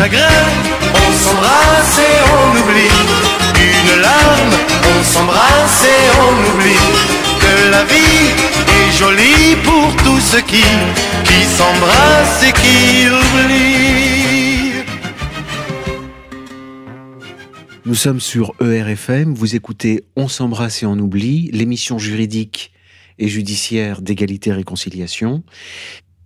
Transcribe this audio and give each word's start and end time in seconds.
chagrin, 0.00 0.46
on 0.94 1.12
s'embrasse 1.12 1.98
et 1.98 2.18
on 2.38 2.46
oublie. 2.60 2.96
Une 3.68 4.00
larme, 4.00 4.54
on 4.92 5.02
s'embrasse 5.04 5.84
et 5.84 6.04
on 6.24 6.32
oublie. 6.48 6.86
Que 7.42 7.70
la 7.70 7.84
vie 7.84 8.28
est 8.78 8.92
jolie 8.98 9.56
pour 9.62 9.94
tous 10.02 10.20
ceux 10.20 10.40
qui, 10.40 10.64
qui 11.24 11.44
s'embrassent 11.44 12.42
et 12.48 12.52
qui 12.52 13.08
oublient. 13.18 14.84
Nous 17.84 17.94
sommes 17.94 18.20
sur 18.20 18.54
ERFM, 18.62 19.34
vous 19.34 19.54
écoutez 19.54 20.04
On 20.16 20.28
s'embrasse 20.28 20.82
et 20.82 20.86
on 20.86 20.98
oublie, 20.98 21.50
l'émission 21.52 21.98
juridique 21.98 22.72
et 23.18 23.28
judiciaire 23.28 24.00
d'égalité 24.00 24.48
et 24.48 24.54
réconciliation. 24.54 25.42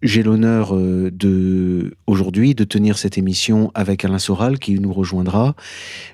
J'ai 0.05 0.23
l'honneur 0.23 0.77
euh, 0.77 1.11
de 1.11 1.95
aujourd'hui 2.07 2.55
de 2.55 2.65
tenir 2.65 2.99
cette 2.99 3.17
émission 3.17 3.71
avec 3.73 4.05
Alain 4.05 4.19
Soral 4.19 4.59
qui 4.59 4.79
nous 4.79 4.93
rejoindra. 4.93 5.57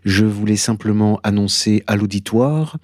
Je 0.05 0.25
voulais 0.25 0.55
simplement 0.55 1.19
annoncer 1.25 1.83
à 1.89 1.97
l'auditoire 1.97 2.79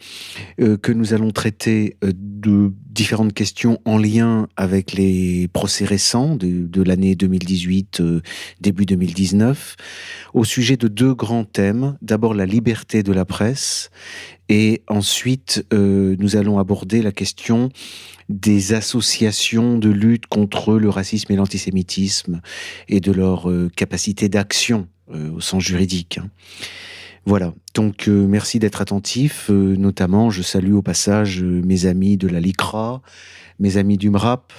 euh, 0.61 0.77
que 0.77 0.91
nous 0.91 1.15
allons 1.15 1.31
traiter 1.31 1.97
euh, 2.03 2.11
de 2.13 2.73
différentes 2.97 3.33
questions 3.33 3.79
en 3.85 3.99
lien 3.99 4.49
avec 4.57 4.93
les 4.93 5.49
procès 5.53 5.85
récents 5.85 6.35
de, 6.35 6.67
de 6.67 6.83
l'année 6.83 7.15
2018, 7.15 8.03
début 8.61 8.87
2019, 8.87 9.77
au 10.35 10.45
sujet 10.45 10.77
de 10.77 10.89
deux 10.89 11.15
grands 11.15 11.45
thèmes. 11.45 11.97
D'abord 12.03 12.35
la 12.35 12.47
liberté 12.47 13.03
de 13.03 13.13
la 13.13 13.25
presse 13.25 13.91
et 14.49 14.83
ensuite 14.89 15.65
nous 15.73 16.37
allons 16.37 16.59
aborder 16.59 17.03
la 17.03 17.13
question 17.13 17.71
des 18.29 18.73
associations 18.73 19.79
de 19.79 19.89
lutte 19.89 20.27
contre 20.27 20.75
le 20.75 20.89
racisme 20.89 21.33
et 21.33 21.37
l'antisémitisme 21.37 22.41
et 22.89 23.01
de 23.01 23.13
leur 23.13 23.51
euh, 23.51 23.71
capacité 23.75 24.29
d'action 24.29 24.89
euh, 25.13 25.31
au 25.33 25.41
sens 25.41 25.63
juridique. 25.63 26.19
Hein. 26.19 26.29
Voilà, 27.29 27.53
donc 27.75 28.09
euh, 28.09 28.27
merci 28.27 28.61
d'être 28.61 28.81
attentif. 28.81 29.51
notamment, 29.51 30.31
je 30.31 30.43
salue 30.43 30.75
au 30.75 30.83
passage 30.83 31.43
mes 31.43 31.87
amis 31.87 32.17
de 32.17 32.29
la 32.29 32.39
LICRA, 32.39 33.03
mes 33.59 33.77
amis 33.79 33.99
du 33.99 34.11
MRAP, 34.11 34.53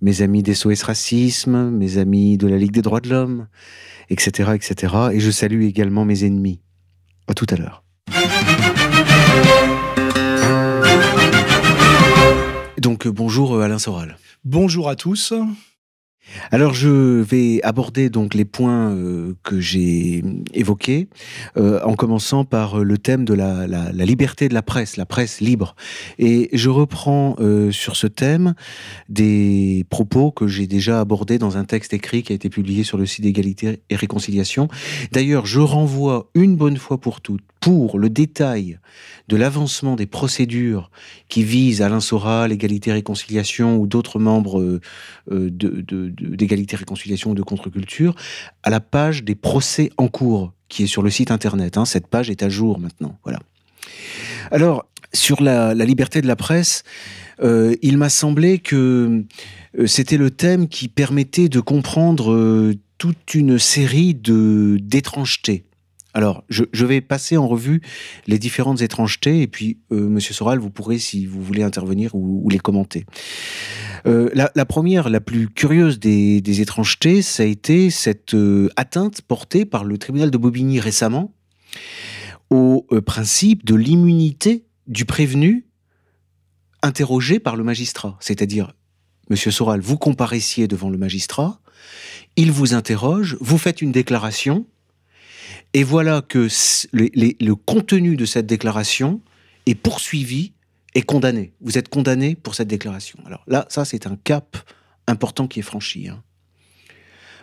mes 0.00 0.22
amis 0.22 0.42
des 0.42 0.54
SOS 0.54 0.82
Racisme, 0.82 1.70
mes 1.70 1.98
amis 1.98 2.38
de 2.38 2.46
la 2.46 2.56
Ligue 2.56 2.72
des 2.72 2.82
droits 2.82 3.00
de 3.00 3.10
l'homme, 3.10 3.48
etc., 4.08 4.52
etc. 4.54 4.94
Et 5.12 5.20
je 5.20 5.30
salue 5.30 5.64
également 5.64 6.04
mes 6.06 6.24
ennemis. 6.24 6.60
À 7.28 7.34
tout 7.34 7.46
à 7.50 7.56
l'heure. 7.56 7.82
Donc 12.78 13.06
euh, 13.06 13.10
bonjour 13.10 13.54
euh, 13.54 13.62
Alain 13.62 13.78
Soral. 13.78 14.16
Bonjour 14.44 14.88
à 14.88 14.96
tous. 14.96 15.34
Alors 16.50 16.74
je 16.74 17.20
vais 17.20 17.60
aborder 17.62 18.10
donc 18.10 18.34
les 18.34 18.44
points 18.44 18.90
euh, 18.90 19.34
que 19.42 19.60
j'ai 19.60 20.24
évoqués, 20.52 21.08
en 21.56 21.94
commençant 21.94 22.44
par 22.44 22.80
le 22.80 22.98
thème 22.98 23.24
de 23.24 23.34
la, 23.34 23.66
liberté 23.92 24.48
de 24.48 24.54
la 24.54 24.62
presse, 24.62 24.96
la 24.96 25.06
presse 25.06 25.40
libre. 25.40 25.74
Et 26.18 26.48
je 26.52 26.68
reprends 26.68 27.36
sur 27.70 27.96
ce 27.96 28.06
thème 28.06 28.54
des 29.08 29.84
propos 29.90 30.30
que 30.30 30.46
j'ai 30.46 30.66
déjà 30.66 31.00
abordés 31.00 31.38
dans 31.38 31.56
un 31.56 31.64
texte 31.64 31.92
écrit 31.92 32.22
qui 32.22 32.32
a 32.32 32.36
été 32.36 32.50
publié 32.50 32.84
sur 32.84 32.98
le 32.98 33.06
site 33.06 33.24
d'égalité 33.24 33.80
et 33.90 33.96
réconciliation. 33.96 34.68
D'ailleurs, 35.12 35.46
je 35.46 35.60
renvoie 35.60 36.30
une 36.34 36.56
bonne 36.56 36.76
fois 36.76 36.98
pour 36.98 37.20
toutes 37.20 37.42
pour 37.66 37.98
le 37.98 38.08
détail 38.08 38.78
de 39.26 39.36
l'avancement 39.36 39.96
des 39.96 40.06
procédures 40.06 40.88
qui 41.28 41.42
visent 41.42 41.82
Alain 41.82 41.98
Soral, 41.98 42.52
Égalité 42.52 42.92
Réconciliation 42.92 43.76
ou 43.76 43.88
d'autres 43.88 44.20
membres 44.20 44.60
euh, 44.60 44.80
euh, 45.32 45.50
d'Égalité 45.50 46.76
Réconciliation 46.76 47.32
ou 47.32 47.34
de 47.34 47.42
Contre-Culture, 47.42 48.14
à 48.62 48.70
la 48.70 48.78
page 48.78 49.24
des 49.24 49.34
procès 49.34 49.90
en 49.96 50.06
cours 50.06 50.52
qui 50.68 50.84
est 50.84 50.86
sur 50.86 51.02
le 51.02 51.10
site 51.10 51.32
internet. 51.32 51.76
Hein. 51.76 51.86
Cette 51.86 52.06
page 52.06 52.30
est 52.30 52.44
à 52.44 52.48
jour 52.48 52.78
maintenant. 52.78 53.18
Voilà. 53.24 53.40
Alors, 54.52 54.86
sur 55.12 55.42
la, 55.42 55.74
liberté 55.74 56.22
de 56.22 56.28
la 56.28 56.36
presse, 56.36 56.84
euh, 57.42 57.74
il 57.82 57.98
m'a 57.98 58.10
semblé 58.10 58.60
que 58.60 59.24
c'était 59.86 60.18
le 60.18 60.30
thème 60.30 60.68
qui 60.68 60.86
permettait 60.86 61.48
de 61.48 61.58
comprendre 61.58 62.72
toute 62.96 63.34
une 63.34 63.58
série 63.58 64.14
de 64.14 64.78
d'étrangetés 64.80 65.64
alors, 66.16 66.44
je, 66.48 66.86
vais 66.86 67.02
passer 67.02 67.36
en 67.36 67.46
revue 67.46 67.82
les 68.26 68.38
différentes 68.38 68.80
étrangetés, 68.80 69.42
et 69.42 69.46
puis, 69.46 69.80
euh, 69.92 70.08
Monsieur 70.08 70.32
Soral, 70.32 70.58
vous 70.58 70.70
pourrez, 70.70 70.98
si 70.98 71.26
vous 71.26 71.42
voulez 71.42 71.62
intervenir 71.62 72.14
ou, 72.14 72.48
les 72.48 72.58
commenter. 72.58 73.04
Euh, 74.06 74.30
la, 74.32 74.64
première, 74.64 75.10
la 75.10 75.20
plus 75.20 75.50
curieuse 75.50 76.00
des, 76.00 76.60
étrangetés, 76.62 77.20
ça 77.20 77.42
a 77.42 77.46
été 77.46 77.90
cette 77.90 78.32
euh, 78.32 78.70
atteinte 78.76 79.20
portée 79.20 79.66
par 79.66 79.84
le 79.84 79.98
tribunal 79.98 80.30
de 80.30 80.38
Bobigny 80.38 80.80
récemment 80.80 81.34
au 82.48 82.86
principe 83.04 83.66
de 83.66 83.74
l'immunité 83.74 84.64
du 84.86 85.04
prévenu 85.04 85.66
interrogé 86.80 87.40
par 87.40 87.56
le 87.56 87.62
magistrat. 87.64 88.16
C'est-à-dire, 88.20 88.72
Monsieur 89.28 89.50
Soral, 89.50 89.82
vous 89.82 89.98
comparaissiez 89.98 90.66
devant 90.66 90.88
le 90.88 90.96
magistrat, 90.96 91.60
il 92.36 92.52
vous 92.52 92.72
interroge, 92.72 93.36
vous 93.42 93.58
faites 93.58 93.82
une 93.82 93.92
déclaration, 93.92 94.64
et 95.72 95.84
voilà 95.84 96.22
que 96.22 96.48
le 96.92 97.54
contenu 97.54 98.16
de 98.16 98.24
cette 98.24 98.46
déclaration 98.46 99.20
est 99.66 99.74
poursuivi 99.74 100.54
et 100.94 101.02
condamné. 101.02 101.52
Vous 101.60 101.76
êtes 101.76 101.88
condamné 101.88 102.34
pour 102.34 102.54
cette 102.54 102.68
déclaration. 102.68 103.18
Alors 103.26 103.44
là, 103.46 103.66
ça, 103.68 103.84
c'est 103.84 104.06
un 104.06 104.16
cap 104.16 104.56
important 105.06 105.46
qui 105.46 105.60
est 105.60 105.62
franchi. 105.62 106.08
Hein. 106.08 106.22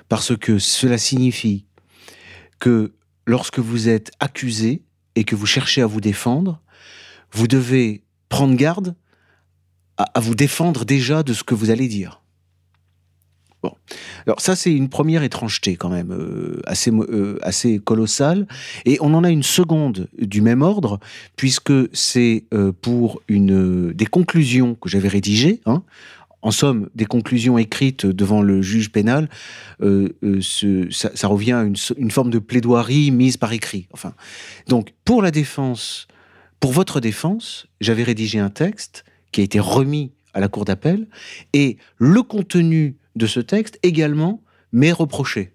Parce 0.10 0.36
que 0.36 0.58
cela 0.58 0.98
signifie 0.98 1.66
que 2.60 2.96
lorsque 3.26 3.60
vous 3.60 3.90
êtes 3.90 4.12
accusé 4.20 4.84
et 5.16 5.24
que 5.24 5.36
vous 5.36 5.46
cherchez 5.46 5.82
à 5.82 5.86
vous 5.86 6.02
défendre, 6.02 6.62
vous 7.32 7.48
devez 7.48 8.04
prendre 8.30 8.56
garde 8.56 8.96
à 9.98 10.20
vous 10.20 10.34
défendre 10.34 10.86
déjà 10.86 11.22
de 11.22 11.34
ce 11.34 11.44
que 11.44 11.54
vous 11.54 11.70
allez 11.70 11.88
dire. 11.88 12.23
Bon. 13.64 13.72
Alors 14.28 14.42
ça, 14.42 14.58
c'est 14.58 14.74
une 14.74 14.90
première 14.90 15.24
étrangeté 15.24 15.78
quand 15.78 15.88
même, 15.88 16.12
euh, 16.12 16.60
assez, 16.66 16.92
euh, 16.92 17.40
assez 17.42 17.80
colossale. 17.80 18.46
Et 18.84 18.98
on 19.00 19.14
en 19.14 19.24
a 19.24 19.30
une 19.30 19.44
seconde 19.44 20.10
du 20.20 20.42
même 20.42 20.62
ordre, 20.62 21.00
puisque 21.38 21.72
c'est 21.94 22.44
euh, 22.54 22.74
pour 22.74 23.22
une, 23.30 23.94
des 23.94 24.06
conclusions 24.06 24.76
que 24.76 24.90
j'avais 24.90 25.08
rédigées, 25.08 25.62
hein. 25.66 25.82
en 26.42 26.52
somme, 26.52 26.90
des 26.94 27.06
conclusions 27.06 27.58
écrites 27.58 28.06
devant 28.06 28.42
le 28.42 28.62
juge 28.62 28.92
pénal, 28.92 29.30
ça, 29.80 31.28
revient 31.30 31.54
à 31.54 31.64
une, 31.64 31.78
une, 31.98 32.12
forme 32.12 32.32
de 32.32 32.40
plaidoirie 32.40 33.12
mise 33.12 33.38
par 33.38 33.54
écrit. 33.54 33.88
Enfin, 33.94 34.14
donc, 34.68 34.94
pour 35.06 35.22
la 35.22 35.32
défense, 35.32 36.10
pour 36.60 36.74
votre 36.74 37.00
défense, 37.00 37.68
j'avais 37.80 38.04
rédigé 38.04 38.40
un 38.40 38.50
texte 38.50 39.06
qui 39.32 39.40
a 39.40 39.44
été 39.46 39.62
remis 39.62 40.12
à 40.34 40.42
la 40.42 40.48
cour 40.48 40.66
d'appel, 40.66 41.08
et 41.54 41.78
le 41.98 42.24
contenu 42.24 42.98
de 43.16 43.28
ce 43.28 43.40
texte 43.40 43.80
également 43.84 44.42
m'est 44.72 44.92
reproché. 44.92 45.54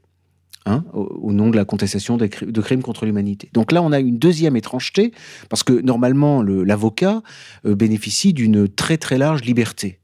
Hein, 0.67 0.85
au, 0.93 1.33
nom 1.33 1.49
de 1.49 1.57
la 1.57 1.65
contestation 1.65 2.19
de, 2.19 2.27
crimes 2.27 2.83
contre 2.83 3.07
l'humanité. 3.07 3.49
Donc 3.55 3.73
là, 3.73 3.81
on 3.81 3.91
a 3.91 4.01
une 4.01 4.19
deuxième 4.19 4.55
étrangeté, 4.55 5.13
parce 5.49 5.63
que 5.63 5.73
normalement, 5.73 6.43
l'avocat 6.43 7.23
euh, 7.65 7.75
bénéficie 7.75 8.35
d'une 8.35 8.69
très 8.69 8.99
très 8.99 9.17
large 9.17 9.43
liberté. 9.45 9.99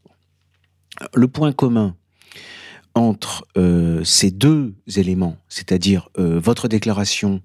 Le 1.13 1.29
point 1.29 1.53
commun 1.53 1.97
entre 2.95 3.47
euh, 3.59 4.03
ces 4.05 4.31
deux 4.31 4.75
éléments, 4.97 5.37
c'est-à-dire 5.51 6.09
euh, 6.19 6.41
votre 6.41 6.67
déclaration 6.67 7.43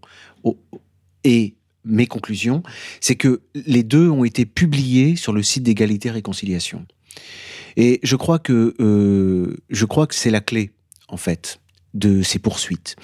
et 1.25 1.55
mes 1.83 2.07
conclusions, 2.07 2.63
c'est 3.01 3.15
que 3.15 3.41
les 3.53 3.83
deux 3.83 4.09
ont 4.09 4.23
été 4.23 4.45
publiés 4.45 5.17
sur 5.17 5.33
le 5.33 5.43
site 5.43 5.63
d'égalité 5.63 6.09
et 7.79 8.01
je 8.03 8.17
crois 8.17 8.39
que 8.39 8.75
euh, 8.81 9.55
je 9.69 9.85
crois 9.85 10.05
que 10.05 10.13
c'est 10.13 10.29
la 10.29 10.41
clé 10.41 10.73
en 11.07 11.15
fait 11.15 11.61
de 11.93 12.21
ces 12.21 12.37
poursuites. 12.37 12.97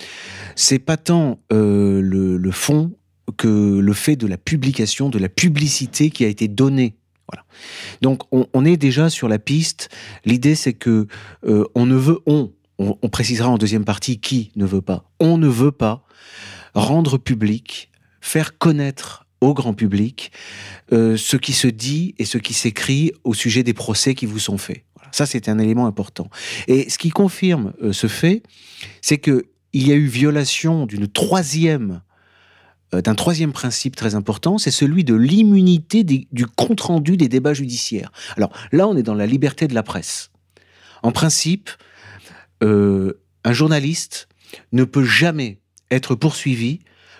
C'est 0.55 0.79
pas 0.79 0.97
tant 0.97 1.39
euh, 1.53 2.01
le, 2.01 2.51
fond 2.51 2.91
que 3.37 3.79
le 3.79 3.93
fait 3.93 4.17
de 4.17 4.27
la 4.27 4.37
publication, 4.37 5.09
de 5.09 5.17
la 5.17 5.29
publicité 5.29 6.09
qui 6.09 6.25
a 6.25 6.27
été 6.27 6.49
donnée. 6.49 6.97
Voilà. 7.31 7.45
Donc 8.01 8.23
on, 8.31 8.65
est 8.65 8.75
déjà 8.75 9.09
sur 9.09 9.29
la 9.29 9.39
piste. 9.39 9.89
L'idée 10.25 10.55
c'est 10.55 10.73
que 10.73 11.07
euh, 11.45 11.63
on 11.73 11.85
ne 11.85 11.95
veut 11.95 12.19
on, 12.25 12.51
on 12.77 13.09
précisera 13.09 13.49
en 13.49 13.57
deuxième 13.57 13.85
partie 13.85 14.19
qui 14.19 14.51
ne 14.57 14.65
veut 14.65 14.81
pas. 14.81 15.09
On 15.21 15.37
ne 15.37 15.47
veut 15.47 15.71
pas 15.71 16.05
rendre 16.73 17.17
public, 17.17 17.89
faire 18.19 18.57
connaître 18.57 19.24
au 19.45 19.53
grand 19.53 19.73
public 19.73 20.31
euh, 20.91 21.17
ce 21.17 21.37
qui 21.37 21.53
se 21.53 21.67
dit 21.67 22.15
et 22.17 22.25
ce 22.25 22.37
qui 22.37 22.53
s'écrit 22.53 23.11
au 23.23 23.33
sujet 23.33 23.63
des 23.63 23.73
procès 23.73 24.15
qui 24.15 24.25
vous 24.25 24.39
sont 24.39 24.57
faits. 24.57 24.83
Ça, 25.11 25.25
c'est 25.25 25.47
un 25.47 25.59
élément 25.59 25.85
important. 25.85 26.29
Et 26.67 26.89
ce 26.89 26.97
qui 26.97 27.09
confirme 27.09 27.73
euh, 27.81 27.93
ce 27.93 28.07
fait, 28.07 28.43
c'est 29.01 29.17
que 29.17 29.45
il 29.71 29.87
y 29.87 29.91
a 29.91 29.95
eu 29.95 30.07
violation 30.07 30.85
d'une 30.85 31.07
troisième 31.07 32.01
euh, 32.93 33.01
d'un 33.01 33.15
troisième 33.15 33.51
principe 33.51 33.95
très 33.95 34.15
important, 34.15 34.57
c'est 34.57 34.71
celui 34.71 35.03
de 35.03 35.13
l'immunité 35.13 36.03
du 36.03 36.45
compte-rendu 36.45 37.17
des 37.17 37.27
débats 37.27 37.53
judiciaires. 37.53 38.11
Alors 38.37 38.51
là, 38.71 38.87
on 38.87 38.95
est 38.95 39.03
dans 39.03 39.15
la 39.15 39.25
liberté 39.25 39.67
de 39.67 39.73
la 39.73 39.83
presse. 39.83 40.31
En 41.03 41.11
principe, 41.11 41.69
un 42.61 43.53
journaliste 43.53 44.27
ne 44.71 44.85
peut 44.85 45.03
jamais 45.03 45.59
être 45.91 46.15
poursuivi 46.15 46.79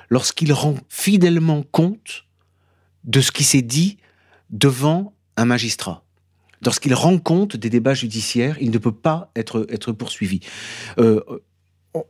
lorsqu'il 0.09 0.53
rend 0.53 0.75
fidèlement 0.89 1.63
compte 1.63 2.25
de 3.03 3.21
ce 3.21 3.31
qui 3.31 3.43
s'est 3.43 3.61
dit 3.61 3.97
devant 4.49 5.13
un 5.37 5.45
magistrat. 5.45 6.03
Lorsqu'il 6.63 6.93
rend 6.93 7.19
compte 7.19 7.55
des 7.55 7.69
débats 7.69 7.93
judiciaires, 7.93 8.57
il 8.59 8.71
ne 8.71 8.77
peut 8.77 8.91
pas 8.91 9.31
être, 9.35 9.67
être 9.69 9.91
poursuivi. 9.91 10.39
Euh, 10.97 11.21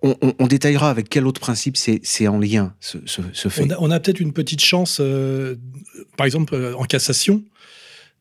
on, 0.02 0.48
détaillera 0.48 0.90
avec 0.90 1.10
quel 1.10 1.28
autre 1.28 1.40
principe 1.40 1.78
c'est 1.78 2.28
en 2.28 2.40
lien, 2.40 2.74
ce, 2.80 2.98
fait. 3.50 3.72
On 3.80 3.92
a, 3.92 4.00
peut-être 4.00 4.20
une 4.20 4.34
petite 4.34 4.62
chance, 4.62 4.98
euh, 5.00 5.58
par 6.18 6.26
exemple, 6.26 6.56
euh, 6.56 6.76
en 6.76 6.86
cassation, 6.86 7.44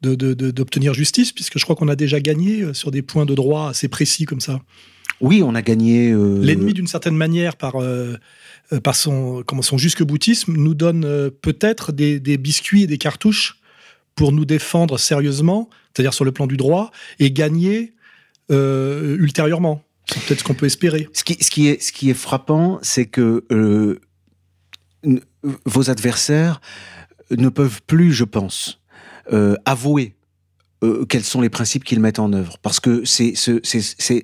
d'obtenir 0.03 0.93
justice, 0.93 1.32
puisque 1.32 1.59
je 1.59 1.65
crois 1.65 1.75
qu'on 1.75 1.88
a 1.88 1.97
déjà 1.97 2.21
gagné 2.21 2.75
sur 2.75 2.91
des 2.91 3.00
points 3.00 3.25
de 3.25 3.35
droit 3.35 3.71
assez 3.71 3.88
précis 3.88 4.26
comme 4.26 4.41
ça. 4.41 4.61
Oui, 5.23 5.43
on 5.43 5.55
a 5.55 5.62
gagné. 5.62 6.11
L'ennemi, 6.11 6.75
d'une 6.75 6.87
certaine 6.87 7.17
manière, 7.17 7.56
par, 7.56 7.76
par 8.82 8.94
son, 8.94 9.43
comment, 9.47 9.62
son 9.62 9.79
jusque-boutisme, 9.79 10.55
nous 10.55 10.75
donne 10.75 11.31
peut-être 11.43 11.93
des, 11.93 12.21
biscuits 12.38 12.82
et 12.82 12.87
des 12.87 12.99
cartouches 12.99 13.61
pour 14.15 14.32
nous 14.32 14.44
défendre 14.44 14.99
sérieusement, 14.99 15.69
c'est-à-dire 15.93 16.15
sur 16.15 16.25
le 16.25 16.32
plan 16.32 16.47
du 16.47 16.56
droit, 16.56 16.91
et 17.19 17.31
gagner 17.31 17.94
euh, 18.50 19.17
ultérieurement. 19.19 19.82
C'est 20.06 20.23
peut-être 20.23 20.41
ce 20.41 20.44
qu'on 20.44 20.55
peut 20.55 20.67
espérer. 20.67 21.09
Ce 21.12 21.25
qui, 21.25 21.43
ce 21.43 21.50
qui, 21.50 21.69
est, 21.69 21.82
ce 21.82 21.93
qui 21.93 22.11
est 22.11 22.15
frappant, 22.15 22.79
c'est 22.82 23.06
que 23.06 23.44
euh, 23.50 24.00
vos 25.65 25.91
adversaires 25.91 26.61
ne 27.31 27.49
peuvent 27.49 27.81
plus, 27.87 28.12
je 28.12 28.25
pense, 28.25 28.81
euh, 29.32 29.56
avouer 29.65 30.15
euh, 30.84 31.06
quels 31.08 31.25
sont 31.25 31.40
les 31.40 31.48
principes 31.48 31.84
qu'ils 31.84 32.00
mettent 32.00 32.19
en 32.19 32.32
œuvre, 32.32 32.58
parce 32.58 32.78
que 32.78 33.04
c'est 33.04 33.34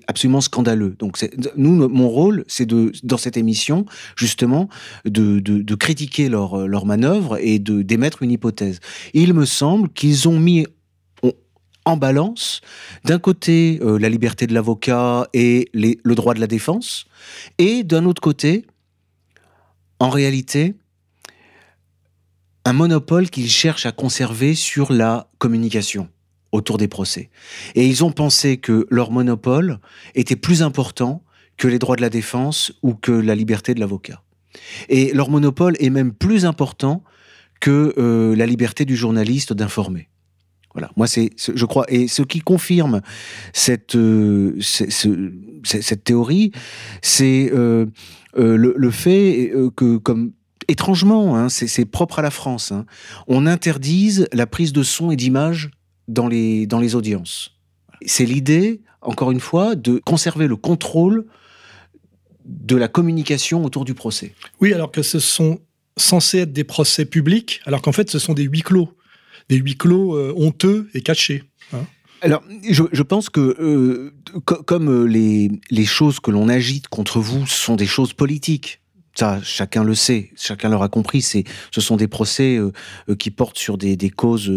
absolument 0.06 0.40
scandaleux. 0.40 0.94
Donc 0.98 1.18
nous, 1.56 1.88
mon 1.88 2.08
rôle, 2.08 2.44
c'est 2.48 2.66
de 2.66 2.92
dans 3.02 3.16
cette 3.16 3.36
émission 3.36 3.86
justement 4.16 4.68
de, 5.04 5.74
critiquer 5.74 6.28
leur 6.28 6.68
leur 6.68 6.84
manœuvre 6.84 7.38
et 7.40 7.58
d'émettre 7.58 8.22
une 8.22 8.30
hypothèse. 8.30 8.80
il 9.14 9.32
me 9.32 9.46
semble 9.46 9.88
qu'ils 9.88 10.28
ont 10.28 10.38
mis 10.38 10.66
en 11.86 11.96
balance, 11.96 12.60
d'un 13.04 13.18
côté 13.18 13.78
euh, 13.82 13.98
la 13.98 14.08
liberté 14.08 14.46
de 14.46 14.52
l'avocat 14.52 15.28
et 15.32 15.70
le 15.72 16.14
droit 16.14 16.34
de 16.34 16.40
la 16.40 16.46
défense, 16.46 17.06
et 17.58 17.84
d'un 17.84 18.04
autre 18.04 18.20
côté, 18.20 18.66
en 19.98 20.10
réalité, 20.10 20.74
un 22.64 22.72
monopole 22.72 23.30
qu'ils 23.30 23.50
cherchent 23.50 23.86
à 23.86 23.92
conserver 23.92 24.54
sur 24.54 24.92
la 24.92 25.30
communication 25.38 26.08
autour 26.52 26.78
des 26.78 26.88
procès. 26.88 27.30
Et 27.74 27.86
ils 27.86 28.04
ont 28.04 28.12
pensé 28.12 28.56
que 28.56 28.86
leur 28.90 29.10
monopole 29.10 29.78
était 30.14 30.36
plus 30.36 30.62
important 30.62 31.22
que 31.56 31.68
les 31.68 31.78
droits 31.78 31.96
de 31.96 32.00
la 32.00 32.10
défense 32.10 32.72
ou 32.82 32.94
que 32.94 33.12
la 33.12 33.34
liberté 33.34 33.74
de 33.74 33.80
l'avocat. 33.80 34.22
Et 34.88 35.12
leur 35.12 35.30
monopole 35.30 35.76
est 35.78 35.90
même 35.90 36.12
plus 36.12 36.44
important 36.44 37.04
que 37.60 37.94
euh, 37.98 38.34
la 38.34 38.46
liberté 38.46 38.84
du 38.84 38.96
journaliste 38.96 39.52
d'informer. 39.52 40.08
Voilà, 40.72 40.90
moi 40.96 41.06
c'est, 41.06 41.30
je 41.36 41.66
crois, 41.66 41.84
et 41.88 42.06
ce 42.06 42.22
qui 42.22 42.40
confirme 42.40 43.00
cette 43.52 43.96
euh, 43.96 44.56
cette 44.60 46.04
théorie, 46.04 46.52
c'est 47.02 47.50
euh, 47.52 47.86
le, 48.36 48.90
fait 48.90 49.52
que, 49.76 49.96
comme 49.96 50.32
étrangement, 50.68 51.36
hein, 51.36 51.48
c'est 51.48 51.84
propre 51.84 52.20
à 52.20 52.22
la 52.22 52.30
France, 52.30 52.70
hein, 52.70 52.86
on 53.26 53.46
interdise 53.46 54.28
la 54.32 54.46
prise 54.46 54.72
de 54.72 54.84
son 54.84 55.10
et 55.10 55.16
d'image 55.16 55.70
dans 56.12 56.28
les, 56.28 56.66
dans 56.66 56.80
les 56.80 56.94
audiences. 56.94 57.56
C'est 58.04 58.24
l'idée, 58.24 58.80
encore 59.00 59.30
une 59.30 59.40
fois, 59.40 59.74
de 59.74 60.00
conserver 60.04 60.46
le 60.46 60.56
contrôle 60.56 61.26
de 62.44 62.76
la 62.76 62.88
communication 62.88 63.64
autour 63.64 63.84
du 63.84 63.94
procès. 63.94 64.34
Oui, 64.60 64.74
alors 64.74 64.90
que 64.90 65.02
ce 65.02 65.18
sont 65.18 65.60
censés 65.96 66.38
être 66.38 66.52
des 66.52 66.64
procès 66.64 67.04
publics, 67.04 67.60
alors 67.64 67.82
qu'en 67.82 67.92
fait 67.92 68.10
ce 68.10 68.18
sont 68.18 68.34
des 68.34 68.44
huis 68.44 68.62
clos, 68.62 68.96
des 69.48 69.56
huis 69.56 69.76
clos 69.76 70.16
euh, 70.16 70.32
honteux 70.36 70.88
et 70.94 71.02
cachés. 71.02 71.44
Hein. 71.72 71.84
alors, 72.22 72.42
je, 72.68 73.02
pense 73.02 73.28
que 73.28 73.40
euh, 73.60 74.12
comme 74.44 74.88
euh, 74.88 75.04
les, 75.04 75.50
les 75.70 75.84
choses 75.84 76.18
que 76.18 76.30
l'on 76.30 76.48
agite 76.48 76.88
contre 76.88 77.20
vous 77.20 77.46
sont 77.46 77.76
des 77.76 77.86
choses 77.86 78.12
politiques, 78.12 78.79
chacun 79.42 79.84
le 79.84 79.94
sait, 79.94 80.30
chacun 80.36 80.68
l'aura 80.68 80.88
compris. 80.88 81.22
C'est, 81.22 81.44
ce 81.70 81.80
sont 81.80 81.96
des 81.96 82.08
procès 82.08 82.56
euh, 82.56 82.72
euh, 83.08 83.14
qui 83.14 83.30
portent 83.30 83.58
sur 83.58 83.78
des, 83.78 83.96
causes 84.10 84.50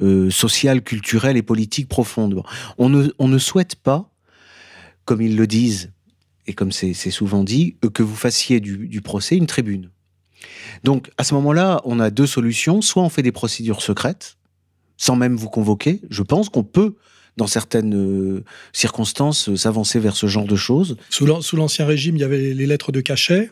euh, 0.00 0.30
sociales, 0.30 0.82
culturelles 0.82 1.36
et 1.36 1.42
politiques 1.42 1.88
profondes. 1.88 2.42
On 2.78 2.88
ne, 2.88 3.08
on 3.18 3.28
ne 3.28 3.38
souhaite 3.38 3.76
pas, 3.76 4.10
comme 5.04 5.22
ils 5.22 5.36
le 5.36 5.46
disent 5.46 5.92
et 6.46 6.54
comme 6.54 6.72
c'est, 6.72 6.92
souvent 6.92 7.44
dit, 7.44 7.76
que 7.94 8.02
vous 8.02 8.16
fassiez 8.16 8.58
du, 8.58 8.88
du, 8.88 9.00
procès 9.00 9.36
une 9.36 9.46
tribune. 9.46 9.90
Donc, 10.82 11.10
à 11.16 11.22
ce 11.22 11.34
moment-là, 11.34 11.80
on 11.84 12.00
a 12.00 12.10
deux 12.10 12.26
solutions. 12.26 12.82
Soit 12.82 13.04
on 13.04 13.08
fait 13.08 13.22
des 13.22 13.30
procédures 13.30 13.80
secrètes, 13.80 14.38
sans 14.96 15.14
même 15.14 15.36
vous 15.36 15.48
convoquer. 15.48 16.00
Je 16.10 16.22
pense 16.22 16.48
qu'on 16.48 16.64
peut 16.64 16.96
dans 17.36 17.46
certaines 17.46 18.42
circonstances, 18.72 19.54
s'avancer 19.54 19.98
vers 19.98 20.16
ce 20.16 20.26
genre 20.26 20.44
de 20.44 20.56
choses. 20.56 20.96
Sous 21.08 21.26
l'Ancien 21.26 21.86
Régime, 21.86 22.16
il 22.16 22.20
y 22.20 22.24
avait 22.24 22.52
les 22.52 22.66
lettres 22.66 22.92
de 22.92 23.00
cachet. 23.00 23.50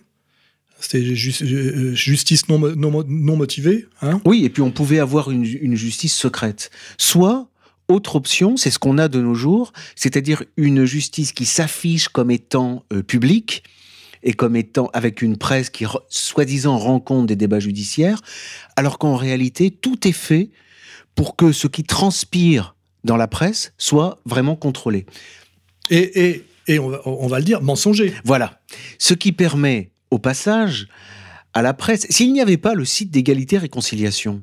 C'était 0.80 0.98
euh, 0.98 1.94
justice 1.94 2.48
non, 2.48 2.58
non, 2.58 3.36
motivée. 3.36 3.86
Hein? 4.02 4.20
Oui, 4.24 4.44
et 4.44 4.50
puis 4.50 4.62
on 4.62 4.70
pouvait 4.70 4.98
avoir 4.98 5.30
une, 5.30 5.44
justice 5.76 6.14
secrète. 6.14 6.70
Soit, 6.98 7.48
autre 7.88 8.16
option, 8.16 8.56
c'est 8.56 8.70
ce 8.70 8.78
qu'on 8.78 8.98
a 8.98 9.08
de 9.08 9.20
nos 9.20 9.34
jours, 9.34 9.72
c'est-à-dire 9.94 10.42
une 10.56 10.84
justice 10.84 11.32
qui 11.32 11.44
s'affiche 11.44 12.08
comme 12.08 12.30
étant 12.30 12.84
euh, 12.92 13.02
publique 13.02 13.62
et 14.22 14.32
comme 14.32 14.56
étant 14.56 14.90
avec 14.92 15.22
une 15.22 15.36
presse 15.36 15.70
qui 15.70 15.84
soi-disant 16.08 16.78
rend 16.78 17.00
compte 17.00 17.26
des 17.26 17.36
débats 17.36 17.60
judiciaires, 17.60 18.20
alors 18.76 18.98
qu'en 18.98 19.16
réalité, 19.16 19.70
tout 19.70 20.06
est 20.06 20.12
fait 20.12 20.50
pour 21.14 21.36
que 21.36 21.52
ce 21.52 21.66
qui 21.66 21.84
transpire 21.84 22.74
dans 23.04 23.16
la 23.16 23.28
presse 23.28 23.72
soit 23.78 24.18
vraiment 24.24 24.56
contrôlé. 24.56 25.06
Et, 25.90 26.28
et, 26.28 26.44
et 26.66 26.78
on, 26.78 26.88
va, 26.88 27.00
on 27.06 27.26
va 27.26 27.38
le 27.38 27.44
dire, 27.44 27.62
mensonger. 27.62 28.14
Voilà. 28.24 28.60
Ce 28.98 29.14
qui 29.14 29.32
permet 29.32 29.89
au 30.10 30.18
passage 30.18 30.88
à 31.52 31.62
la 31.62 31.74
presse. 31.74 32.06
S'il 32.10 32.32
n'y 32.32 32.40
avait 32.40 32.56
pas 32.56 32.74
le 32.74 32.84
site 32.84 33.10
d'égalité 33.10 33.58
réconciliation, 33.58 34.42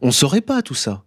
on 0.00 0.08
ne 0.08 0.12
saurait 0.12 0.40
pas 0.40 0.62
tout 0.62 0.74
ça. 0.74 1.04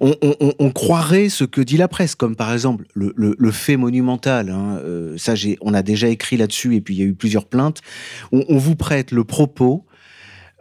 On, 0.00 0.70
croirait 0.70 1.28
ce 1.30 1.44
que 1.44 1.60
dit 1.60 1.76
la 1.76 1.88
presse, 1.88 2.14
comme 2.14 2.36
par 2.36 2.52
exemple 2.52 2.84
le, 2.94 3.50
fait 3.50 3.76
monumental. 3.76 4.50
Hein, 4.50 4.78
euh, 4.84 5.16
ça, 5.16 5.34
on 5.62 5.72
a 5.74 5.82
déjà 5.82 6.08
écrit 6.08 6.36
là-dessus, 6.36 6.76
et 6.76 6.80
puis 6.80 6.94
il 6.94 6.98
y 6.98 7.02
a 7.02 7.06
eu 7.06 7.14
plusieurs 7.14 7.46
plaintes. 7.46 7.80
On, 8.30 8.58
vous 8.58 8.76
prête 8.76 9.10
le 9.10 9.24
propos 9.24 9.86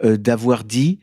euh, 0.04 0.18
d'avoir 0.18 0.64
dit 0.64 1.00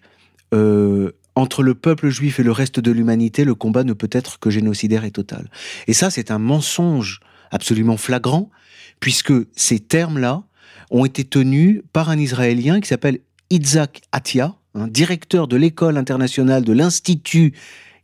euh, 0.55 1.13
entre 1.35 1.63
le 1.63 1.75
peuple 1.75 2.09
juif 2.09 2.41
et 2.41 2.43
le 2.43 2.53
reste 2.53 2.81
de 2.81 2.91
l'humanité, 2.91 3.45
le 3.45 3.55
combat 3.55 3.85
ne 3.85 3.93
peut 3.93 4.11
être 4.13 4.39
que 4.39 4.51
génocidaire 4.51 5.05
et 5.05 5.11
total. 5.11 5.51
Et 5.87 5.93
ça, 5.93 6.11
c'est 6.11 6.31
un 6.31 6.39
mensonge 6.39 7.21
absolument 7.51 7.97
flagrant, 7.97 8.51
puisque 8.99 9.33
ces 9.55 9.79
termes-là 9.79 10.43
ont 10.91 11.05
été 11.05 11.25
tenus 11.25 11.83
par 11.93 12.11
un 12.11 12.19
Israélien 12.19 12.81
qui 12.81 12.89
s'appelle 12.89 13.21
Itzhak 13.51 14.03
Atia, 14.13 14.57
directeur 14.75 15.49
de 15.49 15.57
l'école 15.57 15.97
internationale 15.97 16.65
de 16.65 16.73
l'Institut 16.73 17.55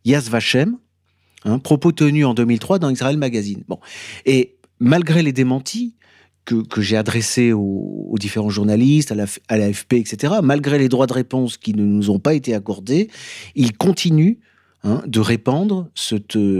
Yad 0.04 0.24
Vashem, 0.24 0.78
propos 1.62 1.92
tenus 1.92 2.26
en 2.26 2.34
2003 2.34 2.78
dans 2.78 2.90
Israël 2.90 3.16
Magazine. 3.16 3.62
Bon. 3.68 3.78
Et 4.24 4.56
malgré 4.80 5.22
les 5.22 5.32
démentis 5.32 5.94
que, 6.44 6.80
j'ai 6.80 6.96
adressés 6.96 7.52
aux, 7.52 8.14
différents 8.18 8.50
journalistes, 8.50 9.12
à 9.12 9.14
l'AFP, 9.56 9.92
la, 9.92 9.98
etc., 9.98 10.34
malgré 10.42 10.78
les 10.78 10.88
droits 10.88 11.06
de 11.06 11.12
réponse 11.12 11.56
qui 11.56 11.74
ne 11.74 11.84
nous 11.84 12.10
ont 12.10 12.20
pas 12.20 12.34
été 12.34 12.54
accordés, 12.54 13.10
il 13.56 13.76
continue 13.76 14.38
hein, 14.84 15.02
de 15.06 15.20
répandre 15.20 15.88
ce, 15.94 16.16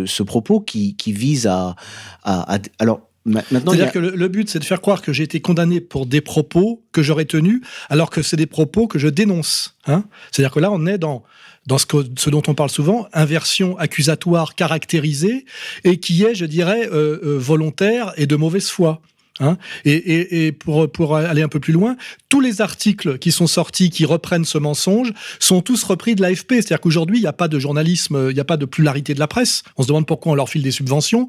ce 0.06 0.22
propos 0.24 0.60
qui, 0.60 0.96
vise 1.06 1.46
à, 1.46 1.76
à, 2.24 2.56
à, 2.56 2.58
Alors, 2.80 3.05
c'est-à-dire 3.26 3.92
que 3.92 3.98
le, 3.98 4.28
but, 4.28 4.48
c'est 4.48 4.58
de 4.58 4.64
faire 4.64 4.80
croire 4.80 5.02
que 5.02 5.12
j'ai 5.12 5.24
été 5.24 5.40
condamné 5.40 5.80
pour 5.80 6.06
des 6.06 6.20
propos 6.20 6.84
que 6.92 7.02
j'aurais 7.02 7.24
tenus, 7.24 7.60
alors 7.88 8.10
que 8.10 8.22
c'est 8.22 8.36
des 8.36 8.46
propos 8.46 8.86
que 8.86 8.98
je 8.98 9.08
dénonce. 9.08 9.76
Hein 9.86 10.04
C'est-à-dire 10.30 10.52
que 10.52 10.60
là, 10.60 10.70
on 10.70 10.86
est 10.86 10.98
dans 10.98 11.24
dans 11.66 11.78
ce, 11.78 12.30
dont 12.30 12.42
on 12.46 12.54
parle 12.54 12.70
souvent, 12.70 13.08
inversion 13.12 13.76
accusatoire 13.78 14.54
caractérisée, 14.54 15.44
et 15.82 15.98
qui 15.98 16.22
est, 16.22 16.34
je 16.34 16.44
dirais, 16.44 16.88
euh, 16.92 17.18
euh, 17.24 17.38
volontaire 17.38 18.12
et 18.16 18.26
de 18.26 18.36
mauvaise 18.36 18.68
foi. 18.68 19.02
Hein 19.38 19.58
et, 19.84 19.92
et, 19.92 20.46
et 20.46 20.52
pour, 20.52 20.90
pour 20.90 21.16
aller 21.16 21.42
un 21.42 21.48
peu 21.48 21.60
plus 21.60 21.72
loin, 21.72 21.96
tous 22.30 22.40
les 22.40 22.62
articles 22.62 23.18
qui 23.18 23.32
sont 23.32 23.46
sortis, 23.46 23.90
qui 23.90 24.06
reprennent 24.06 24.46
ce 24.46 24.56
mensonge, 24.56 25.12
sont 25.40 25.60
tous 25.60 25.82
repris 25.82 26.14
de 26.14 26.22
l'AFP. 26.22 26.52
C'est-à-dire 26.52 26.80
qu'aujourd'hui, 26.80 27.18
il 27.18 27.22
n'y 27.22 27.26
a 27.26 27.34
pas 27.34 27.48
de 27.48 27.58
journalisme, 27.58 28.28
il 28.30 28.34
n'y 28.34 28.40
a 28.40 28.44
pas 28.44 28.56
de 28.56 28.64
pluralité 28.64 29.12
de 29.12 29.20
la 29.20 29.28
presse. 29.28 29.62
On 29.76 29.82
se 29.82 29.88
demande 29.88 30.06
pourquoi 30.06 30.32
on 30.32 30.34
leur 30.36 30.48
file 30.48 30.62
des 30.62 30.70
subventions. 30.70 31.28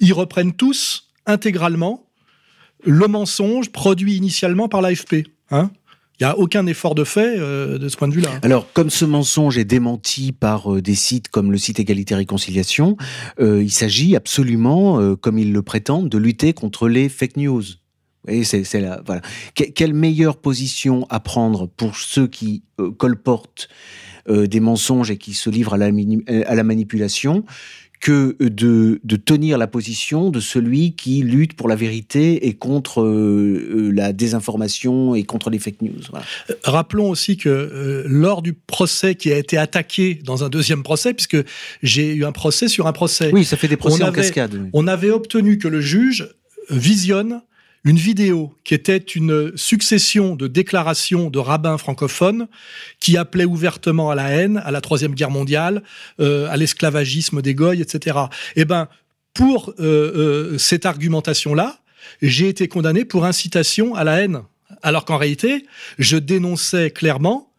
Ils 0.00 0.12
reprennent 0.12 0.52
tous 0.52 1.07
intégralement 1.28 2.04
le 2.84 3.06
mensonge 3.06 3.70
produit 3.70 4.14
initialement 4.14 4.68
par 4.68 4.82
l'AFP. 4.82 5.26
Hein 5.50 5.70
il 6.20 6.24
n'y 6.24 6.30
a 6.30 6.36
aucun 6.36 6.66
effort 6.66 6.96
de 6.96 7.04
fait 7.04 7.36
euh, 7.38 7.78
de 7.78 7.88
ce 7.88 7.96
point 7.96 8.08
de 8.08 8.12
vue-là. 8.14 8.40
Alors, 8.42 8.66
comme 8.72 8.90
ce 8.90 9.04
mensonge 9.04 9.56
est 9.56 9.64
démenti 9.64 10.32
par 10.32 10.74
euh, 10.74 10.82
des 10.82 10.96
sites 10.96 11.28
comme 11.28 11.52
le 11.52 11.58
site 11.58 11.78
Égalité 11.78 12.16
Réconciliation, 12.16 12.96
euh, 13.40 13.62
il 13.62 13.70
s'agit 13.70 14.16
absolument, 14.16 15.14
comme 15.16 15.38
ils 15.38 15.52
le 15.52 15.62
prétendent, 15.62 16.08
de 16.08 16.18
lutter 16.18 16.54
contre 16.54 16.88
les 16.88 17.08
fake 17.08 17.36
news. 17.36 17.62
C'est 18.42 18.64
voilà. 19.06 19.22
Que- 19.54 19.70
quelle 19.70 19.94
meilleure 19.94 20.38
position 20.38 21.06
à 21.08 21.20
prendre 21.20 21.66
pour 21.66 21.96
ceux 21.96 22.26
qui 22.26 22.64
colportent 22.98 23.68
des 24.28 24.60
mensonges 24.60 25.10
et 25.10 25.16
qui 25.16 25.34
se 25.34 25.48
livrent 25.48 25.74
à 25.74 25.78
la 25.78 26.64
manipulation 26.64 27.44
que 28.00 28.36
de, 28.40 29.00
de 29.02 29.16
tenir 29.16 29.58
la 29.58 29.66
position 29.66 30.30
de 30.30 30.40
celui 30.40 30.92
qui 30.94 31.22
lutte 31.22 31.54
pour 31.54 31.68
la 31.68 31.74
vérité 31.74 32.46
et 32.46 32.54
contre 32.54 33.02
euh, 33.02 33.06
euh, 33.08 33.90
la 33.92 34.12
désinformation 34.12 35.14
et 35.14 35.24
contre 35.24 35.50
les 35.50 35.58
fake 35.58 35.82
news. 35.82 36.00
Voilà. 36.10 36.24
Rappelons 36.64 37.10
aussi 37.10 37.36
que 37.36 37.48
euh, 37.48 38.04
lors 38.06 38.40
du 38.42 38.52
procès 38.52 39.14
qui 39.16 39.32
a 39.32 39.38
été 39.38 39.58
attaqué 39.58 40.14
dans 40.24 40.44
un 40.44 40.48
deuxième 40.48 40.82
procès, 40.82 41.12
puisque 41.12 41.38
j'ai 41.82 42.14
eu 42.14 42.24
un 42.24 42.32
procès 42.32 42.68
sur 42.68 42.86
un 42.86 42.92
procès, 42.92 43.30
Oui, 43.32 43.44
ça 43.44 43.56
fait 43.56 43.68
des 43.68 43.76
procès 43.76 44.02
On 44.02 44.06
en 44.06 44.08
avait- 44.08 44.22
cascade. 44.22 44.54
oui. 44.54 44.68
on 44.72 44.86
avait 44.86 45.10
obtenu 45.10 45.58
que 45.58 45.66
le 45.68 45.80
juge 45.80 46.28
visionne 46.70 47.40
une 47.88 47.96
vidéo 47.96 48.54
qui 48.64 48.74
était 48.74 48.98
une 48.98 49.56
succession 49.56 50.36
de 50.36 50.46
déclarations 50.46 51.30
de 51.30 51.38
rabbins 51.38 51.78
francophones 51.78 52.46
qui 53.00 53.16
appelaient 53.16 53.46
ouvertement 53.46 54.10
à 54.10 54.14
la 54.14 54.28
haine, 54.28 54.60
à 54.62 54.70
la 54.70 54.82
Troisième 54.82 55.14
Guerre 55.14 55.30
mondiale, 55.30 55.82
euh, 56.20 56.50
à 56.50 56.58
l'esclavagisme 56.58 57.40
des 57.40 57.54
Goyes, 57.54 57.80
etc. 57.80 58.18
Eh 58.56 58.66
ben, 58.66 58.88
pour 59.32 59.70
euh, 59.80 60.52
euh, 60.52 60.58
cette 60.58 60.84
argumentation-là, 60.84 61.78
j'ai 62.20 62.48
été 62.48 62.68
condamné 62.68 63.06
pour 63.06 63.24
incitation 63.24 63.94
à 63.94 64.04
la 64.04 64.20
haine. 64.20 64.42
Alors 64.82 65.06
qu'en 65.06 65.16
réalité, 65.16 65.64
je 65.98 66.18
dénonçais 66.18 66.90
clairement 66.90 67.50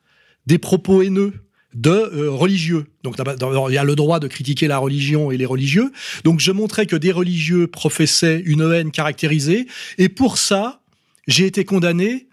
des 0.45 0.59
propos 0.59 1.01
haineux 1.01 1.33
de 1.73 1.91
euh, 1.91 2.31
religieux. 2.31 2.87
Donc 3.03 3.15
il 3.17 3.73
y 3.73 3.77
a 3.77 3.83
le 3.83 3.95
droit 3.95 4.19
de 4.19 4.27
critiquer 4.27 4.67
la 4.67 4.77
religion 4.79 5.31
et 5.31 5.37
les 5.37 5.45
religieux. 5.45 5.91
Donc 6.23 6.39
je 6.39 6.51
montrais 6.51 6.85
que 6.85 6.95
des 6.95 7.11
religieux 7.11 7.67
professaient 7.67 8.41
une 8.45 8.61
haine 8.71 8.91
caractérisée 8.91 9.67
et 9.97 10.09
pour 10.09 10.37
ça, 10.37 10.81
j'ai 11.27 11.45
été 11.45 11.65
condamné 11.65 12.27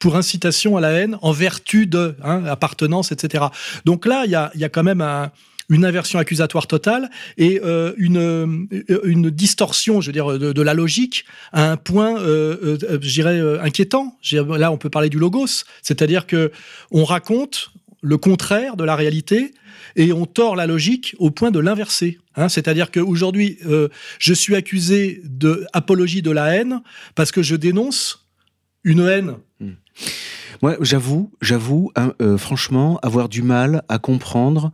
pour 0.00 0.16
incitation 0.16 0.76
à 0.76 0.80
la 0.80 0.90
haine 0.90 1.16
en 1.22 1.30
vertu 1.30 1.86
de 1.86 2.16
hein, 2.24 2.44
appartenance, 2.46 3.12
etc. 3.12 3.44
Donc 3.84 4.04
là, 4.04 4.24
il 4.24 4.32
y 4.32 4.34
a, 4.34 4.50
y 4.56 4.64
a 4.64 4.68
quand 4.68 4.82
même 4.82 5.00
un- 5.00 5.30
une 5.68 5.84
inversion 5.84 6.18
accusatoire 6.18 6.66
totale 6.66 7.08
et 7.38 7.60
euh, 7.64 7.92
une, 7.96 8.18
euh, 8.18 9.00
une 9.04 9.30
distorsion, 9.30 10.00
je 10.00 10.08
veux 10.08 10.12
dire, 10.12 10.38
de, 10.38 10.62
la 10.62 10.74
logique 10.74 11.24
à 11.52 11.70
un 11.70 11.76
point, 11.76 12.20
euh, 12.20 12.78
euh, 12.82 12.98
je 13.00 13.08
dirais, 13.12 13.38
euh, 13.38 13.62
inquiétant. 13.62 14.18
Là, 14.32 14.70
on 14.72 14.76
peut 14.76 14.90
parler 14.90 15.08
du 15.08 15.18
logos, 15.18 15.64
c'est-à-dire 15.82 16.26
que 16.26 16.50
on 16.90 17.04
raconte 17.04 17.70
le 18.02 18.18
contraire 18.18 18.76
de 18.76 18.84
la 18.84 18.96
réalité 18.96 19.54
et 19.96 20.12
on 20.12 20.26
tord 20.26 20.56
la 20.56 20.66
logique 20.66 21.14
au 21.18 21.30
point 21.30 21.50
de 21.50 21.60
l'inverser. 21.60 22.18
Hein, 22.34 22.48
C'est-à-dire 22.48 22.90
qu'aujourd'hui, 22.90 23.58
euh, 23.64 23.88
je 24.18 24.34
suis 24.34 24.56
accusé 24.56 25.22
de 25.24 25.64
apologie 25.72 26.20
de 26.20 26.30
la 26.30 26.54
haine 26.54 26.82
parce 27.14 27.30
que 27.30 27.42
je 27.42 27.56
dénonce 27.56 28.28
une 28.84 29.00
haine. 29.00 29.36
Moi, 30.60 30.76
j'avoue, 30.80 31.32
j'avoue, 31.40 31.92
hein, 31.96 32.12
euh, 32.20 32.36
franchement, 32.36 32.98
avoir 33.02 33.28
du 33.28 33.42
mal 33.42 33.82
à 33.88 33.98
comprendre 33.98 34.72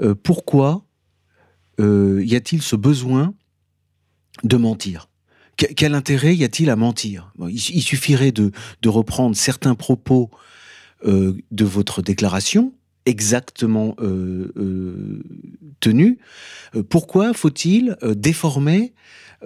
euh, 0.00 0.14
pourquoi 0.14 0.84
euh, 1.80 2.22
y 2.24 2.34
a-t-il 2.34 2.62
ce 2.62 2.76
besoin 2.76 3.34
de 4.44 4.56
mentir? 4.56 5.08
Que- 5.58 5.72
quel 5.72 5.94
intérêt 5.94 6.34
y 6.34 6.44
a-t-il 6.44 6.70
à 6.70 6.76
mentir? 6.76 7.32
Il, 7.48 7.82
suffirait 7.82 8.32
de 8.32 8.52
reprendre 8.86 9.36
certains 9.36 9.74
propos 9.74 10.30
euh, 11.04 11.36
de 11.50 11.64
votre 11.64 12.02
déclaration 12.02 12.72
exactement 13.06 13.96
euh, 14.00 14.52
euh, 14.56 15.22
tenus. 15.80 16.18
Euh, 16.74 16.82
pourquoi 16.82 17.32
faut-il 17.34 17.96
déformer 18.02 18.92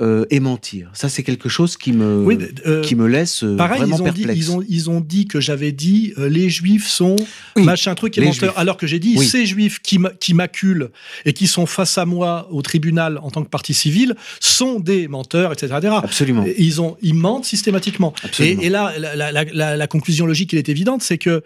euh, 0.01 0.25
et 0.31 0.41
mentir 0.41 0.91
Ça, 0.95 1.09
c'est 1.09 1.23
quelque 1.23 1.49
chose 1.49 1.77
qui 1.77 1.93
me, 1.93 2.23
Oui, 2.25 2.39
euh, 2.67 2.83
qui 2.83 2.95
me 2.95 3.07
laisse 3.07 3.43
euh, 3.45 3.57
Pareil, 3.57 3.79
vraiment 3.81 3.97
ils 3.97 4.03
ont, 4.03 4.13
dit, 4.13 4.23
perplexe. 4.25 4.39
ils, 4.39 4.51
ont, 4.53 4.63
ils 4.69 4.91
ont 4.91 5.01
dit 5.01 5.27
que 5.27 5.41
j'avais 5.41 5.73
dit 5.73 6.13
euh, 6.19 6.29
les 6.29 6.51
juifs 6.51 6.87
sont 6.89 7.17
Oui, 7.57 7.65
machin 7.65 7.95
truc 7.95 8.17
et 8.19 8.21
menteur. 8.21 8.51
Juifs. 8.51 8.53
Alors 8.59 8.77
que 8.77 8.87
j'ai 8.87 8.99
dit 8.99 9.15
Oui. 9.17 9.27
ces 9.27 9.47
juifs 9.47 9.81
qui 9.81 9.99
m'a- 9.99 10.11
qui 10.11 10.35
m'acculent 10.35 10.91
et 11.25 11.33
qui 11.33 11.47
sont 11.47 11.67
face 11.67 11.97
à 11.99 12.05
moi 12.05 12.49
au 12.51 12.63
tribunal 12.63 13.19
en 13.23 13.31
tant 13.31 13.43
que 13.43 13.49
partie 13.49 13.75
civile 13.75 14.15
sont 14.41 14.81
des 14.81 15.09
menteurs, 15.09 15.53
etc. 15.53 15.75
etc. 15.79 15.95
Absolument. 16.03 16.45
Et 16.47 16.55
Ils, 16.59 16.81
ont, 16.81 16.97
ils 17.01 17.15
mentent 17.15 17.45
systématiquement. 17.47 18.13
Absolument. 18.23 18.63
Et, 18.63 18.67
et 18.67 18.69
là, 18.69 18.93
la, 18.99 19.17
la- 19.17 19.33
la- 19.33 19.45
la- 19.45 19.77
la 19.77 19.87
conclusion 19.87 20.27
logique, 20.27 20.53
elle 20.53 20.59
est 20.59 20.69
évidente, 20.69 21.03
c'est 21.03 21.19
que 21.19 21.43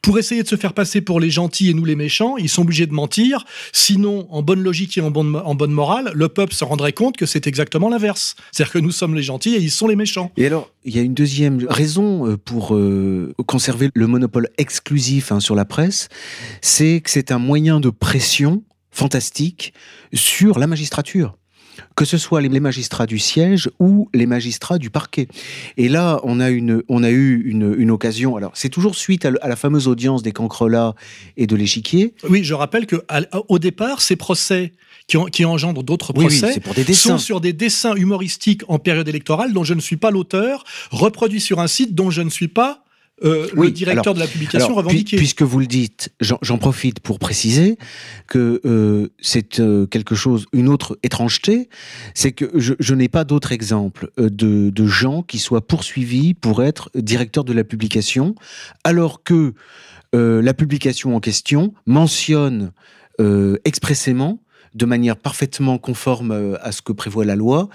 pour 0.00 0.18
essayer 0.18 0.42
de 0.42 0.48
se 0.48 0.56
faire 0.56 0.72
passer 0.72 1.02
pour 1.02 1.20
les 1.20 1.30
gentils 1.30 1.68
et 1.68 1.74
nous 1.74 1.84
les 1.84 1.96
méchants, 1.96 2.36
ils 2.38 2.48
sont 2.48 2.62
obligés 2.62 2.86
de 2.86 2.92
mentir. 2.94 3.44
Sinon, 3.72 4.26
en 4.30 4.40
bonne 4.42 4.62
logique 4.62 4.96
et 4.96 5.00
en 5.02 5.10
bonne, 5.10 5.36
en 5.36 5.54
bonne 5.54 5.72
morale, 5.72 6.10
le 6.14 6.28
peuple 6.28 6.54
se 6.54 6.64
rendrait 6.64 6.92
compte 6.94 7.16
que 7.18 7.26
c'est 7.26 7.46
exactement 7.46 7.89
l'inverse. 7.90 8.34
C'est-à-dire 8.52 8.72
que 8.72 8.78
nous 8.78 8.90
sommes 8.92 9.14
les 9.14 9.22
gentils 9.22 9.54
et 9.54 9.58
ils 9.60 9.70
sont 9.70 9.86
les 9.88 9.96
méchants. 9.96 10.32
Et 10.36 10.46
alors, 10.46 10.70
il 10.84 10.94
y 10.96 10.98
a 10.98 11.02
une 11.02 11.14
deuxième 11.14 11.64
raison 11.68 12.26
euh, 12.26 12.36
pour 12.36 12.74
euh, 12.74 13.34
conserver 13.46 13.90
le 13.94 14.06
monopole 14.06 14.48
exclusif 14.58 15.32
hein, 15.32 15.40
sur 15.40 15.54
la 15.54 15.64
presse, 15.64 16.08
c'est 16.62 17.00
que 17.02 17.10
c'est 17.10 17.32
un 17.32 17.38
moyen 17.38 17.80
de 17.80 17.90
pression 17.90 18.62
fantastique 18.90 19.72
sur 20.12 20.58
la 20.58 20.66
magistrature. 20.66 21.36
Que 21.96 22.04
ce 22.04 22.18
soit 22.18 22.42
les 22.42 22.60
magistrats 22.60 23.06
du 23.06 23.18
siège 23.18 23.70
ou 23.78 24.10
les 24.12 24.26
magistrats 24.26 24.76
du 24.78 24.90
parquet. 24.90 25.28
Et 25.78 25.88
là, 25.88 26.20
on 26.24 26.38
a, 26.38 26.50
une, 26.50 26.82
on 26.88 27.02
a 27.02 27.10
eu 27.10 27.42
une, 27.46 27.74
une 27.78 27.90
occasion. 27.90 28.36
Alors, 28.36 28.52
c'est 28.54 28.68
toujours 28.68 28.96
suite 28.96 29.24
à, 29.24 29.30
la 29.30 29.56
fameuse 29.56 29.88
audience 29.88 30.22
des 30.22 30.32
Cancrelats 30.32 30.94
et 31.38 31.46
de 31.46 31.56
l'échiquier. 31.56 32.14
Oui, 32.28 32.44
je 32.44 32.52
rappelle 32.52 32.86
que 32.86 32.96
à- 33.08 33.22
au 33.48 33.58
départ, 33.58 34.02
ces 34.02 34.16
procès 34.16 34.72
qui, 35.10 35.16
en- 35.16 35.24
qui 35.26 35.44
engendrent 35.44 35.82
d'autres 35.82 36.12
Oui, 36.16 36.26
procès 36.26 36.60
pour 36.60 36.72
des 36.74 36.84
sont 36.94 37.18
sur 37.18 37.40
des 37.40 37.52
dessins 37.52 37.94
humoristiques 37.96 38.62
en 38.68 38.78
période 38.78 39.08
électorale 39.08 39.52
dont 39.52 39.64
je 39.64 39.74
ne 39.74 39.80
suis 39.80 39.96
pas 39.96 40.10
l'auteur, 40.12 40.62
reproduits 40.92 41.40
sur 41.40 41.58
un 41.58 41.66
site 41.66 41.94
dont 41.96 42.10
je 42.10 42.22
ne 42.22 42.30
suis 42.30 42.46
pas 42.48 42.84
euh, 43.22 43.48
Oui, 43.56 43.66
le 43.66 43.72
directeur 43.72 44.02
alors- 44.02 44.14
de 44.14 44.20
la 44.20 44.26
publication 44.26 44.66
Alors, 44.68 44.78
revendiqué. 44.78 45.04
puis- 45.04 45.16
puisque 45.18 45.42
vous 45.42 45.58
le 45.58 45.66
dites, 45.66 46.10
j'en 46.20 46.56
profite 46.58 47.00
pour 47.00 47.18
préciser 47.18 47.76
que 48.28 48.60
euh, 48.64 49.08
c'est 49.20 49.58
euh, 49.60 49.84
quelque 49.86 50.14
chose, 50.14 50.46
une 50.54 50.68
autre 50.68 50.96
étrangeté, 51.02 51.68
c'est 52.14 52.32
que 52.32 52.50
je, 52.54 52.72
je 52.78 52.94
n'ai 52.94 53.08
pas 53.08 53.24
d'autre 53.24 53.50
exemple 53.52 54.10
euh, 54.18 54.30
de, 54.30 54.70
de 54.70 54.86
gens 54.86 55.22
qui 55.22 55.38
soient 55.38 55.66
poursuivis 55.66 56.32
pour 56.34 56.62
être 56.62 56.88
directeur 56.94 57.44
de 57.44 57.52
la 57.52 57.64
publication, 57.64 58.34
alors 58.84 59.22
que 59.24 59.54
la 60.12 60.54
publication 60.54 61.14
en 61.14 61.20
question 61.20 61.72
mentionne 61.86 62.72
expressément, 63.64 64.40
de 64.74 64.86
manière 64.86 65.16
parfaitement 65.16 65.78
conforme 65.78 66.32
euh, 66.32 66.56
à 66.66 66.72
ce 66.72 66.82
que 66.82 66.92
prévoit 66.92 67.24
la 67.24 67.36
loi, 67.36 67.68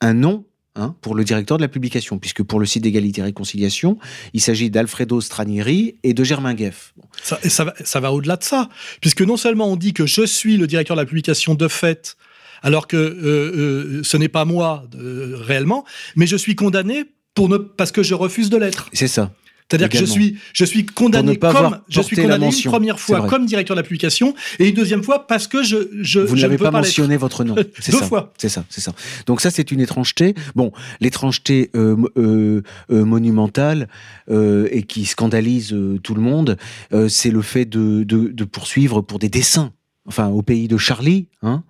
un 0.00 0.14
nom. 0.14 0.44
hein, 0.76 0.94
pour 1.00 1.14
le 1.14 1.24
directeur 1.24 1.56
de 1.56 1.62
la 1.62 1.68
publication, 1.68 2.18
puisque 2.18 2.42
pour 2.42 2.60
le 2.60 2.66
site 2.66 2.82
d'égalité 2.82 3.20
et 3.20 3.24
réconciliation, 3.24 3.98
il 4.32 4.40
s'agit 4.40 4.70
d'Alfredo 4.70 5.20
Stranieri 5.20 5.96
et 6.02 6.14
de 6.14 6.24
Germain 6.24 6.54
Gueff. 6.54 6.92
Bon. 6.96 7.04
Ça, 7.22 7.64
va, 7.64 7.74
ça 7.84 8.00
va 8.00 8.12
au-delà 8.12 8.36
de 8.36 8.44
ça, 8.44 8.68
puisque 9.00 9.22
non 9.22 9.36
seulement 9.36 9.68
on 9.68 9.76
dit 9.76 9.92
que 9.92 10.06
je 10.06 10.24
suis 10.24 10.56
le 10.56 10.66
directeur 10.66 10.96
de 10.96 11.02
la 11.02 11.06
publication 11.06 11.54
de 11.54 11.68
fait, 11.68 12.16
alors 12.62 12.86
que 12.86 12.96
euh, 12.96 13.98
euh, 13.98 14.00
ce 14.04 14.16
n'est 14.16 14.28
pas 14.28 14.44
moi 14.44 14.84
euh, 14.94 15.36
réellement, 15.38 15.84
mais 16.16 16.26
je 16.26 16.36
suis 16.36 16.54
condamné 16.54 17.04
pour 17.34 17.48
ne, 17.48 17.56
parce 17.56 17.92
que 17.92 18.02
je 18.02 18.14
refuse 18.14 18.50
de 18.50 18.56
l'être. 18.56 18.88
C'est 18.92 19.08
ça. 19.08 19.32
C'est-à-dire 19.70 19.88
que 19.88 19.98
je 19.98 20.04
suis, 20.04 20.36
je 20.52 20.64
suis 20.64 20.84
condamné 20.84 21.36
comme 21.36 21.78
je 21.88 22.00
suis 22.00 22.16
condamné 22.16 22.50
une 22.52 22.70
première 22.70 22.98
fois 22.98 23.26
comme 23.28 23.46
directeur 23.46 23.76
de 23.76 23.80
la 23.80 23.84
publication 23.84 24.34
et 24.58 24.68
une 24.68 24.74
deuxième 24.74 25.02
fois 25.02 25.26
parce 25.26 25.46
que 25.46 25.62
je 25.62 25.76
je, 26.00 26.20
Vous 26.20 26.36
n'avez 26.36 26.58
pas, 26.58 26.70
mentionné 26.70 27.16
votre 27.16 27.44
nom. 27.44 27.54
C'est 27.78 27.92
Deux 27.92 27.98
ça. 27.98 28.06
fois. 28.06 28.32
C'est 28.36 28.48
ça, 28.48 28.64
c'est 28.68 28.80
ça. 28.80 28.92
Donc 29.26 29.40
ça, 29.40 29.50
c'est 29.50 29.70
une 29.70 29.80
étrangeté. 29.80 30.34
Bon, 30.54 30.72
l'étrangeté 31.00 31.70
euh, 31.74 31.96
euh, 32.16 32.62
euh, 32.90 33.04
monumentale 33.04 33.88
euh, 34.30 34.68
et 34.70 34.82
qui 34.82 35.06
scandalise 35.06 35.72
euh, 35.72 35.98
tout 36.02 36.14
le 36.14 36.20
monde, 36.20 36.56
euh, 36.92 37.08
c'est 37.08 37.30
le 37.30 37.42
fait 37.42 37.64
de, 37.64 38.02
de, 38.04 38.28
de 38.28 38.44
poursuivre 38.44 39.00
pour 39.00 39.18
des 39.18 39.28
dessins. 39.28 39.72
Enfin, 40.06 40.28
au 40.28 40.42
pays 40.42 40.66
de 40.66 40.76
Charlie, 40.76 41.28
hein, 41.42 41.62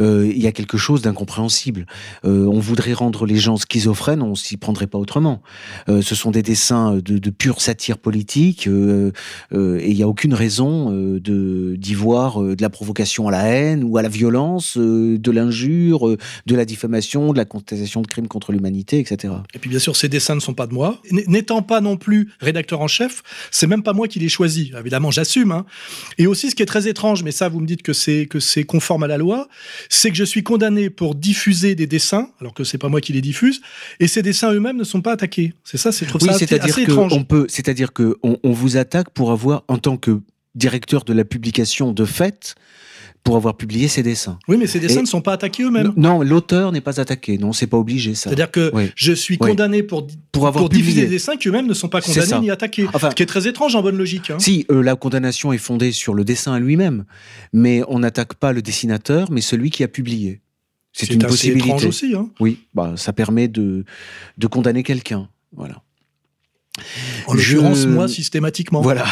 euh, 0.00 0.30
il 0.30 0.42
y 0.42 0.46
a 0.46 0.52
quelque 0.52 0.78
chose 0.78 1.02
d'incompréhensible. 1.02 1.86
Euh, 2.24 2.46
on 2.46 2.58
voudrait 2.58 2.92
rendre 2.92 3.26
les 3.26 3.36
gens 3.36 3.56
schizophrènes, 3.56 4.22
on 4.22 4.34
s'y 4.34 4.56
prendrait 4.56 4.86
pas 4.86 4.98
autrement. 4.98 5.42
Euh, 5.88 6.02
ce 6.02 6.14
sont 6.14 6.30
des 6.30 6.42
dessins 6.42 6.96
de, 6.96 7.30
pure 7.30 7.60
satire 7.60 7.98
politique 7.98 8.66
et 8.66 9.10
il 9.52 9.94
n'y 9.94 10.02
a 10.02 10.08
aucune 10.08 10.34
raison 10.34 10.90
d'y 11.18 11.94
voir 11.94 12.40
de 12.40 12.60
la 12.60 12.70
provocation 12.70 13.28
à 13.28 13.30
la 13.30 13.44
haine 13.44 13.84
ou 13.84 13.96
à 13.96 14.02
la 14.02 14.08
violence, 14.08 14.76
de 14.76 15.30
l'injure, 15.30 16.16
de 16.46 16.54
la 16.54 16.64
diffamation, 16.64 17.32
de 17.32 17.38
la 17.38 17.44
contestation 17.44 18.02
de 18.02 18.06
crimes 18.06 18.28
contre 18.28 18.52
l'humanité, 18.52 18.98
etc. 18.98 19.34
Et 19.54 19.58
puis 19.58 19.70
bien 19.70 19.78
sûr, 19.78 19.96
ces 19.96 20.08
dessins 20.08 20.34
ne 20.34 20.40
sont 20.40 20.54
pas 20.54 20.66
de 20.66 20.74
moi. 20.74 21.00
N'étant 21.10 21.62
pas 21.62 21.80
non 21.80 21.96
plus 21.96 22.30
rédacteur 22.40 22.80
en 22.80 22.88
chef, 22.88 23.22
c'est 23.50 23.66
même 23.66 23.82
pas 23.82 23.92
moi 23.92 24.08
qui 24.08 24.18
les 24.18 24.28
choisis. 24.28 24.70
Évidemment, 24.78 25.10
j'assume. 25.10 25.52
hein. 25.52 25.64
Et 26.18 26.26
aussi, 26.26 26.50
ce 26.50 26.54
qui 26.54 26.62
est 26.62 26.66
très 26.66 26.88
étrange, 26.88 27.22
mais 27.22 27.32
ça, 27.32 27.48
vous 27.48 27.60
me 27.60 27.66
dites 27.66 27.82
que 27.82 27.92
c'est 27.92 28.64
conforme 28.64 29.02
à 29.02 29.06
la 29.06 29.18
loi, 29.18 29.48
c'est 29.88 30.10
que 30.10 30.16
je 30.16 30.24
suis 30.24 30.42
condamné 30.42 30.90
pour 30.90 31.14
diffuser 31.14 31.74
des 31.74 31.86
dessins, 31.86 32.30
alors 32.40 32.54
que 32.54 32.64
c'est 32.64 32.78
pas 32.78 32.88
moi 32.88 33.00
qui 33.00 33.12
les 33.12 33.20
diffuse, 33.20 33.60
et 34.00 34.06
ces 34.06 34.22
dessins 34.22 34.52
eux-mêmes 34.52 34.76
ne 34.76 34.84
sont 34.84 35.00
pas 35.00 35.12
attaqués. 35.12 35.54
C'est 35.64 35.78
ça, 35.78 35.92
c'est 35.92 36.06
Oui, 36.14 36.28
c'est-à-dire 36.38 36.74
que 36.74 36.80
étrange. 36.82 37.12
on 37.12 37.24
peut, 37.24 37.46
c'est-à-dire 37.48 37.92
que 37.92 38.16
on, 38.22 38.38
on 38.42 38.52
vous 38.52 38.76
attaque 38.76 39.10
pour 39.10 39.32
avoir, 39.32 39.64
en 39.68 39.78
tant 39.78 39.96
que 39.96 40.20
directeur 40.54 41.04
de 41.04 41.12
la 41.12 41.24
publication 41.24 41.92
de 41.92 42.04
fait, 42.04 42.54
pour 43.24 43.36
avoir 43.36 43.56
publié 43.56 43.86
ses 43.88 44.02
dessins. 44.02 44.38
Oui, 44.48 44.56
mais 44.58 44.66
ces 44.66 44.80
dessins 44.80 44.98
Et- 44.98 45.02
ne 45.02 45.06
sont 45.06 45.20
pas 45.20 45.32
attaqués 45.34 45.62
eux-mêmes. 45.62 45.92
Non, 45.96 46.22
l'auteur 46.22 46.72
n'est 46.72 46.80
pas 46.80 47.00
attaqué. 47.00 47.38
Non, 47.38 47.52
c'est 47.52 47.68
pas 47.68 47.76
obligé 47.78 48.14
ça. 48.14 48.30
C'est-à-dire 48.30 48.50
que 48.50 48.70
Oui. 48.74 48.90
je 48.96 49.12
suis 49.12 49.38
Oui. 49.40 49.48
condamné 49.50 49.82
pour, 49.84 50.08
Pour 50.32 50.48
avoir 50.48 50.62
pour 50.64 50.68
diffuser 50.68 51.02
des 51.02 51.06
dessins 51.08 51.36
qui 51.36 51.48
eux-mêmes 51.48 51.66
ne 51.68 51.74
sont 51.74 51.88
pas 51.88 52.00
condamnés 52.00 52.40
ni 52.40 52.50
attaqués. 52.50 52.86
Enfin- 52.92 53.10
Ce 53.10 53.14
qui 53.14 53.22
est 53.22 53.26
très 53.26 53.46
étrange 53.46 53.76
en 53.76 53.82
bonne 53.82 53.96
logique. 53.96 54.30
hein. 54.30 54.38
Si 54.40 54.66
euh, 54.70 54.82
la 54.82 54.96
condamnation 54.96 55.52
est 55.52 55.58
fondée 55.58 55.92
sur 55.92 56.14
le 56.14 56.24
dessin 56.24 56.58
lui-même, 56.58 57.04
mais 57.52 57.82
on 57.86 58.00
n'attaque 58.00 58.34
pas 58.34 58.52
le 58.52 58.60
dessinateur, 58.60 59.30
mais 59.30 59.40
celui 59.40 59.70
qui 59.70 59.84
a 59.84 59.88
publié. 59.88 60.40
C'est 60.92 61.06
une 61.10 61.22
assez 61.24 61.30
possibilité. 61.30 61.68
étrange 61.68 61.86
aussi. 61.86 62.14
hein. 62.14 62.28
Oui, 62.40 62.58
bah, 62.74 62.94
ça 62.96 63.12
permet 63.12 63.48
de, 63.48 63.84
de 64.36 64.46
condamner 64.48 64.82
quelqu'un. 64.82 65.28
Voilà. 65.56 65.80
En 67.26 67.36
Je- 67.36 67.54
l'occurrence, 67.56 67.86
moi, 67.86 68.08
systématiquement. 68.08 68.80
Voilà. 68.82 69.04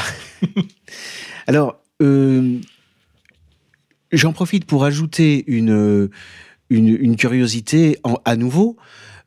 Alors, 1.46 1.80
euh, 2.02 2.58
j'en 4.12 4.32
profite 4.32 4.64
pour 4.64 4.84
ajouter 4.84 5.44
une, 5.46 6.10
une, 6.68 7.16
curiosité 7.16 7.98
à 8.24 8.36
nouveau. 8.36 8.76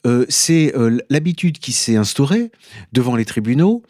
Euh, 0.06 0.26
c'est 0.28 0.76
euh, 0.76 1.00
l'habitude 1.10 1.60
qui 1.60 1.72
s'est 1.72 1.96
instaurée 1.96 2.52
devant 2.92 3.16
les 3.16 3.26
tribunaux 3.26 3.84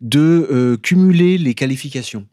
de 0.00 0.48
euh, 0.50 0.76
cumuler 0.76 1.38
les 1.38 1.54
qualifications. 1.54 2.26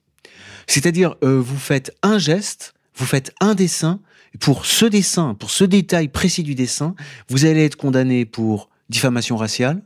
C'est-à-dire, 0.68 1.16
euh, 1.24 1.40
vous 1.40 1.58
faites 1.58 1.96
un 2.04 2.18
geste, 2.18 2.74
vous 2.96 3.06
faites 3.06 3.34
un 3.40 3.56
dessin, 3.56 4.00
pour 4.40 4.66
ce 4.66 4.86
dessin, 4.86 5.36
pour 5.36 5.52
ce 5.52 5.64
détail 5.64 6.08
précis 6.08 6.44
du 6.44 6.56
dessin, 6.56 6.96
vous 7.30 7.46
allez 7.46 7.66
être 7.66 7.76
condamné 7.76 8.26
pour 8.26 8.70
diffamation 8.90 9.36
raciale, 9.36 9.84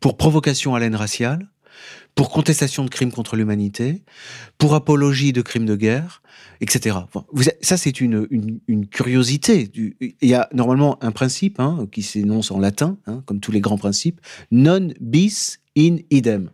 pour 0.00 0.16
provocation 0.16 0.74
à 0.74 0.80
la 0.80 0.86
haine 0.86 0.94
raciale, 0.94 1.48
pour 2.18 2.30
contestation 2.30 2.84
de 2.84 2.90
crimes 2.90 3.12
contre 3.12 3.36
l'humanité, 3.36 4.02
pour 4.58 4.74
apologie 4.74 5.32
de 5.32 5.40
crimes 5.40 5.66
de 5.66 5.76
guerre, 5.76 6.20
etc. 6.60 6.96
Ça, 7.60 7.76
c'est 7.76 8.00
une, 8.00 8.26
curiosité. 8.90 9.70
Il 10.00 10.28
y 10.28 10.34
a 10.34 10.48
normalement 10.52 10.98
un 11.00 11.12
principe 11.12 11.60
hein, 11.60 11.86
qui 11.92 12.02
s'énonce 12.02 12.50
en 12.50 12.58
latin, 12.58 12.96
hein, 13.06 13.22
comme 13.24 13.38
tous 13.38 13.52
les 13.52 13.60
grands 13.60 13.78
principes, 13.78 14.20
non 14.50 14.88
bis 14.98 15.60
in 15.76 15.98
idem. 16.10 16.50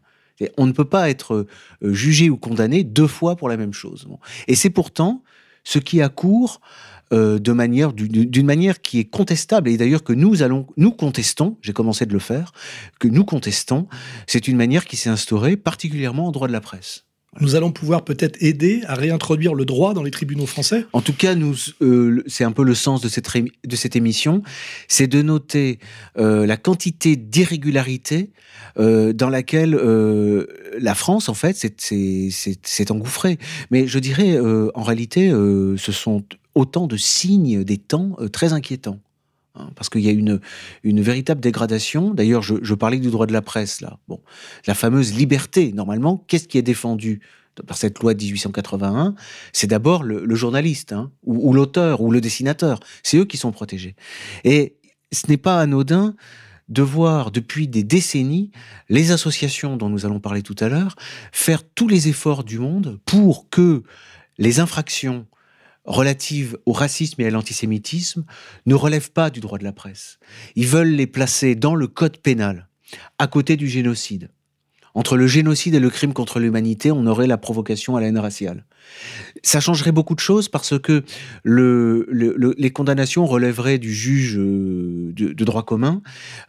On 0.59 0.67
ne 0.67 0.73
peut 0.73 0.85
pas 0.85 1.09
être 1.09 1.47
euh, 1.83 1.95
jugé 1.95 2.29
ou 2.29 2.37
condamné 2.37 2.85
deux 2.85 3.07
fois 3.07 3.35
pour 3.35 3.49
la 3.49 3.57
même 3.57 3.73
chose. 3.73 4.07
Et 4.49 4.57
c'est 4.57 4.69
pourtant 4.69 5.23
ce 5.63 5.79
qui 5.79 6.03
accourt 6.03 6.61
euh, 7.13 7.39
de 7.39 7.53
manière 7.53 7.93
du- 7.93 8.09
d'une 8.09 8.47
manière 8.47 8.81
qui 8.81 8.99
est 8.99 9.05
contestable 9.05 9.69
et 9.69 9.77
d'ailleurs 9.77 10.03
que 10.05 10.13
nous 10.13 10.43
allons 10.43 10.67
nous 10.77 10.91
contestons. 10.91 11.59
J'ai 11.63 11.73
commencé 11.73 12.07
de 12.07 12.13
le 12.13 12.19
faire, 12.19 12.53
que 12.99 13.09
nous 13.09 13.25
contestons. 13.25 13.87
C'est 14.27 14.49
une 14.49 14.57
manière 14.57 14.85
qui 14.87 14.97
s'est 14.97 15.11
instaurée 15.11 15.57
particulièrement 15.57 16.27
en 16.29 16.33
droit 16.33 16.49
de 16.49 16.53
la 16.53 16.61
presse. 16.61 17.05
Nous 17.41 17.57
allons 17.57 17.73
pouvoir 17.73 18.05
peut-être 18.05 18.37
aider 18.41 18.83
à 18.87 18.95
réintroduire 18.95 19.55
le 19.55 19.65
droit 19.65 19.93
dans 19.93 20.05
les 20.05 20.13
tribunaux 20.13 20.47
français. 20.47 20.87
En 20.93 21.01
tout 21.01 21.13
cas, 21.13 21.35
nous, 21.35 21.57
euh, 21.83 22.23
c'est 22.29 22.45
un 22.45 22.53
peu 22.53 22.63
le 22.63 22.77
sens 22.77 23.01
de 23.01 23.09
cette, 23.09 23.29
de 23.67 23.75
cette 23.77 23.97
émission, 23.97 24.45
c'est 24.87 25.09
de 25.09 25.21
noter 25.21 25.81
euh, 26.17 26.47
la 26.47 26.57
quantité 26.57 27.17
d'irrégularités 27.17 28.31
euh, 28.79 29.13
dans 29.13 29.31
laquelle 29.31 29.73
la 30.79 30.95
France, 30.95 31.29
en 31.29 31.35
fait, 31.35 31.57
s'est- 31.57 32.91
engouffrée. 32.91 33.39
Mais 33.73 33.89
je 33.89 33.99
dirais, 33.99 34.39
en 34.75 34.83
réalité, 34.83 35.31
ce 35.31 35.93
sont 35.93 36.23
autant 36.55 36.87
de 36.87 36.97
signes 36.97 37.65
des 37.65 37.79
temps 37.79 38.17
euh, 38.21 38.29
très 38.29 38.53
inquiétants. 38.53 39.01
Hein, 39.57 39.71
parce 39.77 39.89
qu'il 39.89 40.01
y 40.01 40.09
a 40.09 40.13
une, 40.13 40.41
véritable 40.83 41.41
dégradation. 41.41 42.13
D'ailleurs, 42.13 42.43
je, 42.43 42.75
parlais 42.75 42.99
du 42.99 43.11
droit 43.11 43.27
de 43.27 43.33
la 43.33 43.43
presse, 43.43 43.81
là. 43.81 43.99
Bon, 44.09 44.21
la 44.67 44.75
fameuse 44.75 45.15
liberté, 45.15 45.73
normalement, 45.73 46.25
qu'est-ce 46.27 46.49
qui 46.49 46.59
est 46.59 46.63
défendu 46.63 47.21
par 47.69 47.77
cette 47.77 48.01
loi 48.01 48.15
de 48.15 48.23
1881 48.23 49.15
C'est 49.53 49.69
d'abord 49.69 50.03
le, 50.03 50.35
journaliste, 50.35 50.93
hein, 50.93 51.13
ou 51.23 51.53
l'auteur, 51.53 52.01
ou 52.01 52.11
le 52.11 52.21
dessinateur. 52.21 52.81
C'est 53.05 53.17
eux 53.17 53.25
qui 53.25 53.37
sont 53.37 53.53
protégés. 53.53 53.95
Et 54.43 54.77
ce 55.13 55.29
n'est 55.29 55.37
pas 55.37 55.61
anodin 55.61 56.17
de 56.69 56.83
voir 56.83 57.31
depuis 57.31 57.69
des 57.69 57.85
décennies 57.85 58.51
les 58.89 59.13
associations 59.13 59.77
dont 59.77 59.89
nous 59.89 60.07
allons 60.07 60.19
parler 60.19 60.43
tout 60.43 60.57
à 60.61 60.69
l'heure 60.69 60.97
faire 61.31 61.63
tous 61.63 61.89
les 61.89 62.09
efforts 62.09 62.43
du 62.43 62.59
monde 62.59 62.99
pour 63.05 63.51
que 63.51 63.83
les 64.39 64.61
infractions 64.61 65.27
relatives 65.85 66.57
au 66.67 66.73
racisme 66.73 67.21
et 67.21 67.27
à 67.27 67.31
l'antisémitisme 67.31 68.25
ne 68.67 68.75
relèvent 68.75 69.11
pas 69.13 69.31
du 69.31 69.41
droit 69.41 69.59
de 69.59 69.65
la 69.65 69.73
presse. 69.73 70.19
Ils 70.57 70.67
veulent 70.67 70.93
les 70.93 71.07
placer 71.07 71.55
dans 71.55 71.75
le 71.75 71.87
code 71.87 72.19
pénal, 72.19 72.69
à 73.19 73.27
côté 73.27 73.57
du 73.57 73.69
génocide. 73.69 74.31
Entre 74.97 75.17
le 75.17 75.27
génocide 75.27 75.75
et 75.75 75.81
le 75.81 75.91
crime 75.91 76.13
contre 76.13 76.39
l'humanité, 76.39 76.93
on 76.93 77.05
aurait 77.07 77.27
la 77.27 77.37
provocation 77.37 77.97
à 77.97 78.01
la 78.01 78.07
haine 78.07 78.19
raciale. 78.19 78.65
Ça 79.43 79.59
changerait 79.59 79.91
beaucoup 79.91 80.15
de 80.15 80.21
choses 80.21 80.49
parce 80.49 80.79
que 80.79 81.03
le, 81.43 82.07
le- 82.09 82.35
le- 82.37 82.55
les 82.57 82.71
condamnations 82.71 83.27
relèveraient 83.27 83.79
du 83.79 83.93
juge 83.93 84.39
euh, 84.39 85.11
de, 85.17 85.45
droit 85.45 85.65
commun. 85.65 86.01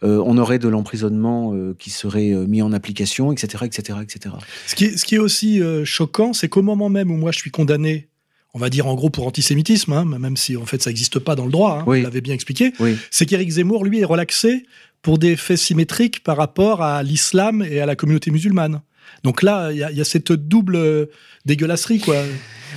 Euh, 0.04 0.22
on 0.24 0.38
aurait 0.38 0.60
de 0.60 0.68
l'emprisonnement 0.68 1.54
euh, 1.54 1.74
qui 1.76 1.90
serait 1.90 2.30
mis 2.46 2.62
en 2.62 2.72
application, 2.72 3.32
etc., 3.32 3.64
etc., 3.66 3.98
etc. 4.00 4.36
Ce 4.68 4.76
qui 4.76 4.84
est, 4.84 4.96
ce 4.96 5.04
qui 5.04 5.16
est 5.16 5.18
aussi 5.18 5.60
choquant, 5.84 6.32
c'est 6.32 6.48
qu'au 6.48 6.62
moment 6.62 6.88
même 6.88 7.10
où 7.10 7.16
moi 7.16 7.32
je 7.32 7.38
suis 7.38 7.50
condamné, 7.50 8.08
on 8.56 8.58
va 8.58 8.70
dire 8.70 8.86
en 8.86 8.94
gros 8.94 9.10
pour 9.10 9.26
antisémitisme, 9.26 9.92
hein, 9.92 10.06
même 10.06 10.34
si 10.38 10.56
en 10.56 10.64
fait 10.64 10.82
ça 10.82 10.88
n'existe 10.88 11.18
pas 11.18 11.34
dans 11.34 11.44
le 11.44 11.52
droit, 11.52 11.80
hein, 11.80 11.84
Oui. 11.86 11.98
vous 11.98 12.04
l'avez 12.04 12.22
bien 12.22 12.32
expliqué, 12.32 12.72
Oui. 12.80 12.96
c'est 13.10 13.26
qu'Éric 13.26 13.50
Zemmour, 13.50 13.84
lui, 13.84 14.00
est 14.00 14.04
relaxé 14.04 14.64
pour 15.02 15.18
des 15.18 15.36
faits 15.36 15.58
symétriques 15.58 16.24
par 16.24 16.38
rapport 16.38 16.82
à 16.82 17.02
l'islam 17.02 17.62
et 17.62 17.80
à 17.80 17.86
la 17.86 17.96
communauté 17.96 18.30
musulmane. 18.30 18.80
Donc 19.24 19.42
là, 19.42 19.70
il 19.72 19.76
y, 19.78 19.82
a- 19.84 19.90
il 19.90 19.98
y 19.98 20.00
a 20.00 20.04
cette 20.04 20.32
double 20.32 21.08
dégueulasserie, 21.44 22.00
quoi. 22.00 22.16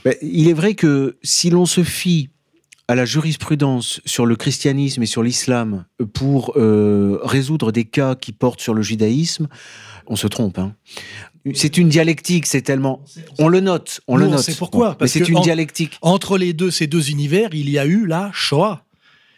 Ben, 0.04 0.16
il 0.22 0.50
est 0.50 0.54
vrai 0.54 0.76
que 0.76 1.18
si 1.24 1.50
l'on 1.50 1.66
se 1.66 1.84
fie 1.84 2.30
à 2.90 2.96
la 2.96 3.06
jurisprudence 3.06 4.02
sur 4.06 4.26
le 4.26 4.36
christianisme 4.36 5.02
et 5.04 5.06
sur 5.06 5.24
l'islam 5.24 5.86
pour 6.14 6.54
euh, 6.58 7.20
résoudre 7.24 7.72
des 7.72 7.86
cas 7.86 8.16
qui 8.16 8.32
portent 8.34 8.62
sur 8.62 8.74
le 8.74 8.82
judaïsme, 8.82 9.48
on 10.08 10.16
se 10.18 10.28
trompe. 10.28 10.58
hein. 10.60 10.74
C'est 11.54 11.78
une 11.78 11.90
dialectique, 11.90 12.46
c'est 12.46 12.62
tellement... 12.62 13.04
On 13.38 13.48
le 13.48 13.60
note, 13.62 14.02
on 14.08 14.18
le 14.18 14.28
note. 14.28 14.40
c'est 14.42 14.58
pourquoi, 14.58 14.90
mais 14.90 14.96
parce 14.98 15.12
c'est 15.12 15.22
que 15.22 15.30
une 15.32 15.38
en- 15.38 15.42
dialectique. 15.42 15.98
Entre 16.02 16.38
les 16.38 16.54
deux, 16.54 16.70
ces 16.72 16.88
deux 16.88 17.10
univers, 17.12 17.50
il 17.54 17.70
y 17.70 17.80
a 17.80 17.86
eu 17.86 18.06
la 18.06 18.30
Shoah. 18.34 18.84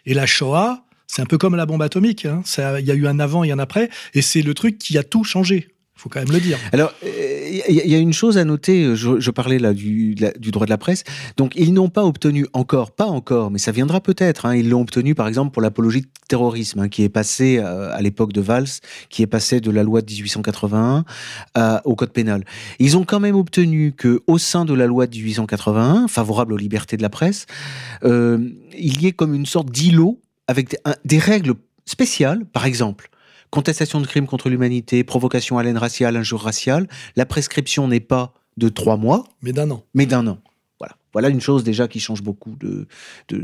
Et 0.05 0.13
la 0.13 0.25
Shoah, 0.25 0.83
c'est 1.07 1.21
un 1.21 1.25
peu 1.25 1.37
comme 1.37 1.55
la 1.55 1.65
bombe 1.65 1.81
atomique. 1.83 2.25
hein. 2.25 2.41
Ça- 2.43 2.79
Il 2.79 2.85
y 2.87 2.91
a 2.91 2.95
eu 2.95 3.07
un 3.07 3.19
avant 3.19 3.43
et 3.43 3.51
un 3.51 3.59
après, 3.59 3.89
et 4.13 4.21
c'est 4.21 4.41
le 4.41 4.53
truc 4.53 4.77
qui 4.79 4.97
a 4.97 5.03
tout 5.03 5.23
changé. 5.23 5.67
Il 5.97 6.01
faut 6.01 6.09
quand 6.09 6.19
même 6.21 6.31
le 6.31 6.39
dire. 6.39 6.57
Alors, 6.73 6.91
il 7.67 7.75
y, 7.75 7.95
a- 7.95 7.99
une 7.99 8.13
chose 8.13 8.37
à 8.37 8.45
noter, 8.45 8.95
je, 8.95 9.19
je 9.19 9.31
parlais 9.31 9.59
là 9.59 9.73
du, 9.73 10.15
droit 10.15 10.65
de 10.65 10.69
la 10.69 10.77
presse, 10.77 11.03
donc 11.37 11.53
ils 11.55 11.73
n'ont 11.73 11.89
pas 11.89 12.03
obtenu 12.05 12.47
encore, 12.53 12.91
pas 12.91 13.05
encore, 13.05 13.51
mais 13.51 13.59
ça 13.59 13.71
viendra 13.71 14.01
peut-être, 14.01 14.45
hein, 14.45 14.55
ils 14.55 14.69
l'ont 14.69 14.81
obtenu 14.81 15.15
par 15.15 15.27
exemple 15.27 15.51
pour 15.51 15.61
l'apologie 15.61 16.01
de 16.01 16.07
terrorisme, 16.27 16.79
hein, 16.79 16.89
qui 16.89 17.03
est 17.03 17.09
passé 17.09 17.59
euh, 17.59 17.91
à 17.93 18.01
l'époque 18.01 18.33
de 18.33 18.41
Valls, 18.41 18.67
qui 19.09 19.21
est 19.21 19.27
passé 19.27 19.59
de 19.61 19.69
la 19.69 19.83
loi 19.83 20.01
de 20.01 20.11
1881 20.11 21.05
à- 21.53 21.81
au 21.85 21.95
code 21.95 22.11
pénal. 22.11 22.43
Ils 22.79 22.97
ont 22.97 23.03
quand 23.03 23.19
même 23.19 23.35
obtenu 23.35 23.93
que 23.95 24.21
au 24.27 24.37
sein 24.37 24.65
de 24.65 24.73
la 24.73 24.87
loi 24.87 25.05
de 25.07 25.15
1881, 25.15 26.07
favorable 26.07 26.53
aux 26.53 26.57
libertés 26.57 26.97
de 26.97 27.01
la 27.01 27.09
presse, 27.09 27.45
euh, 28.03 28.39
il 28.77 29.01
y 29.01 29.07
ait 29.07 29.11
comme 29.11 29.33
une 29.33 29.45
sorte 29.45 29.69
d'îlot 29.69 30.19
avec 30.47 30.75
des 31.05 31.19
règles 31.19 31.53
spéciales, 31.85 32.45
par 32.45 32.65
exemple 32.65 33.09
contestation 33.51 34.01
de 34.01 34.07
crimes 34.07 34.25
contre 34.27 34.49
l'humanité, 34.49 35.03
provocation 35.03 35.57
à 35.59 35.63
la 35.63 35.69
haine 35.69 35.77
raciale, 35.77 36.15
injure 36.17 36.41
raciale, 36.41 36.87
la 37.15 37.25
prescription 37.25 37.87
n'est 37.87 37.99
pas 37.99 38.33
de 38.57 38.69
trois 38.69 38.97
mois, 38.97 39.25
Mais 39.43 39.53
d'un 39.53 39.69
an. 39.71 39.83
mais 39.93 40.05
d'un 40.05 40.25
an. 40.27 40.39
Voilà. 40.79 40.95
Voilà 41.13 41.29
une 41.29 41.41
chose 41.41 41.63
déjà 41.63 41.87
qui 41.87 41.99
change 41.99 42.21
beaucoup 42.23 42.55
de, 42.59 42.87
de, 43.29 43.37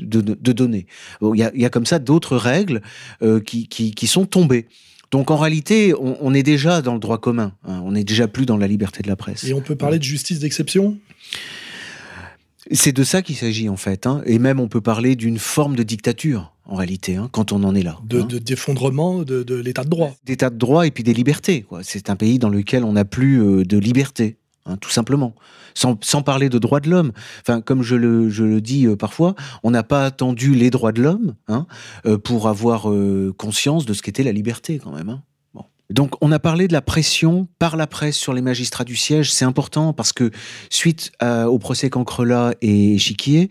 de, 0.00 0.20
de- 0.20 0.34
de 0.40 0.52
données. 0.52 0.86
Bon, 1.20 1.32
Il 1.34 1.38
y, 1.38 1.42
a, 1.44 1.50
il 1.54 1.60
y 1.60 1.64
a 1.64 1.70
comme 1.70 1.86
ça 1.86 1.98
d'autres 1.98 2.36
règles 2.36 2.82
euh, 3.22 3.38
qui, 3.40 3.68
qui, 3.68 3.92
qui 3.94 4.06
sont 4.06 4.26
tombées. 4.26 4.66
Donc 5.12 5.30
en 5.30 5.36
réalité, 5.36 5.94
on, 5.94 6.16
on 6.20 6.34
est 6.34 6.42
déjà 6.42 6.82
dans 6.82 6.94
le 6.94 6.98
droit 6.98 7.18
commun. 7.18 7.52
hein. 7.64 7.80
on 7.84 7.92
n'est 7.92 8.02
déjà 8.04 8.26
plus 8.28 8.44
dans 8.46 8.56
la 8.56 8.66
liberté 8.66 9.02
de 9.02 9.08
la 9.08 9.14
presse. 9.16 9.44
Et 9.44 9.54
on 9.54 9.60
peut 9.60 9.76
parler 9.76 9.98
de 9.98 10.02
justice 10.04 10.40
d'exception? 10.40 10.98
C'est 12.72 12.92
de 12.92 13.04
ça 13.04 13.22
qu'il 13.22 13.36
s'agit 13.36 13.68
en 13.68 13.76
fait. 13.76 14.06
hein. 14.06 14.22
Et 14.26 14.38
même 14.38 14.60
on 14.60 14.68
peut 14.68 14.80
parler 14.80 15.16
d'une 15.16 15.38
forme 15.38 15.76
de 15.76 15.82
dictature 15.82 16.52
en 16.68 16.74
réalité, 16.74 17.14
hein, 17.16 17.28
quand 17.30 17.52
on 17.52 17.62
en 17.62 17.74
est 17.76 17.82
là. 17.82 17.98
de, 18.04 18.20
hein. 18.22 18.24
de- 18.26 18.38
d'effondrement 18.38 19.22
de, 19.22 19.42
de 19.44 19.54
l'état 19.54 19.84
de 19.84 19.88
droit. 19.88 20.14
d'état 20.24 20.50
de 20.50 20.56
droit 20.58 20.86
et 20.86 20.90
puis 20.90 21.04
des 21.04 21.14
libertés. 21.14 21.62
quoi. 21.62 21.80
C'est 21.84 22.10
un 22.10 22.16
pays 22.16 22.38
dans 22.40 22.48
lequel 22.48 22.82
on 22.84 22.92
n'a 22.94 23.04
plus 23.04 23.40
euh, 23.40 23.64
de 23.64 23.78
liberté, 23.78 24.36
hein, 24.66 24.76
tout 24.76 24.90
simplement. 24.90 25.34
Sans, 25.74 25.96
sans 26.02 26.22
parler 26.22 26.48
de 26.48 26.58
droits 26.58 26.80
de 26.80 26.88
l'homme. 26.88 27.12
Enfin, 27.42 27.60
comme 27.60 27.82
je 27.82 27.94
le, 27.96 28.30
je 28.30 28.42
le 28.42 28.60
dis 28.62 28.86
euh, 28.86 28.96
parfois, 28.96 29.34
on 29.62 29.70
n'a 29.70 29.82
pas 29.82 30.04
attendu 30.06 30.54
les 30.54 30.70
droits 30.70 30.90
de 30.90 31.02
l'homme 31.02 31.34
euh, 32.06 32.16
pour 32.18 32.48
avoir 32.48 32.88
conscience 33.36 33.84
de 33.86 33.92
ce 33.92 34.02
qu'était 34.02 34.22
la 34.24 34.32
liberté, 34.32 34.80
quand 34.82 34.92
même. 34.92 35.20
Donc, 35.90 36.14
on 36.20 36.32
a 36.32 36.38
parlé 36.38 36.66
de 36.68 36.72
la 36.72 36.82
pression 36.82 37.46
par 37.58 37.76
la 37.76 37.86
presse 37.86 38.16
sur 38.16 38.32
les 38.34 38.42
magistrats 38.42 38.84
du 38.84 38.96
siège. 38.96 39.32
C'est 39.32 39.44
important 39.44 39.92
parce 39.92 40.12
que 40.12 40.30
suite 40.68 41.12
à- 41.20 41.48
au 41.48 41.58
procès 41.58 41.90
Cancrela 41.90 42.54
et 42.60 42.98
Chiquier, 42.98 43.50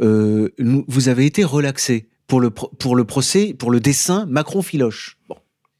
euh, 0.00 0.48
vous 0.58 1.08
avez 1.08 1.26
été 1.26 1.44
relaxé 1.44 2.08
pour 2.26 2.40
le, 2.40 2.50
pour 2.50 2.96
le 2.96 3.04
procès, 3.04 3.52
pour 3.52 3.70
le 3.70 3.80
dessin 3.80 4.26
Macron-Filoche. 4.30 5.18
Bon. 5.28 5.36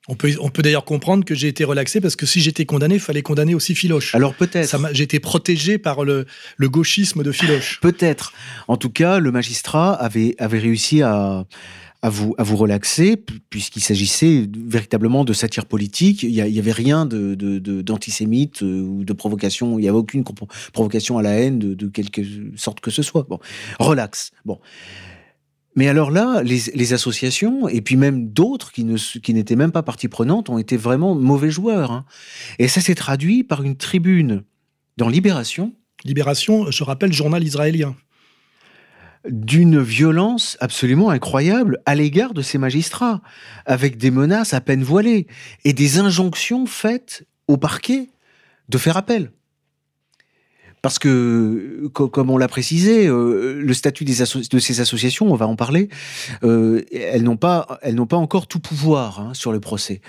On 0.07 0.17
peut, 0.17 0.35
on 0.43 0.51
peut 0.51 0.61
d'ailleurs 0.61 0.85
comprendre 0.85 1.25
que 1.25 1.35
j'ai 1.35 1.49
été 1.49 1.65
relaxé 1.65 1.99
parce 1.99 2.15
que 2.15 2.27
si 2.27 2.43
j'étais 2.43 2.67
condamné, 2.67 2.97
il 2.97 3.01
fallait 3.01 3.23
condamner 3.23 3.55
aussi 3.55 3.75
Philoche. 3.75 4.15
Alors 4.15 4.35
peut-être. 4.35 4.77
J'ai 4.93 5.05
été 5.05 5.19
protégé 5.19 5.79
par 5.79 6.05
le, 6.05 6.27
le 6.59 6.69
gauchisme 6.69 7.23
de 7.23 7.33
Philoche. 7.33 7.81
Peut-être. 7.81 8.35
En 8.69 8.77
tout 8.77 8.91
cas, 8.91 9.19
le 9.19 9.33
magistrat 9.33 9.95
avait, 9.95 10.35
avait 10.39 10.59
réussi 10.59 11.01
à, 11.01 11.47
à 12.05 12.11
vous, 12.11 12.35
à 12.37 12.43
vous 12.43 12.57
relaxer, 12.57 13.17
puisqu'il 13.49 13.81
s'agissait 13.81 14.47
véritablement 14.55 15.25
de 15.25 15.33
satire 15.33 15.65
politique. 15.65 16.23
Il 16.23 16.33
n'y 16.33 16.59
avait 16.59 16.71
rien 16.71 17.07
d'antisémite 17.07 18.63
de, 18.63 18.69
de, 18.69 18.83
ou 18.83 19.05
de 19.05 19.13
provocation. 19.15 19.79
Il 19.79 19.83
n'y 19.83 19.89
avait 19.89 19.97
aucune 19.97 20.23
provocation 20.75 21.17
à 21.17 21.23
la 21.23 21.31
haine 21.31 21.59
de, 21.59 21.89
quelque 21.89 22.21
sorte 22.57 22.81
que 22.81 22.91
ce 22.91 23.01
soit. 23.01 23.23
Bon, 23.27 23.39
relax. 23.79 24.33
Bon. 24.45 24.61
Mais 25.77 25.89
alors 25.89 26.11
là, 26.11 26.43
les, 26.43 26.61
les 26.75 26.93
associations, 26.93 27.69
et 27.69 27.81
puis 27.81 27.97
même 27.97 28.29
d'autres 28.29 28.71
qui 28.71 28.85
n'étaient 28.85 29.21
qui 29.23 29.57
même 29.57 29.73
pas 29.73 29.83
partie 29.83 30.09
prenante, 30.09 30.51
ont 30.51 30.59
été 30.59 30.77
vraiment 30.77 31.15
mauvais 31.15 31.51
joueurs. 31.51 31.91
Hein. 31.91 32.05
Et 32.59 32.69
ça 32.69 32.83
s'est 32.83 32.95
traduit 32.95 33.45
par 33.45 33.63
une 33.63 33.77
tribune 33.77 34.43
dans 34.99 35.09
Libération. 35.09 35.73
Libération, 36.05 36.71
je 36.71 36.85
rappelle, 36.85 37.15
journal 37.15 37.43
israélien 37.43 37.97
d'une 39.29 39.81
violence 39.81 40.57
absolument 40.61 41.11
incroyable 41.11 41.81
à 41.87 41.95
l'égard 41.95 42.35
de 42.35 42.43
ces 42.43 42.59
magistrats, 42.59 43.23
avec 43.67 43.97
des 43.97 44.11
menaces 44.11 44.55
à 44.55 44.61
peine 44.61 44.83
voilées 44.83 45.27
et 45.65 45.73
des 45.73 45.99
injonctions 45.99 46.67
faites 46.67 47.27
au 47.49 47.57
parquet 47.57 48.09
de 48.69 48.79
faire 48.79 48.97
appel. 48.97 49.31
Parce 50.85 50.99
que, 50.99 51.89
comme 51.95 52.29
on 52.29 52.37
l'a 52.37 52.47
précisé, 52.47 53.07
euh, 53.07 53.59
le 53.59 53.73
statut 53.73 54.05
de 54.05 54.59
ces 54.59 54.81
associations, 54.81 55.33
on 55.33 55.35
va 55.35 55.47
en 55.47 55.57
parler, 55.57 55.89
euh, 56.43 56.83
elles 56.93 57.23
n'ont 57.23 57.39
pas, 57.39 57.81
pas 58.07 58.17
encore 58.19 58.47
tout 58.47 58.61
pouvoir 58.61 59.19
hein, 59.19 59.33
sur 59.33 59.51
le 59.51 59.61
procès. 59.61 60.03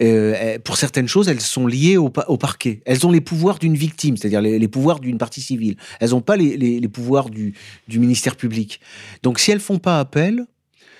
Euh, 0.00 0.56
pour 0.60 0.76
certaines 0.76 1.08
choses, 1.08 1.26
elles 1.26 1.40
sont 1.40 1.66
liées 1.66 1.96
au, 1.96 2.10
parquet. 2.10 2.80
Elles 2.86 3.04
ont 3.08 3.10
les 3.10 3.20
pouvoirs 3.20 3.58
d'une 3.58 3.74
victime, 3.74 4.16
c'est-à-dire 4.16 4.40
les, 4.40 4.68
pouvoirs 4.68 5.00
d'une 5.00 5.18
partie 5.18 5.40
civile. 5.40 5.74
Elles 5.98 6.10
n'ont 6.10 6.20
pas 6.20 6.36
les, 6.36 6.80
pouvoirs 6.86 7.28
du, 7.28 7.56
ministère 7.88 8.36
public. 8.36 8.80
Donc, 9.24 9.40
si 9.40 9.50
elles 9.50 9.58
font 9.58 9.80
pas 9.80 9.98
appel, 9.98 10.46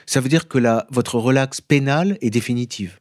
ça 0.06 0.20
veut 0.20 0.28
dire 0.28 0.48
que 0.48 0.58
votre 0.90 1.20
relax 1.20 1.60
pénal 1.60 2.18
est 2.20 2.30
définitive. 2.30 2.98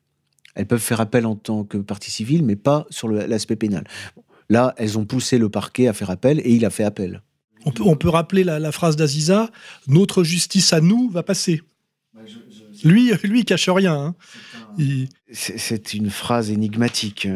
Elles 0.53 0.67
peuvent 0.67 0.79
faire 0.79 1.01
appel 1.01 1.25
en 1.25 1.35
tant 1.35 1.63
que 1.63 1.77
partie 1.79 2.11
civile, 2.11 2.43
mais 2.45 2.55
pas 2.55 2.85
sur 2.91 3.07
l'aspect 3.07 3.55
pénal. 3.55 3.85
Là, 4.49 4.73
elles 4.77 4.97
ont 4.97 5.05
poussé 5.05 5.37
le 5.37 5.49
parquet 5.49 5.87
à 5.87 5.93
faire 5.93 6.09
appel 6.09 6.39
et 6.39 6.51
il 6.51 6.65
a 6.65 6.69
fait 6.69 6.83
appel. 6.83 7.21
On 7.65 7.71
peut, 7.71 7.83
on 7.83 7.95
peut 7.95 8.09
rappeler 8.09 8.43
la, 8.43 8.71
phrase 8.71 8.95
d'Aziza 8.95 9.49
Notre 9.87 10.23
justice 10.23 10.73
à 10.73 10.81
nous 10.81 11.09
va 11.09 11.23
passer. 11.23 11.61
Lui, 12.83 13.11
lui, 13.23 13.39
il 13.39 13.45
cache 13.45 13.69
rien. 13.69 14.15
Hein. 14.77 14.85
C'est 15.31 15.93
une 15.93 16.09
phrase 16.09 16.49
énigmatique. 16.49 17.27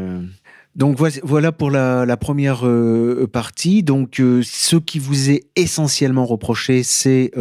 Euh. 0.75 0.79
Donc 0.79 0.97
voilà 1.23 1.51
pour 1.51 1.71
la, 1.71 2.17
première 2.17 2.65
euh, 2.67 3.27
partie. 3.31 3.83
Donc 3.83 4.19
euh, 4.19 4.41
ce 4.43 4.75
qui 4.75 4.99
vous 4.99 5.29
est 5.29 5.45
essentiellement 5.55 6.25
reproché, 6.25 6.83
c'est 6.83 7.31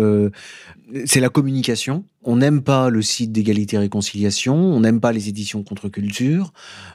c'est 1.07 1.21
la 1.21 1.29
communication. 1.29 2.05
On 2.25 2.37
n'aime 2.37 2.63
pas 2.63 2.89
le 2.89 3.03
site 3.03 3.33
d'égalité 3.33 3.77
et 3.77 3.79
réconciliation, 3.79 4.55
on 4.55 4.81
n'aime 4.81 5.01
pas 5.01 5.13
les 5.13 5.29
éditions 5.29 5.63
contre-culture, 5.63 6.53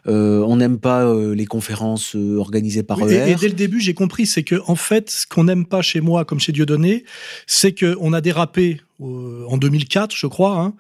euh, 0.08 0.44
on 0.48 0.58
n'aime 0.58 0.80
pas 0.80 1.06
euh, 1.06 1.36
les 1.36 1.46
conférences 1.46 2.16
euh, 2.16 2.38
organisées 2.38 2.84
par 2.84 3.02
ER. 3.02 3.32
Et, 3.32 3.36
dès 3.36 3.48
le 3.48 3.54
début, 3.54 3.82
j'ai 3.82 3.94
compris, 3.94 4.26
c'est 4.26 4.44
que 4.44 4.62
en 4.68 4.76
fait, 4.76 5.10
ce 5.10 5.28
qu'on 5.28 5.46
n'aime 5.46 5.66
pas 5.66 5.82
chez 5.82 6.00
moi, 6.00 6.24
comme 6.26 6.40
chez 6.40 6.52
Dieudonné, 6.52 7.04
c'est 7.46 7.78
qu'on 7.78 8.14
a 8.14 8.22
dérapé 8.22 8.82
en 9.00 9.58
2004, 9.58 10.16
je 10.16 10.28
crois, 10.28 10.60
hein, 10.60 10.74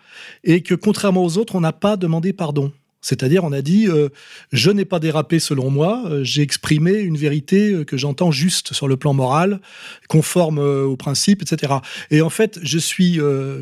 et 0.43 0.61
que 0.61 0.73
contrairement 0.75 1.23
aux 1.23 1.37
autres, 1.37 1.55
on 1.55 1.61
n'a 1.61 1.73
pas 1.73 1.97
demandé 1.97 2.33
pardon. 2.33 2.71
C'est-à-dire, 3.07 3.45
on 3.45 3.53
a 3.53 3.61
dit, 3.61 3.87
euh, 3.87 4.09
je 4.51 4.69
n'ai 4.69 4.83
pas 4.83 4.99
dérapé 4.99 5.39
selon 5.39 5.69
moi, 5.69 6.03
euh, 6.07 6.25
j'ai 6.25 6.41
exprimé 6.41 6.91
une 6.91 7.15
vérité 7.15 7.71
euh, 7.71 7.85
que 7.85 7.95
j'entends 7.95 8.31
juste 8.31 8.73
sur 8.73 8.89
le 8.89 8.97
plan 8.97 9.13
moral, 9.13 9.61
conforme 10.09 10.59
aux 10.59 10.97
principes, 10.97 11.41
etc. 11.41 11.75
Et 12.11 12.19
en 12.21 12.29
fait, 12.29 12.59
je 12.63 12.77
suis, 12.77 13.19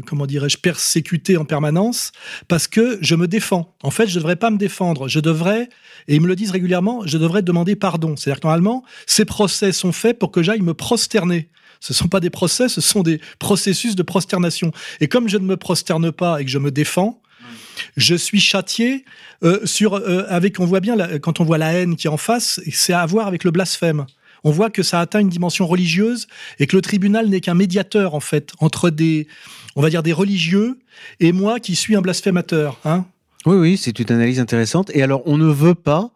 comment 0.08 0.26
dirais-je, 0.26 0.58
persécuté 0.58 1.38
en 1.38 1.46
permanence 1.46 2.12
parce 2.48 2.68
que 2.68 2.98
je 3.02 3.14
me 3.14 3.28
défends. 3.28 3.76
En 3.84 3.92
fait, 3.92 4.08
je 4.08 4.16
ne 4.16 4.20
devrais 4.22 4.36
pas 4.36 4.50
me 4.50 4.58
défendre. 4.58 5.08
Je 5.08 5.20
devrais, 5.20 5.70
et 6.08 6.16
ils 6.16 6.22
me 6.22 6.28
le 6.28 6.36
disent 6.36 6.52
régulièrement, 6.52 7.06
je 7.06 7.18
devrais 7.18 7.44
demander 7.44 7.76
pardon. 7.76 8.16
C'est-à-dire 8.16 8.42
que 8.42 8.48
normalement, 8.48 8.84
ces 9.06 9.26
procès 9.26 9.72
sont 9.72 9.92
faits 9.92 10.18
pour 10.18 10.32
que 10.32 10.42
j'aille 10.42 10.62
me 10.62 10.74
prosterner. 10.74 11.50
Ce 11.80 11.94
ne 11.94 11.96
sont 11.96 12.08
pas 12.08 12.20
des 12.20 12.32
procès, 12.32 12.68
ce 12.68 12.82
sont 12.82 13.04
des 13.04 13.20
processus 13.38 13.96
de 13.96 14.04
prosternation. 14.04 14.72
Et 15.02 15.08
comme 15.08 15.28
je 15.30 15.38
ne 15.38 15.46
me 15.46 15.58
prosterne 15.58 16.12
pas 16.12 16.42
et 16.42 16.46
que 16.46 16.52
je 16.52 16.58
me 16.58 16.72
défends, 16.72 17.22
je 17.98 18.16
suis 18.16 18.40
châtié 18.40 19.06
euh, 19.44 19.66
sur 19.66 19.96
euh, 19.96 20.26
avec 20.30 20.60
on 20.60 20.66
voit 20.66 20.80
bien 20.80 21.20
quand 21.20 21.40
on 21.40 21.44
voit 21.44 21.58
la 21.58 21.74
haine 21.74 21.96
qui 21.96 22.08
est 22.08 22.10
en 22.10 22.18
face, 22.18 22.60
c'est 22.72 22.94
à 22.94 23.06
voir 23.06 23.28
avec 23.28 23.44
le 23.44 23.52
blasphème. 23.52 24.06
On 24.44 24.52
voit 24.52 24.70
que 24.70 24.84
ça 24.84 25.00
atteint 25.00 25.20
une 25.20 25.30
dimension 25.30 25.66
religieuse 25.66 26.28
et 26.60 26.68
que 26.68 26.76
le 26.76 26.82
tribunal 26.82 27.30
n'est 27.30 27.42
qu'un 27.42 27.56
médiateur 27.56 28.14
en 28.14 28.20
fait 28.20 28.52
entre 28.60 28.90
des 28.90 29.28
on 29.76 29.82
va 29.82 29.90
dire 29.90 30.04
des 30.04 30.14
religieux 30.14 30.80
et 31.20 31.32
moi 31.32 31.60
qui 31.60 31.76
suis 31.76 31.96
un 31.96 32.02
blasphémateur. 32.02 32.80
Hein 32.86 33.06
oui, 33.46 33.56
oui, 33.58 33.78
c'est 33.78 34.00
une 34.00 34.12
analyse 34.12 34.40
intéressante. 34.40 34.90
Et 34.94 35.04
alors, 35.04 35.22
on 35.26 35.38
ne 35.38 35.48
veut 35.48 35.76
pas 35.76 36.10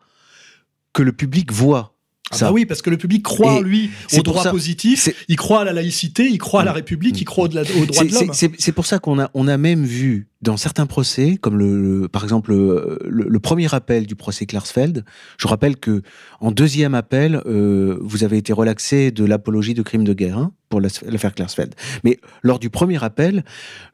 que 0.93 1.03
le 1.03 1.11
public 1.11 1.51
voit 1.51 1.93
ah 2.31 2.37
bah 2.39 2.51
oui, 2.51 2.65
parce 2.65 2.81
que 2.81 2.89
le 2.89 2.97
public 2.97 3.23
croit, 3.23 3.61
lui, 3.61 3.89
au 4.17 4.21
droit 4.21 4.43
positif, 4.49 5.09
il 5.27 5.35
croit 5.35 5.61
à 5.61 5.63
la 5.63 5.73
laïcité, 5.73 6.27
il 6.29 6.37
croit 6.37 6.61
à 6.61 6.65
la 6.65 6.73
République, 6.73 7.19
il 7.19 7.25
croit 7.25 7.45
au, 7.45 7.47
droit 7.47 7.63
de 7.63 8.13
l'homme. 8.13 8.31
C'est 8.33 8.71
pour 8.71 8.85
ça 8.85 8.99
qu'on 8.99 9.19
a, 9.19 9.31
on 9.33 9.47
a 9.47 9.57
même 9.57 9.83
vu 9.83 10.27
dans 10.41 10.55
certains 10.55 10.85
procès, 10.85 11.37
comme 11.41 11.57
le, 11.57 12.07
par 12.07 12.23
exemple 12.23 12.53
le, 12.53 13.39
premier 13.39 13.73
appel 13.73 14.05
du 14.05 14.15
procès 14.15 14.45
Klarsfeld, 14.45 15.03
je 15.37 15.47
rappelle 15.47 15.77
que 15.77 16.01
en 16.39 16.51
deuxième 16.51 16.93
appel, 16.93 17.41
euh, 17.45 17.97
vous 18.01 18.23
avez 18.23 18.37
été 18.37 18.53
relaxé 18.53 19.11
de 19.11 19.25
l'apologie 19.25 19.73
de 19.73 19.81
crimes 19.81 20.03
de 20.03 20.13
guerre 20.13 20.37
hein, 20.37 20.51
pour 20.69 20.81
l'affaire 20.81 21.33
Klarsfeld. 21.33 21.73
Mais 22.03 22.19
lors 22.43 22.59
du 22.59 22.69
premier 22.69 23.03
appel, 23.03 23.43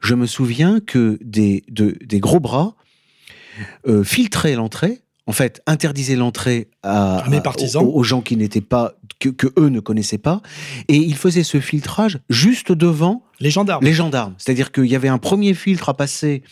je 0.00 0.14
me 0.14 0.26
souviens 0.26 0.80
que 0.80 1.18
des, 1.22 1.64
des 1.68 2.20
gros 2.20 2.40
bras 2.40 2.76
euh, 3.88 4.04
filtraient 4.04 4.54
l'entrée 4.54 5.00
en 5.26 5.32
fait, 5.32 5.60
interdisait 5.66 6.16
l'entrée 6.16 6.68
à, 6.82 7.24
Aux, 7.80 8.02
gens 8.04 8.20
qui 8.20 8.36
n'étaient 8.36 8.60
pas, 8.60 8.94
que, 9.18 9.52
eux 9.58 9.68
ne 9.68 9.80
connaissaient 9.80 10.18
pas, 10.18 10.40
et 10.88 10.96
il 10.96 11.16
faisait 11.16 11.42
ce 11.42 11.60
filtrage 11.60 12.18
juste 12.30 12.72
devant 12.72 13.24
les 13.40 13.50
gendarmes. 13.50 13.84
Les 13.84 13.92
gendarmes, 13.92 14.34
c'est-à-dire 14.38 14.72
qu'il 14.72 14.86
y 14.86 14.96
avait 14.96 15.08
un 15.08 15.18
premier 15.18 15.54
filtre 15.54 15.88
à 15.88 15.94
passer 15.94 16.42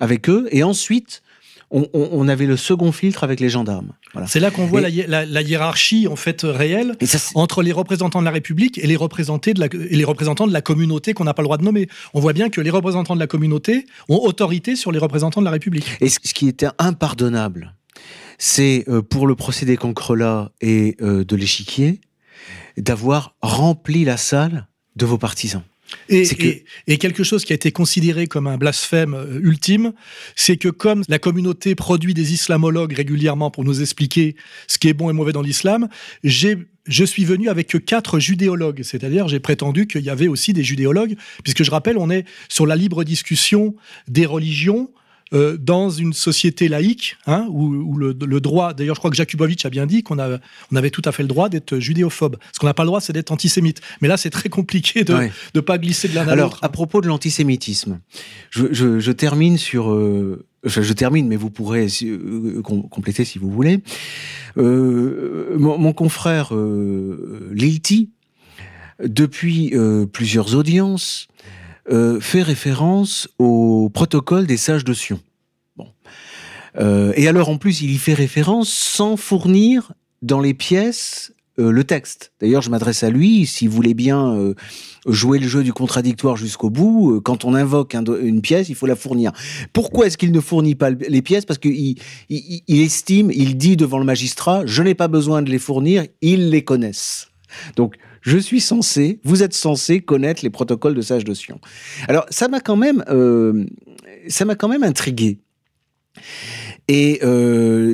avec 0.00 0.28
eux, 0.28 0.48
et 0.50 0.64
ensuite 0.64 1.22
on, 1.70 2.28
avait 2.28 2.46
le 2.46 2.56
second 2.56 2.92
filtre 2.92 3.24
avec 3.24 3.40
les 3.40 3.48
gendarmes. 3.48 3.92
C'est 4.26 4.38
là 4.38 4.52
qu'on 4.52 4.66
voit 4.66 4.80
la, 4.80 5.42
hiérarchie 5.42 6.06
en 6.06 6.14
fait 6.14 6.42
réelle 6.44 6.96
entre 7.34 7.62
les 7.62 7.72
représentants 7.72 8.20
de 8.20 8.24
la 8.24 8.30
République 8.30 8.78
et 8.78 8.86
les, 8.86 8.94
représentants 8.94 9.50
de 9.52 9.58
la, 9.58 9.66
et 9.66 9.96
les 9.96 10.04
représentants 10.04 10.46
de 10.46 10.52
la 10.52 10.60
communauté 10.60 11.14
qu'on 11.14 11.24
n'a 11.24 11.34
pas 11.34 11.42
le 11.42 11.46
droit 11.46 11.56
de 11.56 11.64
nommer. 11.64 11.88
On 12.12 12.20
voit 12.20 12.32
bien 12.32 12.48
que 12.48 12.60
les 12.60 12.70
représentants 12.70 13.16
de 13.16 13.20
la 13.20 13.26
communauté 13.26 13.86
ont 14.08 14.18
autorité 14.18 14.76
sur 14.76 14.92
les 14.92 15.00
représentants 15.00 15.40
de 15.40 15.46
la 15.46 15.50
République. 15.50 15.86
Et 16.00 16.08
ce 16.08 16.18
qui 16.20 16.46
était 16.46 16.68
impardonnable, 16.78 17.74
c'est 18.38 18.84
euh, 18.88 19.02
pour 19.02 19.26
le 19.26 19.34
procédé 19.34 19.76
Cancrela 19.76 20.52
et 20.60 20.96
euh, 21.00 21.24
de 21.24 21.36
l'échiquier 21.36 22.00
d'avoir 22.76 23.36
rempli 23.40 24.04
la 24.04 24.16
salle 24.16 24.66
de 24.96 25.06
vos 25.06 25.18
partisans. 25.18 25.62
Et, 26.08 26.98
quelque 26.98 27.24
chose 27.24 27.44
qui 27.44 27.52
a 27.52 27.56
été 27.56 27.72
considéré 27.72 28.26
comme 28.26 28.46
un 28.46 28.56
blasphème 28.56 29.14
euh, 29.14 29.40
ultime, 29.40 29.92
c'est 30.36 30.56
que 30.56 30.68
comme 30.68 31.02
la 31.08 31.18
communauté 31.18 31.74
produit 31.74 32.14
des 32.14 32.32
islamologues 32.32 32.92
régulièrement 32.92 33.50
pour 33.50 33.64
nous 33.64 33.80
expliquer 33.80 34.36
ce 34.66 34.78
qui 34.78 34.88
est 34.88 34.94
bon 34.94 35.10
et 35.10 35.12
mauvais 35.12 35.32
dans 35.32 35.42
l'islam, 35.42 35.88
je 36.24 37.04
suis 37.04 37.24
venu 37.24 37.48
avec 37.48 37.84
quatre 37.84 38.18
judéologues, 38.18 38.82
c'est-à-dire 38.82 39.28
j'ai 39.28 39.40
prétendu 39.40 39.86
qu'il 39.86 40.02
y 40.02 40.10
avait 40.10 40.28
aussi 40.28 40.52
des 40.52 40.64
judéologues, 40.64 41.16
puisque 41.42 41.62
je 41.62 41.70
rappelle, 41.70 41.98
on 41.98 42.10
est 42.10 42.24
sur 42.48 42.66
la 42.66 42.76
libre 42.76 43.04
discussion 43.04 43.74
des 44.08 44.26
religions, 44.26 44.90
euh, 45.34 45.56
dans 45.58 45.90
une 45.90 46.12
société 46.12 46.68
laïque, 46.68 47.16
hein, 47.26 47.46
où, 47.50 47.96
le, 47.96 48.14
droit, 48.40 48.72
d'ailleurs 48.72 48.94
je 48.94 49.00
crois 49.00 49.10
que 49.10 49.16
Jakubowicz 49.16 49.64
a 49.64 49.70
bien 49.70 49.84
dit 49.86 50.04
qu'on 50.04 50.18
on 50.18 50.76
avait 50.76 50.90
tout 50.90 51.02
à 51.04 51.12
fait 51.12 51.22
le 51.22 51.28
droit 51.28 51.48
d'être 51.48 51.78
judéophobe. 51.78 52.36
Ce 52.52 52.60
qu'on 52.60 52.66
n'a 52.66 52.74
pas 52.74 52.84
le 52.84 52.88
droit, 52.88 53.00
c'est 53.00 53.12
d'être 53.12 53.32
antisémite. 53.32 53.80
Mais 54.00 54.06
là, 54.06 54.16
c'est 54.16 54.30
très 54.30 54.48
compliqué 54.48 55.02
de 55.02 55.28
ne 55.54 55.60
pas 55.60 55.78
glisser 55.78 56.08
de 56.08 56.14
l'un 56.14 56.22
à 56.22 56.36
l'autre. 56.36 56.58
Alors, 56.58 56.58
à 56.62 56.68
propos 56.68 57.00
de 57.00 57.08
l'antisémitisme, 57.08 57.98
je, 58.50 59.10
termine 59.10 59.58
sur... 59.58 59.90
Euh, 59.90 60.44
je, 60.62 60.92
termine, 60.92 61.26
mais 61.26 61.36
vous 61.36 61.50
pourrez 61.50 61.88
euh, 62.02 62.62
compléter 62.62 63.24
si 63.24 63.38
vous 63.38 63.50
voulez. 63.50 63.80
mon, 64.56 65.92
confrère 65.92 66.52
Lilti, 67.50 68.10
depuis 69.02 69.74
plusieurs 70.12 70.54
audiences, 70.54 71.26
euh, 71.90 72.18
fait 72.18 72.42
référence 72.42 73.28
au 73.38 73.90
protocole 73.92 74.46
des 74.46 74.56
sages 74.56 74.84
de 74.84 74.94
Sion. 74.94 75.20
Bon. 75.76 75.88
Euh, 76.78 77.12
et 77.14 77.28
alors 77.28 77.50
en 77.50 77.58
plus, 77.58 77.82
il 77.82 77.90
y 77.90 77.98
fait 77.98 78.14
référence 78.14 78.70
sans 78.70 79.18
fournir 79.18 79.92
dans 80.22 80.40
les 80.40 80.54
pièces 80.54 81.32
euh, 81.58 81.70
le 81.70 81.84
texte. 81.84 82.32
D'ailleurs, 82.40 82.62
je 82.62 82.70
m'adresse 82.70 83.02
à 83.02 83.10
lui, 83.10 83.44
s'il 83.44 83.68
voulait 83.68 83.92
bien 83.92 84.34
jouer 85.06 85.38
le 85.38 85.46
jeu 85.46 85.62
du 85.62 85.74
contradictoire 85.74 86.38
jusqu'au 86.38 86.70
bout, 86.70 87.20
quand 87.22 87.44
on 87.44 87.54
invoque 87.54 87.94
une 87.94 88.40
pièce, 88.40 88.70
il 88.70 88.74
faut 88.74 88.86
la 88.86 88.96
fournir. 88.96 89.32
Pourquoi 89.74 90.06
est-ce 90.06 90.16
qu'il 90.16 90.32
ne 90.32 90.40
fournit 90.40 90.74
pas 90.74 90.88
les 90.88 91.20
pièces? 91.20 91.44
Parce 91.44 91.58
qu'il 91.58 91.98
il, 92.30 92.80
estime, 92.80 93.30
il 93.30 93.58
dit 93.58 93.76
devant 93.76 93.98
le 93.98 94.06
magistrat, 94.06 94.62
je 94.64 94.82
n'ai 94.82 94.94
pas 94.94 95.08
besoin 95.08 95.42
de 95.42 95.50
les 95.50 95.58
fournir, 95.58 96.06
ils 96.22 96.48
les 96.48 96.64
connaissent. 96.64 97.28
Donc, 97.76 97.96
je 98.24 98.38
suis 98.38 98.60
censé, 98.60 99.20
vous 99.22 99.42
êtes 99.42 99.54
censé 99.54 100.00
connaître 100.00 100.42
les 100.42 100.50
protocoles 100.50 100.94
de 100.94 101.02
sage 101.02 101.24
de 101.24 101.34
Sion. 101.34 101.60
Alors, 102.08 102.26
ça 102.30 102.48
m'a 102.48 102.60
quand 102.60 102.76
même, 102.76 103.04
ça 104.28 104.44
m'a 104.44 104.54
quand 104.54 104.68
même 104.68 104.82
intrigué. 104.82 105.38
Et 106.88 107.20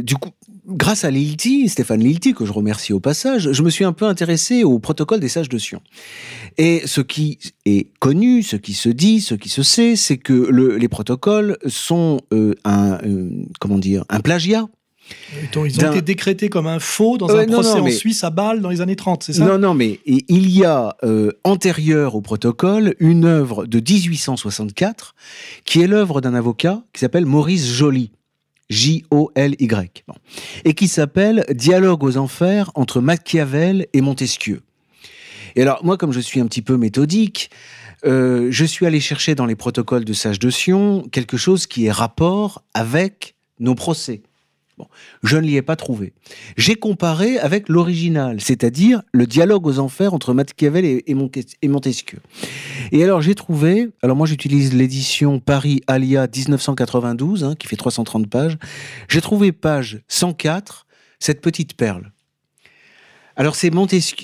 du 0.03 0.15
coup, 0.15 0.31
grâce 0.71 1.05
à 1.05 1.11
Lilti, 1.11 1.69
Stéphane 1.69 2.01
Lilti, 2.01 2.33
que 2.33 2.45
je 2.45 2.53
remercie 2.53 2.93
au 2.93 3.01
passage, 3.01 3.53
je 3.53 3.63
me 3.63 3.71
suis 3.71 3.85
un 3.85 3.93
peu 3.93 4.07
intéressé 4.07 4.65
au 4.65 4.79
protocole 4.79 5.21
des 5.21 5.29
sages 5.29 5.49
de 5.49 5.59
Sion. 5.59 5.83
Et 6.59 6.83
ce 6.87 7.01
qui 7.01 7.39
est 7.67 7.89
connu, 7.99 8.43
ce 8.43 8.57
qui 8.57 8.73
se 8.73 8.89
dit, 8.89 9.21
ce 9.21 9.35
qui 9.35 9.49
se 9.49 9.63
sait, 9.63 9.97
c'est 9.97 10.19
que 10.19 10.51
les 10.77 10.89
protocoles 10.89 11.59
sont 11.67 12.21
euh, 12.33 12.55
un, 12.65 12.99
euh, 13.05 13.31
comment 13.61 13.79
dire, 13.79 14.05
un 14.09 14.21
plagiat. 14.21 14.69
Ils 15.55 15.59
ont 15.59 15.65
été 15.65 16.03
décrétés 16.03 16.49
comme 16.49 16.67
un 16.67 16.79
faux 16.79 17.19
dans 17.19 17.35
un 17.35 17.47
procès 17.47 17.81
en 17.81 17.91
Suisse 17.91 18.25
à 18.25 18.31
Bâle 18.31 18.61
dans 18.61 18.71
les 18.71 18.81
années 18.81 18.97
30, 18.97 19.23
c'est 19.23 19.33
ça? 19.35 19.45
Non, 19.45 19.59
non, 19.59 19.75
mais 19.75 20.01
il 20.07 20.51
y 20.51 20.65
a 20.65 20.97
euh, 21.05 21.33
antérieur 21.45 22.15
au 22.15 22.21
protocole 22.21 22.95
une 22.99 23.25
œuvre 23.25 23.67
de 23.67 23.79
1864 23.79 25.15
qui 25.65 25.81
est 25.81 25.87
l'œuvre 25.87 26.21
d'un 26.21 26.35
avocat 26.35 26.83
qui 26.93 27.01
s'appelle 27.01 27.27
Maurice 27.27 27.67
Joly. 27.67 28.11
J-O-L-Y, 28.71 30.05
et 30.65 30.75
qui 30.75 30.87
s'appelle 30.87 31.45
Dialogue 31.51 32.05
aux 32.05 32.17
enfers 32.17 32.71
entre 32.77 33.01
Machiavel 33.01 33.89
et 33.93 34.01
Montesquieu. 34.01 34.61
Et 35.57 35.63
alors, 35.63 35.85
moi, 35.85 35.97
comme 35.97 36.13
je 36.13 36.21
suis 36.21 36.39
un 36.39 36.47
petit 36.47 36.63
peu 36.63 36.77
méthodique, 36.77 37.51
euh, 38.07 38.47
je 38.51 38.65
suis 38.65 38.87
allé 38.87 39.01
chercher 39.01 39.35
dans 39.35 39.47
les 39.47 39.57
protocoles 39.57 40.05
de 40.05 40.13
Sage 40.13 40.39
de 40.39 40.51
Sion 40.51 41.03
quelque 41.11 41.37
chose 41.37 41.67
qui 41.67 41.87
est 41.87 41.91
rapport 41.91 42.63
avec 42.73 43.35
nos 43.59 43.75
procès 43.75 44.23
je 45.23 45.37
ne 45.37 45.43
l'y 45.43 45.57
ai 45.57 45.63
pas 45.63 45.77
trouvé. 45.77 46.13
J'ai 46.57 46.75
comparé 46.75 47.39
avec 47.39 47.69
l'original, 47.69 48.41
c'est-à-dire 48.41 49.03
le 49.13 49.27
dialogue 49.27 49.67
aux 49.67 49.79
enfers 49.79 50.15
entre 50.15 50.35
Machiavel 50.35 50.85
et, 50.85 51.69
Montesquieu. 51.69 52.19
Et 52.93 53.05
alors 53.05 53.21
j'ai 53.21 53.35
trouvé, 53.35 53.89
alors 54.03 54.17
moi 54.17 54.27
j'utilise 54.27 54.75
l'édition 54.75 55.41
Paris 55.41 55.83
Alia 55.87 56.27
1992, 56.27 57.45
hein, 57.45 57.55
qui 57.59 57.67
fait 57.67 57.77
330 57.77 58.29
pages, 58.29 58.59
j'ai 59.09 59.21
trouvé 59.21 59.53
page 59.53 60.01
104, 60.09 60.87
cette 61.19 61.41
petite 61.41 61.75
perle. 61.75 62.13
Alors 63.37 63.55
c'est 63.55 63.71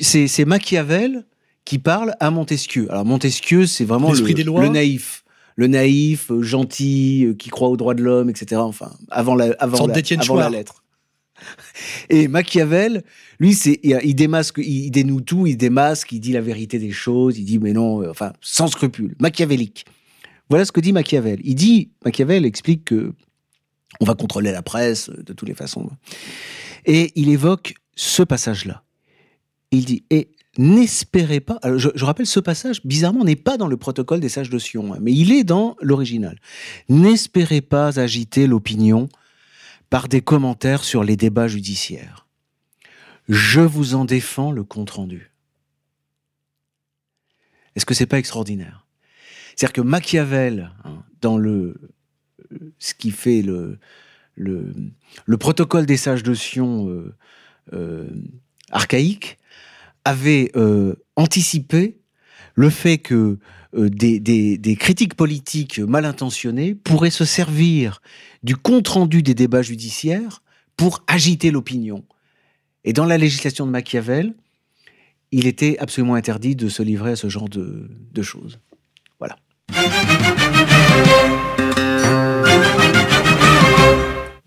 c'est 0.00 0.44
Machiavel 0.44 1.24
qui 1.64 1.78
parle 1.78 2.14
à 2.20 2.30
Montesquieu. 2.30 2.86
Alors 2.90 3.04
Montesquieu, 3.04 3.66
c'est 3.66 3.84
vraiment 3.84 4.12
le 4.12 4.68
naïf 4.68 5.24
le 5.56 5.66
naïf, 5.66 6.30
euh, 6.30 6.42
gentil, 6.42 7.24
euh, 7.24 7.34
qui 7.34 7.48
croit 7.48 7.68
aux 7.68 7.76
droits 7.76 7.94
de 7.94 8.02
l'homme, 8.02 8.30
etc. 8.30 8.60
Enfin, 8.60 8.92
avant 9.10 9.34
la, 9.34 9.54
avant 9.58 9.86
la, 9.86 10.50
lettre. 10.50 10.84
Et 12.10 12.28
Machiavel, 12.28 13.02
lui, 13.40 13.54
c'est, 13.54 13.80
il 13.82 14.14
démasque, 14.14 14.58
il 14.58 14.90
dénoue 14.90 15.22
tout, 15.22 15.46
il 15.46 15.56
démasque, 15.56 16.12
il 16.12 16.20
dit 16.20 16.32
la 16.32 16.40
vérité 16.40 16.78
des 16.78 16.92
choses, 16.92 17.38
il 17.38 17.44
dit 17.44 17.58
mais 17.58 17.72
non, 17.72 18.02
euh, 18.02 18.10
enfin, 18.10 18.32
sans 18.40 18.68
scrupule, 18.68 19.14
machiavélique. 19.18 19.86
Voilà 20.48 20.64
ce 20.64 20.70
que 20.70 20.80
dit 20.80 20.92
Machiavel. 20.92 21.40
Il 21.42 21.56
dit, 21.56 21.90
Machiavel 22.04 22.44
explique 22.44 22.84
que 22.84 23.12
on 23.98 24.04
va 24.04 24.14
contrôler 24.14 24.52
la 24.52 24.62
presse 24.62 25.10
de 25.10 25.32
toutes 25.32 25.48
les 25.48 25.56
façons. 25.56 25.90
Et 26.84 27.10
il 27.16 27.30
évoque 27.30 27.74
ce 27.96 28.22
passage-là. 28.22 28.84
Il 29.72 29.84
dit, 29.86 30.04
et 30.10 30.28
n'espérez 30.58 31.40
pas. 31.40 31.58
je, 31.64 32.04
rappelle 32.04 32.26
ce 32.26 32.40
passage, 32.40 32.80
bizarrement, 32.84 33.24
n'est 33.24 33.36
pas 33.36 33.56
dans 33.56 33.68
le 33.68 33.76
protocole 33.76 34.20
des 34.20 34.28
sages 34.28 34.50
de 34.50 34.58
Sion, 34.58 34.94
hein, 34.94 34.98
mais 35.00 35.12
il 35.12 35.32
est 35.32 35.44
dans 35.44 35.76
l'original. 35.80 36.38
N'espérez 36.88 37.60
pas 37.60 37.98
agiter 37.98 38.46
l'opinion 38.46 39.08
par 39.90 40.08
des 40.08 40.20
commentaires 40.20 40.84
sur 40.84 41.04
les 41.04 41.16
débats 41.16 41.48
judiciaires. 41.48 42.26
Je 43.28 43.60
vous 43.60 43.94
en 43.94 44.04
défends 44.04 44.52
le 44.52 44.64
compte-rendu. 44.64 45.32
Est-ce 47.74 47.86
que 47.86 47.94
c'est 47.94 48.06
pas 48.06 48.18
extraordinaire? 48.18 48.86
C'est-à-dire 49.54 49.74
que 49.74 49.80
Machiavel, 49.80 50.72
hein, 50.84 51.02
dans 51.20 51.38
le, 51.38 51.76
ce 52.78 52.94
qui 52.94 53.10
fait 53.10 53.42
le, 53.42 53.78
le, 54.36 55.36
protocole 55.38 55.86
des 55.86 55.96
sages 55.96 56.22
de 56.22 56.34
Sion 56.34 56.88
euh, 56.88 57.14
euh, 57.72 58.08
archaïque, 58.70 59.38
avait 60.06 60.52
euh, 60.54 60.94
anticipé 61.16 61.98
le 62.54 62.70
fait 62.70 62.98
que 62.98 63.38
euh, 63.74 63.88
des, 63.90 64.76
critiques 64.78 65.14
politiques 65.14 65.80
mal 65.80 66.04
intentionnées 66.04 66.76
pourraient 66.76 67.10
se 67.10 67.24
servir 67.24 68.00
du 68.44 68.56
compte-rendu 68.56 69.22
des 69.22 69.34
débats 69.34 69.62
judiciaires 69.62 70.42
pour 70.76 71.02
agiter 71.08 71.50
l'opinion. 71.50 72.04
Et 72.84 72.92
dans 72.92 73.04
la 73.04 73.18
législation 73.18 73.66
de 73.66 73.72
Machiavel, 73.72 74.34
il 75.32 75.48
était 75.48 75.76
absolument 75.78 76.14
interdit 76.14 76.54
de 76.54 76.68
se 76.68 76.84
livrer 76.84 77.10
à 77.10 77.16
ce 77.16 77.28
genre 77.28 77.48
de, 77.48 77.90
de 78.12 78.22
choses. 78.22 78.60
Voilà. 79.18 79.36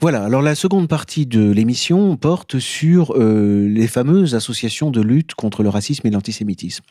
Voilà, 0.02 0.24
alors 0.24 0.42
la 0.42 0.56
seconde 0.56 0.88
partie 0.88 1.26
de 1.26 1.52
l'émission 1.52 2.16
porte 2.16 2.58
sur 2.58 3.14
euh, 3.18 3.68
les 3.68 3.88
fameuses 3.88 4.34
associations 4.34 4.92
de 4.92 5.02
lutte 5.02 5.34
contre 5.34 5.62
le 5.62 5.68
racisme 5.68 6.08
et 6.08 6.10
l'antisémitisme. 6.10 6.86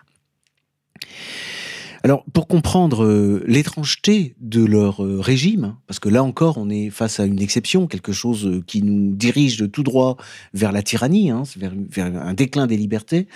Alors, 2.04 2.22
pour 2.34 2.46
comprendre 2.46 3.04
euh, 3.04 3.42
l'étrangeté 3.46 4.36
de 4.40 4.62
leur 4.62 5.02
euh, 5.02 5.20
régime, 5.20 5.76
parce 5.86 5.98
que 5.98 6.10
là 6.10 6.22
encore, 6.22 6.58
on 6.58 6.68
est 6.68 6.90
face 6.90 7.18
à 7.18 7.24
une 7.24 7.40
exception, 7.40 7.86
quelque 7.86 8.12
chose 8.12 8.62
qui 8.66 8.82
nous 8.82 9.16
dirige 9.16 9.56
de 9.56 9.66
tout 9.66 9.82
droit 9.82 10.18
vers 10.52 10.70
la 10.70 10.82
tyrannie, 10.82 11.30
hein, 11.30 11.44
vers, 11.56 11.72
un 12.14 12.34
déclin 12.34 12.66
des 12.66 12.76
libertés, 12.76 13.26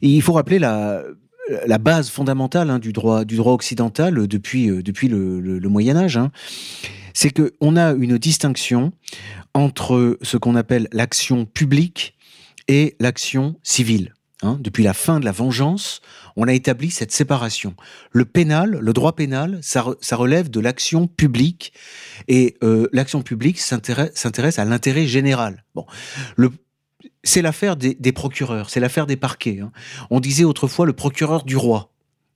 il 0.00 0.22
faut 0.22 0.32
rappeler 0.32 0.58
la, 0.58 1.02
base 1.78 2.10
fondamentale 2.10 2.70
hein, 2.70 2.78
du, 2.78 2.92
droit, 2.92 3.24
du 3.24 3.36
droit 3.36 3.52
occidental 3.52 4.26
depuis, 4.26 4.68
depuis 4.82 5.08
le, 5.08 5.60
Moyen 5.68 5.96
Âge. 5.96 6.16
Hein 6.16 6.30
c'est 7.14 7.30
qu'on 7.30 7.76
a 7.76 7.92
une 7.92 8.18
distinction 8.18 8.92
entre 9.54 10.18
ce 10.20 10.36
qu'on 10.36 10.56
appelle 10.56 10.88
l'action 10.92 11.46
publique 11.46 12.16
et 12.68 12.96
l'action 13.00 13.56
civile. 13.62 14.12
Hein. 14.42 14.58
depuis 14.60 14.82
la 14.82 14.92
fin 14.92 15.20
de 15.20 15.24
la 15.24 15.32
vengeance, 15.32 16.02
on 16.36 16.46
a 16.48 16.52
établi 16.52 16.90
cette 16.90 17.12
séparation. 17.12 17.74
Le 18.10 18.26
pénal, 18.26 18.78
le 18.78 18.92
droit 18.92 19.14
pénal, 19.14 19.58
ça, 19.62 19.94
relève 20.12 20.50
de 20.50 20.60
l'action 20.60 21.06
publique 21.06 21.72
et 22.28 22.56
euh, 22.62 22.88
l'action 22.92 23.22
publique 23.22 23.58
s'intéresse 23.58 24.58
à 24.58 24.64
l'intérêt 24.66 25.06
général. 25.06 25.64
Bon, 25.74 25.86
c'est 27.24 27.42
l'affaire 27.42 27.76
des, 27.76 28.12
procureurs, 28.12 28.70
c'est 28.70 28.80
l'affaire 28.80 29.06
des 29.06 29.16
parquets. 29.16 29.60
Hein. 29.60 29.72
On 30.10 30.20
disait 30.20 30.44
autrefois 30.44 30.86
le 30.86 30.92
procureur 30.92 31.44
du 31.44 31.56
roi. 31.56 31.90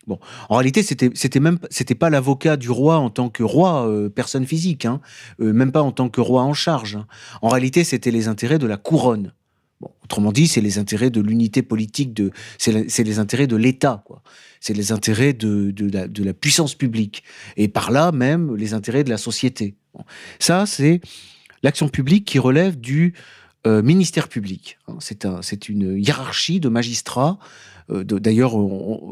Bon, 0.07 0.19
en 0.49 0.57
réalité, 0.57 0.83
c'était 0.83 1.41
même 1.41 1.59
pas 1.99 2.09
l'avocat 2.11 2.57
du 2.57 2.71
roi 2.71 2.97
en 2.97 3.11
tant 3.11 3.29
que 3.29 3.43
roi, 3.43 3.87
euh, 3.87 4.09
personne 4.09 4.47
physique, 4.47 4.87
hein, 4.87 5.01
euh, 5.41 5.53
même 5.53 5.71
pas 5.71 5.83
en 5.83 5.93
tant 5.93 6.09
que 6.09 6.23
roi 6.23 6.43
en 6.43 6.55
charge. 6.55 6.97
Hein. 6.97 7.07
En 7.43 7.49
réalité, 7.49 7.85
c'était 7.85 8.11
les 8.11 8.27
intérêts 8.27 8.59
de 8.59 8.67
la 8.67 8.79
couronne. 8.79 9.35
Autrement 10.03 10.33
dit, 10.33 10.49
c'est 10.49 10.63
les 10.63 10.79
intérêts 10.79 11.11
de 11.11 11.21
l'unité 11.21 11.63
politique, 11.63 12.21
c'est 12.57 13.05
les 13.05 13.19
intérêts 13.19 13.47
de 13.47 13.57
l'État. 13.57 14.03
C'est 14.61 14.73
les 14.73 14.91
intérêts 14.91 15.35
de, 15.35 15.73
la, 15.93 16.33
puissance 16.33 16.75
publique 16.75 17.23
et 17.57 17.69
par 17.69 17.91
là 17.91 18.11
même 18.11 18.57
les 18.57 18.75
intérêts 18.75 19.05
de 19.05 19.11
la 19.11 19.19
société. 19.19 19.77
Ça, 20.41 20.67
c'est 20.67 21.01
l'action 21.63 21.89
publique 21.89 22.25
qui 22.25 22.39
relève 22.39 22.81
du 22.81 23.15
euh, 23.69 23.83
ministère 23.83 24.29
public. 24.29 24.79
Hein. 24.89 24.97
C'est 25.01 25.25
un, 25.25 25.41
une 25.69 25.99
hiérarchie 25.99 26.61
de 26.61 26.69
magistrats 26.69 27.39
euh, 27.91 28.05
d'ailleurs, 28.05 28.53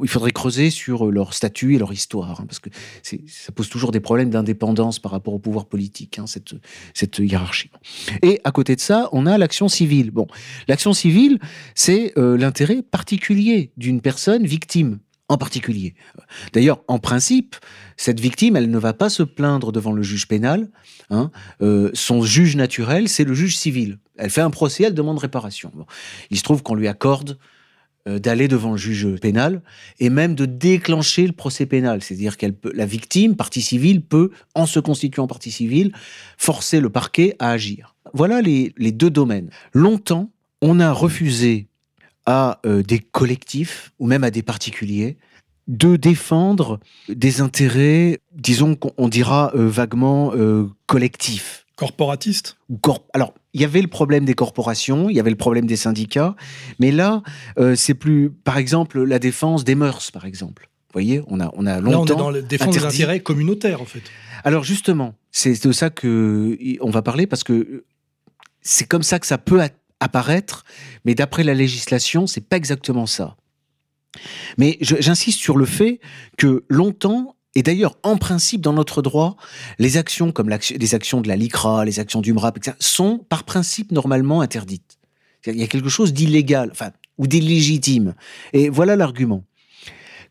il 0.03 0.09
faudrait 0.09 0.33
creuser 0.33 0.71
sur 0.71 1.11
leur 1.11 1.35
statut 1.35 1.75
et 1.75 1.79
leur 1.79 1.93
histoire, 1.93 2.41
hein, 2.41 2.45
parce 2.47 2.59
que 2.59 2.69
ça 3.03 3.53
pose 3.53 3.69
toujours 3.69 3.93
des 3.93 4.01
problèmes 4.01 4.31
d'indépendance 4.31 4.99
par 4.99 5.13
rapport 5.13 5.35
au 5.35 5.39
pouvoir 5.39 5.67
politique, 5.67 6.19
hein, 6.19 6.27
cette, 6.27 6.55
cette 6.95 7.19
hiérarchie. 7.19 7.71
Et 8.23 8.41
à 8.45 8.51
côté 8.51 8.77
de 8.77 8.81
ça, 8.81 9.09
on 9.13 9.27
a 9.27 9.39
l'action 9.39 9.69
civile. 9.69 10.11
Bon, 10.11 10.27
l'action 10.69 10.93
civile, 10.93 11.39
c'est 11.75 12.13
euh, 12.19 12.37
l'intérêt 12.37 12.83
particulier 12.83 13.73
d'une 13.77 14.01
personne 14.01 14.47
victime 14.47 14.99
en 15.29 15.39
particulier. 15.39 15.95
D'ailleurs, 16.53 16.83
en 16.89 16.99
principe, 16.99 17.57
cette 17.97 18.21
victime, 18.21 18.57
elle 18.57 18.71
ne 18.71 18.79
va 18.79 18.93
pas 18.93 19.09
se 19.09 19.23
plaindre 19.23 19.73
devant 19.73 19.93
le 19.93 20.03
juge 20.03 20.29
pénal. 20.29 20.69
Hein. 21.11 21.31
Euh, 21.63 21.91
son 21.95 22.23
juge 22.23 22.57
naturel, 22.57 23.09
c'est 23.09 23.25
le 23.25 23.35
juge 23.35 23.57
civil. 23.57 23.99
Elle 24.17 24.31
fait 24.31 24.41
un 24.41 24.51
procès, 24.51 24.85
elle 24.85 24.95
demande 24.95 25.19
réparation. 25.19 25.73
Il 26.31 26.39
se 26.39 26.43
trouve 26.43 26.63
qu'on 26.63 26.75
lui 26.75 26.89
accorde 26.89 27.39
euh, 28.09 28.21
d'aller 28.21 28.47
devant 28.47 28.71
le 28.71 28.77
juge 28.77 29.19
pénal 29.21 29.63
et 29.99 30.11
même 30.11 30.37
de 30.37 30.47
déclencher 30.47 31.27
le 31.27 31.33
procès 31.33 31.67
pénal. 31.67 32.03
C'est-à-dire 32.03 32.37
qu'elle 32.37 32.55
peut, 32.55 32.71
la 32.73 32.87
victime, 32.87 33.35
partie 33.35 33.63
civile, 33.63 34.01
peut, 34.01 34.31
en 34.55 34.67
se 34.67 34.79
constituant 34.79 35.27
partie 35.27 35.51
civile, 35.51 35.93
forcer 36.39 36.79
le 36.79 36.89
parquet 36.89 37.35
à 37.41 37.51
agir. 37.51 37.97
Voilà 38.15 38.43
les, 38.43 38.73
deux 38.79 39.11
domaines. 39.11 39.51
Longtemps, 39.73 40.31
on 40.63 40.79
a 40.79 40.93
refusé 40.93 41.67
à 42.27 42.61
euh, 42.67 42.83
des 42.83 42.99
collectifs 42.99 43.93
ou 43.99 44.07
même 44.07 44.25
à 44.25 44.31
des 44.31 44.43
particuliers 44.43 45.17
de 45.69 45.97
défendre 45.97 46.79
des 47.09 47.41
intérêts, 47.41 48.21
disons 48.33 48.77
qu'on 48.77 49.09
dira 49.09 49.53
euh, 49.57 49.69
vaguement 49.69 50.33
euh, 50.35 50.69
collectifs. 50.87 51.67
Corporatistes? 51.75 52.57
Alors, 53.13 53.35
il 53.53 53.61
y 53.61 53.65
avait 53.65 53.83
le 53.83 53.89
problème 53.89 54.25
des 54.25 54.35
corporations, 54.35 55.11
il 55.11 55.17
y 55.17 55.21
avait 55.21 55.31
le 55.31 55.37
problème 55.37 55.67
des 55.67 55.77
syndicats, 55.77 56.37
mais 56.79 56.91
là, 56.91 57.23
c'est 57.75 57.93
plus, 57.93 58.31
par 58.31 58.57
exemple, 58.57 59.03
la 59.03 59.19
défense 59.19 59.63
des 59.63 59.75
mœurs, 59.75 60.11
par 60.11 60.25
exemple. 60.25 60.71
Vous 60.89 60.93
voyez, 60.95 61.23
on 61.27 61.39
a, 61.39 61.51
on 61.55 61.67
a 61.67 61.81
longtemps. 61.81 61.91
Là, 61.91 61.99
on 61.99 62.07
est 62.07 62.19
dans 62.19 62.31
la 62.31 62.41
défense 62.41 62.77
des 62.77 62.85
intérêts 62.85 63.21
communautaires, 63.21 63.83
en 63.83 63.85
fait. 63.85 64.01
Alors, 64.43 64.65
justement, 64.65 65.15
c'est 65.33 65.67
de 65.67 65.73
ça 65.73 65.91
que 65.91 66.57
on 66.81 66.89
va 66.89 67.03
parler 67.03 67.27
parce 67.27 67.45
que 67.45 67.85
c'est 68.63 68.87
comme 68.87 69.03
ça 69.03 69.19
que 69.19 69.27
ça 69.27 69.37
peut 69.37 69.61
apparaître, 70.01 70.65
mais 71.05 71.15
d'après 71.15 71.43
la 71.43 71.55
législation, 71.55 72.27
c'est 72.27 72.47
pas 72.47 72.57
exactement 72.57 73.07
ça. 73.07 73.37
Mais 74.59 74.79
j'insiste 74.81 75.41
sur 75.41 75.57
le 75.57 75.67
fait 75.67 76.01
que 76.39 76.65
longtemps, 76.69 77.37
et 77.55 77.63
d'ailleurs 77.63 77.97
en 78.03 78.17
principe 78.17 78.61
dans 78.61 78.73
notre 78.73 79.03
droit, 79.03 79.37
les 79.79 79.97
actions 79.97 80.33
comme 80.33 80.49
les 80.49 80.95
actions 80.95 81.21
de 81.21 81.29
la 81.29 81.37
LICRA, 81.37 81.85
les 81.85 82.01
actions 82.01 82.21
du 82.21 82.33
MRAP, 82.33 82.59
etc., 82.59 82.77
sont 82.81 83.19
par 83.29 83.45
principe 83.45 83.93
normalement 83.93 84.41
interdites. 84.41 84.99
Il 85.47 85.57
y 85.57 85.63
a 85.63 85.69
quelque 85.69 85.89
chose 85.89 86.13
d'illégal, 86.13 86.71
enfin, 86.73 86.91
ou 87.19 87.27
d'illégitime. 87.27 88.15
Et 88.53 88.69
voilà 88.69 88.97
l'argument. 88.97 89.45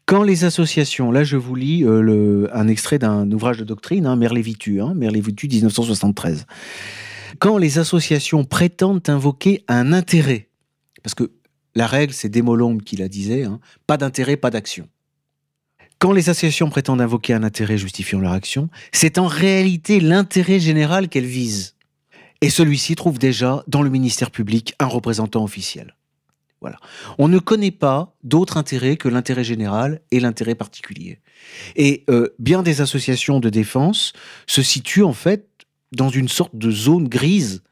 Quand 0.06 0.22
les 0.22 0.44
associations, 0.44 1.12
là 1.12 1.24
je 1.24 1.38
vous 1.38 1.56
lis 1.56 1.84
euh, 1.84 2.48
un 2.54 2.68
extrait 2.68 3.00
d'un 3.00 3.32
ouvrage 3.32 3.58
de 3.58 3.64
doctrine, 3.64 4.06
hein, 4.06 4.16
Merlévitu, 4.16 4.82
hein, 4.82 4.94
Merlévitu 4.94 5.48
1973 5.48 6.46
quand 7.40 7.58
les 7.58 7.80
associations 7.80 8.44
prétendent 8.44 9.08
invoquer 9.10 9.64
un 9.68 9.94
intérêt, 9.94 10.50
parce 11.04 11.16
que 11.16 11.32
la 11.76 11.88
règle, 11.88 12.14
c'est 12.14 12.30
Démolombe 12.30 12.82
qui 12.82 12.96
la 12.96 13.08
disait, 13.08 13.44
hein, 13.44 13.60
pas 13.86 13.98
d'intérêt, 13.98 14.38
pas 14.38 14.50
d'action. 14.50 14.88
Quand 16.00 16.12
les 16.12 16.30
associations 16.30 16.70
prétendent 16.70 17.02
invoquer 17.02 17.34
un 17.34 17.44
intérêt 17.44 17.78
justifiant 17.78 18.20
leur 18.20 18.32
action, 18.32 18.70
c'est 18.92 19.18
en 19.18 19.28
réalité 19.28 20.00
l'intérêt 20.00 20.60
général 20.60 21.10
qu'elles 21.10 21.26
visent. 21.26 21.76
Et 22.42 22.50
celui-ci 22.50 22.96
trouve 22.96 23.18
déjà 23.18 23.64
dans 23.68 23.82
le 23.82 23.90
ministère 23.90 24.32
public 24.32 24.76
un 24.80 24.88
représentant 24.88 25.44
officiel. 25.44 25.96
Voilà. 26.62 26.78
On 27.18 27.28
ne 27.28 27.40
connaît 27.40 27.72
pas 27.72 28.16
d'autre 28.24 28.58
intérêt 28.58 28.98
que 28.98 29.08
l'intérêt 29.08 29.44
général 29.44 30.02
et 30.12 30.20
l'intérêt 30.20 30.56
particulier. 30.56 31.20
Et 31.76 32.04
euh, 32.10 32.30
bien 32.40 32.64
des 32.64 32.82
associations 32.82 33.40
de 33.40 33.50
défense 33.50 34.14
se 34.48 34.62
situent 34.62 35.04
en 35.04 35.14
fait 35.14 35.48
dans 35.96 36.10
une 36.10 36.28
sorte 36.28 36.56
de 36.56 36.72
zone 36.72 37.08
grise 37.08 37.64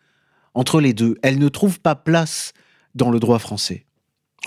entre 0.54 0.82
les 0.82 0.94
deux. 0.94 1.16
Elle 1.22 1.40
ne 1.40 1.50
trouve 1.50 1.80
pas 1.80 1.96
place 1.96 2.54
dans 2.96 3.12
le 3.12 3.20
droit 3.20 3.40
français. 3.40 3.86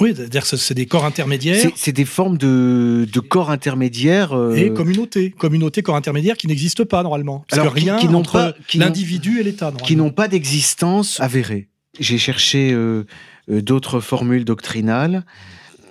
Oui, 0.01 0.12
c'est-à-dire 0.15 0.47
que 0.47 0.57
c'est 0.57 0.75
des 0.75 0.87
corps 0.87 1.07
intermédiaires. 1.07 1.71
C'est 1.75 1.93
des 1.93 2.05
formes 2.05 2.37
de, 2.37 3.07
corps 3.29 3.51
intermédiaires. 3.51 4.37
Euh, 4.37 4.55
et 4.55 4.73
communautés. 4.73 5.31
Communautés, 5.31 5.83
corps 5.83 5.97
intermédiaires 5.97 6.37
qui 6.37 6.49
n'existent 6.49 6.85
pas 6.85 7.03
normalement. 7.03 7.45
Parce 7.49 7.61
Alors, 7.61 7.73
que 7.73 7.81
rien 7.81 7.97
qui, 7.97 8.07
entre 8.09 8.55
l'individu 8.75 9.41
et 9.41 9.43
l'État. 9.43 9.73
Qui 9.85 9.97
n'ont 9.97 10.11
pas 10.11 10.29
d'existence 10.29 11.19
avérée. 11.21 11.69
J'ai 11.99 12.19
cherché 12.19 12.73
euh, 12.73 13.05
euh, 13.51 13.62
d'autres 13.62 14.01
formules 14.01 14.45
doctrinales. 14.45 15.25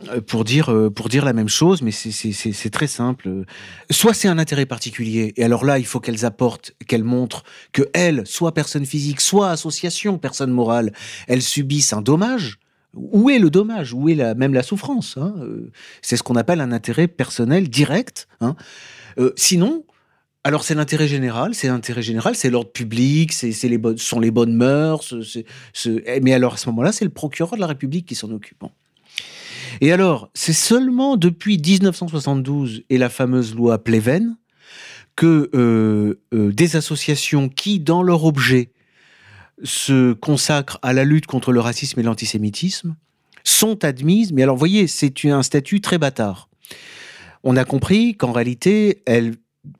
Euh, 0.09 0.21
pour 0.21 0.43
dire, 0.43 0.71
euh, 0.71 0.89
pour 0.89 1.09
dire 1.09 1.25
la 1.25 1.33
même 1.33 1.49
chose, 1.49 1.81
mais 1.81 1.91
c'est 1.91 2.69
très 2.69 2.87
simple. 2.87 3.45
Soit 3.89 4.13
c'est 4.13 4.27
un 4.27 4.37
intérêt 4.37 4.65
particulier, 4.65 5.33
et 5.37 5.43
alors 5.43 5.65
là, 5.65 5.79
il 5.79 5.85
faut 5.85 5.99
qu'elles 5.99 6.25
apportent, 6.25 6.73
qu'elles 6.87 7.03
montrent 7.03 7.43
que 7.71 7.83
elles, 7.93 8.23
soit 8.25 8.53
personne 8.53 8.85
physique, 8.85 9.21
soit 9.21 9.49
association, 9.49 10.17
personne 10.17 10.51
morale, 10.51 10.91
elles 11.27 11.41
subissent 11.41 11.93
un 11.93 12.01
dommage. 12.01 12.59
Où 12.93 13.29
est 13.29 13.39
le 13.39 13.49
dommage? 13.49 13.93
Où 13.93 14.07
est 14.07 14.15
la, 14.15 14.35
même 14.35 14.53
la 14.53 14.63
souffrance 14.63 15.17
hein? 15.17 15.35
Euh, 15.39 15.69
C'est 16.01 16.15
ce 16.15 16.23
qu'on 16.23 16.37
appelle 16.37 16.61
un 16.61 16.71
intérêt 16.71 17.07
personnel 17.07 17.69
direct. 17.69 18.27
Hein 18.39 18.55
sinon, 19.35 19.83
alors 20.43 20.63
c'est 20.63 20.75
l'intérêt 20.75 21.07
général, 21.07 21.55
c'est 21.55 21.67
l'intérêt 21.67 22.01
général, 22.01 22.35
c'est 22.35 22.49
l'ordre 22.49 22.71
public, 22.71 23.33
c'est 23.33 23.51
les 23.63 23.77
bonnes, 23.77 23.97
sont 23.97 24.19
les 24.19 24.31
bonnes 24.31 24.53
mœurs. 24.53 25.13
mais 26.21 26.33
alors 26.33 26.53
à 26.53 26.57
ce 26.57 26.69
moment-là, 26.69 26.91
c'est 26.91 27.05
le 27.05 27.11
procureur 27.11 27.55
de 27.55 27.61
la 27.61 27.67
République 27.67 28.05
qui 28.05 28.15
s'en 28.15 28.29
occupe. 28.31 28.63
Et 29.81 29.91
alors, 29.91 30.29
c'est 30.33 30.53
seulement 30.53 31.17
depuis 31.17 31.57
1972 31.57 32.83
et 32.89 32.97
la 32.97 33.09
fameuse 33.09 33.55
loi 33.55 33.83
Pleven 33.83 34.37
que 35.15 35.49
euh, 35.53 36.19
euh, 36.33 36.51
des 36.51 36.75
associations 36.75 37.49
qui, 37.49 37.79
dans 37.79 38.03
leur 38.03 38.25
objet, 38.25 38.71
se 39.63 40.13
consacrent 40.13 40.79
à 40.81 40.91
la 40.93 41.05
lutte 41.05 41.25
contre 41.25 41.51
le 41.51 41.61
racisme 41.61 41.99
et 41.99 42.03
l'antisémitisme, 42.03 42.95
sont 43.43 43.85
admises. 43.85 44.33
Mais 44.33 44.43
alors, 44.43 44.57
voyez, 44.57 44.87
c'est 44.87 45.25
un 45.25 45.43
statut 45.43 45.79
très 45.79 45.97
bâtard. 45.97 46.49
On 47.43 47.55
a 47.55 47.63
compris 47.63 48.17
qu'en 48.17 48.31
réalité, 48.31 49.03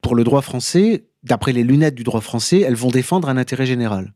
pour 0.02 0.16
le 0.16 0.24
droit 0.24 0.42
français, 0.42 1.06
d'après 1.24 1.52
les 1.52 1.64
lunettes 1.64 1.96
du 1.96 2.04
droit 2.04 2.22
français, 2.22 2.62
elles 2.62 2.76
vont 2.76 2.92
défendre 2.92 3.28
un 3.28 3.38
intérêt 3.38 3.66
général. 3.66 4.14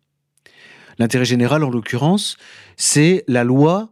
L'intérêt 0.99 1.25
général, 1.25 1.63
en 1.63 1.69
l'occurrence, 1.69 2.37
c'est 2.77 3.23
la 3.27 3.43
loi 3.43 3.91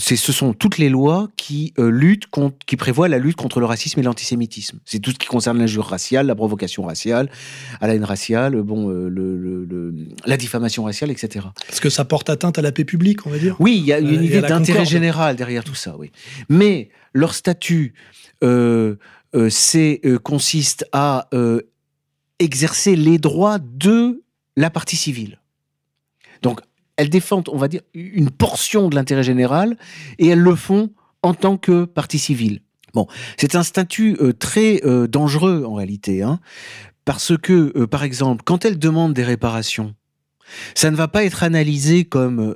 ce 0.00 0.32
sont 0.32 0.54
toutes 0.54 0.78
les 0.78 0.88
lois 0.88 1.28
qui 1.36 1.74
euh, 1.78 1.90
luttent 1.90 2.26
contre, 2.26 2.56
qui 2.66 2.76
prévoient 2.76 3.08
la 3.08 3.18
lutte 3.18 3.36
contre 3.36 3.60
le 3.60 3.66
racisme 3.66 4.00
et 4.00 4.02
l'antisémitisme. 4.02 4.78
C'est 4.84 4.98
tout 4.98 5.10
ce 5.10 5.16
qui 5.16 5.26
concerne 5.26 5.58
l'injure 5.58 5.84
raciale, 5.84 6.26
la 6.26 6.34
provocation 6.34 6.82
raciale, 6.82 7.30
à 7.80 7.86
la 7.86 7.94
haine 7.94 8.04
raciale, 8.04 8.60
bon, 8.62 8.90
euh, 8.90 9.08
le, 9.08 9.94
la 10.24 10.36
diffamation 10.36 10.84
raciale, 10.84 11.10
etc. 11.10 11.46
Parce 11.66 11.80
que 11.80 11.90
ça 11.90 12.04
porte 12.04 12.30
atteinte 12.30 12.58
à 12.58 12.62
la 12.62 12.72
paix 12.72 12.84
publique, 12.84 13.26
on 13.26 13.30
va 13.30 13.38
dire. 13.38 13.56
Oui, 13.60 13.76
il 13.76 13.84
y 13.84 13.92
a 13.92 13.98
une 13.98 14.22
idée 14.22 14.40
d'intérêt 14.40 14.86
général 14.86 15.36
derrière 15.36 15.64
tout 15.64 15.74
ça, 15.74 15.96
oui. 15.98 16.10
Mais 16.48 16.88
leur 17.12 17.34
statut, 17.34 17.94
euh, 18.42 18.96
c'est 19.48 20.00
consiste 20.22 20.86
à 20.92 21.28
exercer 22.38 22.96
les 22.96 23.18
droits 23.18 23.58
de 23.58 24.22
la 24.56 24.70
partie 24.70 24.96
civile. 24.96 25.40
Donc 26.42 26.60
elles 27.00 27.08
défendent, 27.08 27.48
on 27.50 27.56
va 27.56 27.68
dire, 27.68 27.80
une 27.94 28.28
portion 28.28 28.90
de 28.90 28.94
l'intérêt 28.94 29.22
général 29.22 29.78
et 30.18 30.28
elles 30.28 30.40
le 30.40 30.54
font 30.54 30.90
en 31.22 31.32
tant 31.32 31.56
que 31.56 31.86
partie 31.86 32.18
civile. 32.18 32.60
Bon, 32.92 33.06
c'est 33.38 33.54
un 33.54 33.62
statut 33.62 34.18
euh, 34.20 34.34
très 34.34 34.84
euh, 34.84 35.06
dangereux 35.06 35.64
en 35.66 35.72
réalité, 35.72 36.22
hein, 36.22 36.40
parce 37.06 37.32
que, 37.38 37.72
euh, 37.74 37.86
par 37.86 38.02
exemple, 38.02 38.42
quand 38.44 38.66
elles 38.66 38.78
demandent 38.78 39.14
des 39.14 39.24
réparations, 39.24 39.94
ça 40.74 40.90
ne 40.90 40.96
va 40.96 41.08
pas 41.08 41.24
être 41.24 41.42
analysé 41.42 42.04
comme 42.04 42.54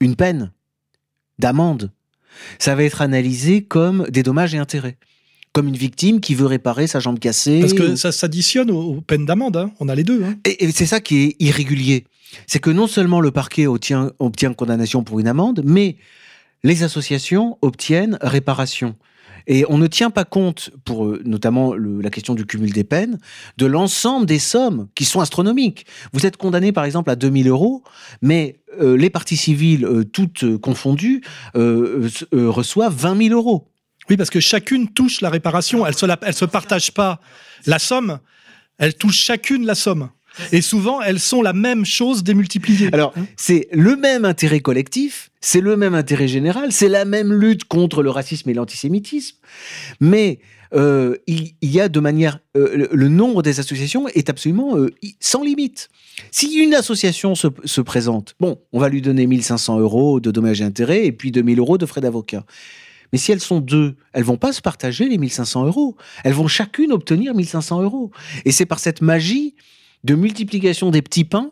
une 0.00 0.16
peine 0.16 0.50
d'amende, 1.38 1.90
ça 2.58 2.74
va 2.74 2.84
être 2.84 3.02
analysé 3.02 3.62
comme 3.62 4.06
des 4.08 4.22
dommages 4.22 4.54
et 4.54 4.58
intérêts 4.58 4.96
comme 5.52 5.68
une 5.68 5.76
victime 5.76 6.20
qui 6.20 6.34
veut 6.34 6.46
réparer 6.46 6.86
sa 6.86 6.98
jambe 6.98 7.18
cassée. 7.18 7.60
Parce 7.60 7.74
que 7.74 7.94
ça 7.94 8.10
s'additionne 8.10 8.70
aux, 8.70 9.00
peines 9.02 9.26
d'amende, 9.26 9.56
hein. 9.56 9.70
on 9.80 9.88
a 9.88 9.94
les 9.94 10.04
deux. 10.04 10.24
Hein. 10.24 10.36
Et, 10.44 10.70
c'est 10.72 10.86
ça 10.86 11.00
qui 11.00 11.24
est 11.24 11.36
irrégulier. 11.40 12.04
C'est 12.46 12.58
que 12.58 12.70
non 12.70 12.86
seulement 12.86 13.20
le 13.20 13.30
parquet 13.30 13.66
obtient, 13.66 14.10
condamnation 14.56 15.04
pour 15.04 15.20
une 15.20 15.28
amende, 15.28 15.62
mais 15.64 15.96
les 16.64 16.82
associations 16.82 17.58
obtiennent 17.62 18.18
réparation. 18.20 18.96
Et 19.46 19.64
on 19.68 19.78
ne 19.78 19.86
tient 19.86 20.10
pas 20.10 20.24
compte, 20.24 20.70
pour 20.84 21.06
euh, 21.06 21.20
notamment 21.24 21.74
la 21.74 22.10
question 22.10 22.34
du 22.34 22.46
cumul 22.46 22.72
des 22.72 22.84
peines, 22.84 23.18
de 23.58 23.66
l'ensemble 23.66 24.26
des 24.26 24.38
sommes 24.38 24.88
qui 24.94 25.04
sont 25.04 25.20
astronomiques. 25.20 25.86
Vous 26.12 26.26
êtes 26.26 26.36
condamné 26.36 26.72
par 26.72 26.84
exemple 26.84 27.10
à 27.10 27.16
2000 27.16 27.48
euros, 27.48 27.82
mais 28.20 28.60
euh, 28.80 28.96
les 28.96 29.10
parties 29.10 29.36
civiles, 29.36 29.84
euh, 29.84 30.04
toutes 30.04 30.58
confondues, 30.58 31.22
reçoivent 31.54 32.94
20 32.94 33.28
000 33.28 33.34
euros. 33.34 33.68
Oui, 34.08 34.16
parce 34.16 34.30
que 34.30 34.40
chacune 34.40 34.88
touche 34.88 35.20
la 35.20 35.30
réparation. 35.30 35.86
Elle 35.86 35.94
ne 35.94 36.32
se, 36.32 36.44
partage 36.44 36.92
pas 36.92 37.20
la 37.66 37.78
somme, 37.78 38.18
elle 38.78 38.94
touche 38.94 39.16
chacune 39.16 39.64
la 39.64 39.74
somme. 39.74 40.10
Et 40.52 40.60
souvent, 40.60 41.00
elles 41.02 41.20
sont 41.20 41.42
la 41.42 41.52
même 41.52 41.84
chose 41.84 42.22
démultipliée. 42.22 42.88
Alors, 42.92 43.12
hein 43.16 43.26
c'est 43.36 43.68
le 43.72 43.96
même 43.96 44.24
intérêt 44.24 44.60
collectif, 44.60 45.30
c'est 45.40 45.60
le 45.60 45.76
même 45.76 45.94
intérêt 45.94 46.28
général, 46.28 46.72
c'est 46.72 46.88
la 46.88 47.04
même 47.04 47.32
lutte 47.32 47.64
contre 47.64 48.02
le 48.02 48.10
racisme 48.10 48.48
et 48.50 48.54
l'antisémitisme, 48.54 49.36
mais 50.00 50.38
euh, 50.74 51.16
il, 51.26 51.52
y 51.60 51.80
a 51.80 51.88
de 51.88 52.00
manière... 52.00 52.38
Euh, 52.56 52.88
le, 52.90 53.08
nombre 53.08 53.42
des 53.42 53.60
associations 53.60 54.08
est 54.08 54.30
absolument 54.30 54.78
euh, 54.78 54.90
sans 55.20 55.42
limite. 55.42 55.88
Si 56.30 56.54
une 56.54 56.74
association 56.74 57.34
se, 57.34 57.48
se, 57.64 57.80
présente, 57.80 58.34
bon, 58.40 58.58
on 58.72 58.78
va 58.78 58.88
lui 58.88 59.02
donner 59.02 59.26
1500 59.26 59.80
euros 59.80 60.20
de 60.20 60.30
dommages 60.30 60.60
et 60.60 60.64
intérêts 60.64 61.04
et 61.04 61.12
puis 61.12 61.30
2000 61.30 61.58
euros 61.58 61.76
de 61.76 61.84
frais 61.84 62.00
d'avocat. 62.00 62.44
Mais 63.12 63.18
si 63.18 63.32
elles 63.32 63.40
sont 63.40 63.60
deux, 63.60 63.96
elles 64.14 64.24
vont 64.24 64.38
pas 64.38 64.52
se 64.52 64.62
partager 64.62 65.08
les 65.08 65.18
1500 65.18 65.66
euros. 65.66 65.96
Elles 66.24 66.32
vont 66.32 66.48
chacune 66.48 66.92
obtenir 66.92 67.34
1500 67.34 67.82
euros. 67.82 68.10
Et 68.46 68.52
c'est 68.52 68.66
par 68.66 68.78
cette 68.78 69.02
magie 69.02 69.54
de 70.04 70.14
multiplication 70.14 70.90
des 70.90 71.02
petits 71.02 71.24
pains 71.24 71.50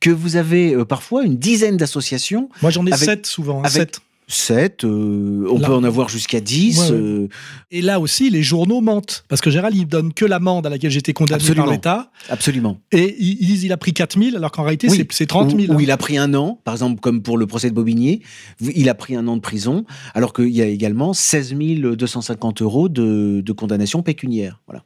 que 0.00 0.10
vous 0.10 0.36
avez 0.36 0.74
euh, 0.74 0.84
parfois 0.84 1.24
une 1.24 1.36
dizaine 1.36 1.76
d'associations. 1.76 2.48
Moi, 2.62 2.70
j'en 2.70 2.86
ai 2.86 2.96
sept 2.96 3.26
souvent. 3.26 3.62
Avec, 3.62 3.96
7, 4.32 4.84
euh, 4.84 5.44
on 5.50 5.58
Là- 5.58 5.66
peut 5.66 5.74
en 5.74 5.84
avoir 5.84 6.08
jusqu'à 6.08 6.40
10. 6.40 6.78
Ouais, 6.78 6.90
ouais. 6.90 6.96
euh, 6.96 7.28
Et 7.70 7.82
là 7.82 8.00
aussi, 8.00 8.30
les 8.30 8.42
journaux 8.42 8.80
mentent. 8.80 9.24
Parce 9.28 9.40
que 9.40 9.50
général, 9.50 9.74
ils 9.76 9.86
donnent 9.86 10.12
que 10.12 10.24
l'amende 10.24 10.66
à 10.66 10.70
laquelle 10.70 10.90
j'étais 10.90 11.12
condamné 11.12 11.36
Absolument. 11.42 11.64
par 11.64 11.72
l'État. 11.72 12.10
absolument. 12.28 12.78
Et 12.92 13.16
ils 13.18 13.36
disent 13.46 13.64
il 13.64 13.72
a 13.72 13.76
pris 13.76 13.92
4 13.92 14.18
000, 14.18 14.36
alors 14.36 14.50
qu'en 14.52 14.62
réalité, 14.62 14.88
Oui. 14.88 14.96
c'est- 14.98 15.06
c'est 15.12 15.26
30 15.26 15.50
000. 15.58 15.72
Ou, 15.72 15.76
ou 15.76 15.80
il 15.80 15.90
a 15.90 15.96
pris 15.96 16.16
un 16.18 16.32
an, 16.34 16.60
par 16.64 16.74
exemple, 16.74 17.00
comme 17.00 17.22
pour 17.22 17.36
le 17.38 17.46
procès 17.46 17.68
de 17.70 17.74
Bobigny, 17.74 18.20
il 18.60 18.88
a 18.88 18.94
pris 18.94 19.16
un 19.16 19.26
an 19.28 19.36
de 19.36 19.40
prison, 19.42 19.84
alors 20.14 20.32
qu'il 20.32 20.48
y 20.50 20.62
a 20.62 20.66
également 20.66 21.12
16 21.12 21.54
250 21.54 22.62
euros 22.62 22.88
de, 22.88 23.40
de 23.44 23.52
condamnation 23.52 24.02
pécuniaire. 24.02 24.60
Voilà. 24.66 24.84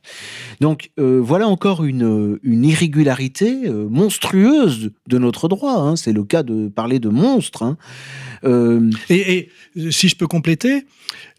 Donc 0.61 0.91
euh, 0.99 1.21
voilà 1.23 1.49
encore 1.49 1.85
une, 1.85 2.39
une 2.43 2.65
irrégularité 2.65 3.69
monstrueuse 3.91 4.91
de 5.09 5.19
notre 5.19 5.49
droit. 5.49 5.75
hein. 5.81 5.97
C'est 5.97 6.13
le 6.13 6.25
cas 6.25 6.43
de 6.43 6.69
parler 6.69 6.99
de 6.99 7.09
monstre. 7.09 7.63
hein. 7.63 7.77
Et, 9.11 9.34
et, 9.35 9.49
euh, 9.77 9.91
si 9.91 10.09
je 10.09 10.17
peux 10.17 10.27
compléter, 10.27 10.87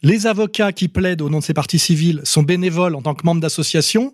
les 0.04 0.28
avocats 0.28 0.72
qui 0.72 0.88
plaident 0.88 1.22
au 1.22 1.30
nom 1.30 1.40
de 1.40 1.44
ces 1.44 1.54
partis 1.54 1.80
civils 1.80 2.22
sont 2.24 2.44
bénévoles 2.44 2.96
en 2.96 3.02
tant 3.02 3.16
que 3.16 3.26
membres 3.26 3.42
d'associations, 3.42 4.14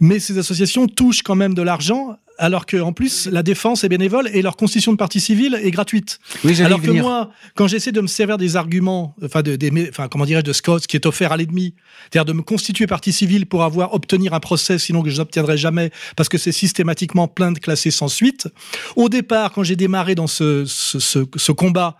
mais 0.00 0.18
ces 0.18 0.38
associations 0.38 0.86
touchent 0.86 1.22
quand 1.22 1.34
même 1.34 1.54
de 1.54 1.62
l'argent, 1.62 2.16
alors 2.38 2.66
qu'en 2.66 2.92
plus, 2.92 3.26
la 3.26 3.42
défense 3.42 3.84
est 3.84 3.88
bénévole 3.88 4.28
et 4.32 4.42
leur 4.42 4.56
constitution 4.56 4.92
de 4.92 4.96
partie 4.96 5.20
civile 5.20 5.58
est 5.62 5.70
gratuite. 5.70 6.18
oui, 6.44 6.60
Alors 6.62 6.80
que 6.80 6.86
venir. 6.86 7.02
moi, 7.02 7.30
quand 7.56 7.66
j'essaie 7.66 7.92
de 7.92 8.00
me 8.00 8.06
servir 8.06 8.38
des 8.38 8.56
arguments, 8.56 9.14
enfin, 9.24 9.42
de, 9.42 9.56
des 9.56 9.88
enfin 9.90 10.08
comment 10.08 10.24
dirais-je, 10.24 10.44
de 10.44 10.52
Scott, 10.52 10.86
qui 10.86 10.96
est 10.96 11.04
offert 11.06 11.32
à 11.32 11.36
l'ennemi, 11.36 11.74
c'est-à-dire 12.10 12.24
de 12.26 12.32
me 12.32 12.42
constituer 12.42 12.86
partie 12.86 13.12
civile 13.12 13.46
pour 13.46 13.64
avoir 13.64 13.92
obtenir 13.94 14.34
un 14.34 14.40
procès, 14.40 14.78
sinon 14.78 15.02
que 15.02 15.10
je 15.10 15.16
n'obtiendrai 15.18 15.56
jamais, 15.56 15.90
parce 16.16 16.28
que 16.28 16.38
c'est 16.38 16.52
systématiquement 16.52 17.28
plainte 17.28 17.60
classée 17.60 17.90
sans 17.90 18.08
suite. 18.08 18.48
Au 18.96 19.08
départ, 19.08 19.52
quand 19.52 19.62
j'ai 19.64 19.76
démarré 19.76 20.14
dans 20.14 20.26
ce, 20.28 20.64
ce, 20.66 20.98
ce- 21.00 21.18
ce 21.36 21.52
combat, 21.52 21.96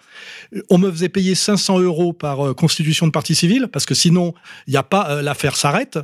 euh, 0.54 0.62
on 0.70 0.78
me 0.78 0.90
faisait 0.90 1.08
payer 1.08 1.34
500 1.34 1.80
euros 1.80 2.12
par 2.12 2.46
euh, 2.46 2.54
constitution 2.54 3.06
de 3.06 3.12
partie 3.12 3.34
civile, 3.34 3.68
parce 3.72 3.86
que 3.86 3.94
sinon, 3.94 4.34
il 4.66 4.70
n'y 4.70 4.76
a 4.76 4.82
pas, 4.82 5.10
euh, 5.10 5.22
l'affaire 5.22 5.56
s'arrête. 5.56 5.98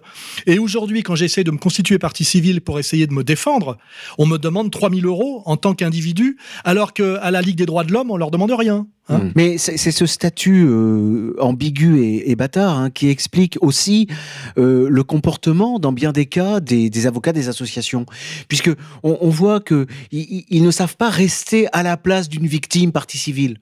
Et 0.47 0.59
aujourd'hui, 0.59 1.03
quand 1.03 1.15
j'essaie 1.15 1.45
de 1.45 1.51
me 1.51 1.59
constituer 1.59 1.99
partie 1.99 2.25
civile 2.25 2.61
pour 2.61 2.79
essayer 2.79 3.07
de 3.07 3.13
me 3.13 3.23
défendre, 3.25 3.79
on 4.19 4.24
me 4.27 4.39
demande 4.39 4.71
3000 4.71 5.07
euros 5.07 5.43
en 5.47 5.57
tant 5.57 5.75
qu'individu, 5.75 6.39
alors 6.65 6.93
qu'à 6.93 7.31
la 7.31 7.43
Ligue 7.43 7.57
des 7.57 7.67
droits 7.67 7.85
de 7.85 7.93
l'homme, 7.93 8.11
on 8.11 8.17
leur 8.17 8.31
demande 8.31 8.53
rien. 8.53 8.87
Hein. 9.09 9.19
Mm. 9.19 9.33
Mais 9.35 9.59
c'est 9.59 9.91
ce 9.91 10.07
statut 10.07 10.65
euh, 10.67 11.35
ambigu 11.41 12.01
et, 12.01 12.31
et 12.31 12.37
bâtard 12.37 12.79
hein, 12.79 12.91
qui 12.91 13.09
explique 13.09 13.59
aussi 13.61 14.09
euh, 14.59 14.89
le 14.89 15.05
comportement, 15.05 15.79
dans 15.79 15.93
bien 15.93 16.13
des 16.13 16.27
cas, 16.27 16.61
des, 16.61 16.91
des 16.91 17.07
avocats 17.07 17.33
des 17.33 17.49
associations, 17.49 18.07
puisque 18.49 18.71
on, 19.03 19.19
on 19.21 19.29
voit 19.29 19.61
que 19.61 19.87
ils 20.13 20.63
ne 20.63 20.71
savent 20.71 20.97
pas 20.97 21.11
rester 21.11 21.67
à 21.73 21.83
la 21.83 21.97
place 21.97 22.29
d'une 22.29 22.47
victime 22.47 22.93
partie 22.93 23.19
civile. 23.19 23.59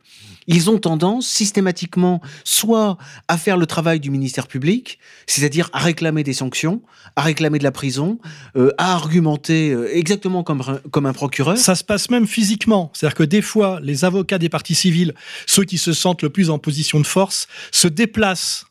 Ils 0.46 0.70
ont 0.70 0.78
tendance 0.78 1.26
systématiquement 1.26 2.20
soit 2.44 2.98
à 3.28 3.38
faire 3.38 3.56
le 3.56 3.66
travail 3.66 4.00
du 4.00 4.10
ministère 4.10 4.46
public, 4.46 4.98
c'est-à-dire 5.26 5.70
à 5.72 5.78
réclamer 5.78 6.24
des 6.24 6.32
sanctions, 6.32 6.82
à 7.16 7.22
réclamer 7.22 7.58
de 7.58 7.64
la 7.64 7.72
prison, 7.72 8.18
euh, 8.56 8.72
à 8.78 8.94
argumenter 8.94 9.70
euh, 9.70 9.94
exactement 9.94 10.42
comme, 10.42 10.62
comme 10.90 11.06
un 11.06 11.12
procureur. 11.12 11.56
Ça 11.58 11.74
se 11.74 11.84
passe 11.84 12.10
même 12.10 12.26
physiquement. 12.26 12.90
C'est-à-dire 12.92 13.16
que 13.16 13.22
des 13.22 13.42
fois, 13.42 13.78
les 13.82 14.04
avocats 14.04 14.38
des 14.38 14.48
partis 14.48 14.74
civils, 14.74 15.14
ceux 15.46 15.64
qui 15.64 15.78
se 15.78 15.92
sentent 15.92 16.22
le 16.22 16.30
plus 16.30 16.50
en 16.50 16.58
position 16.58 17.00
de 17.00 17.06
force, 17.06 17.48
se 17.70 17.88
déplacent 17.88 18.66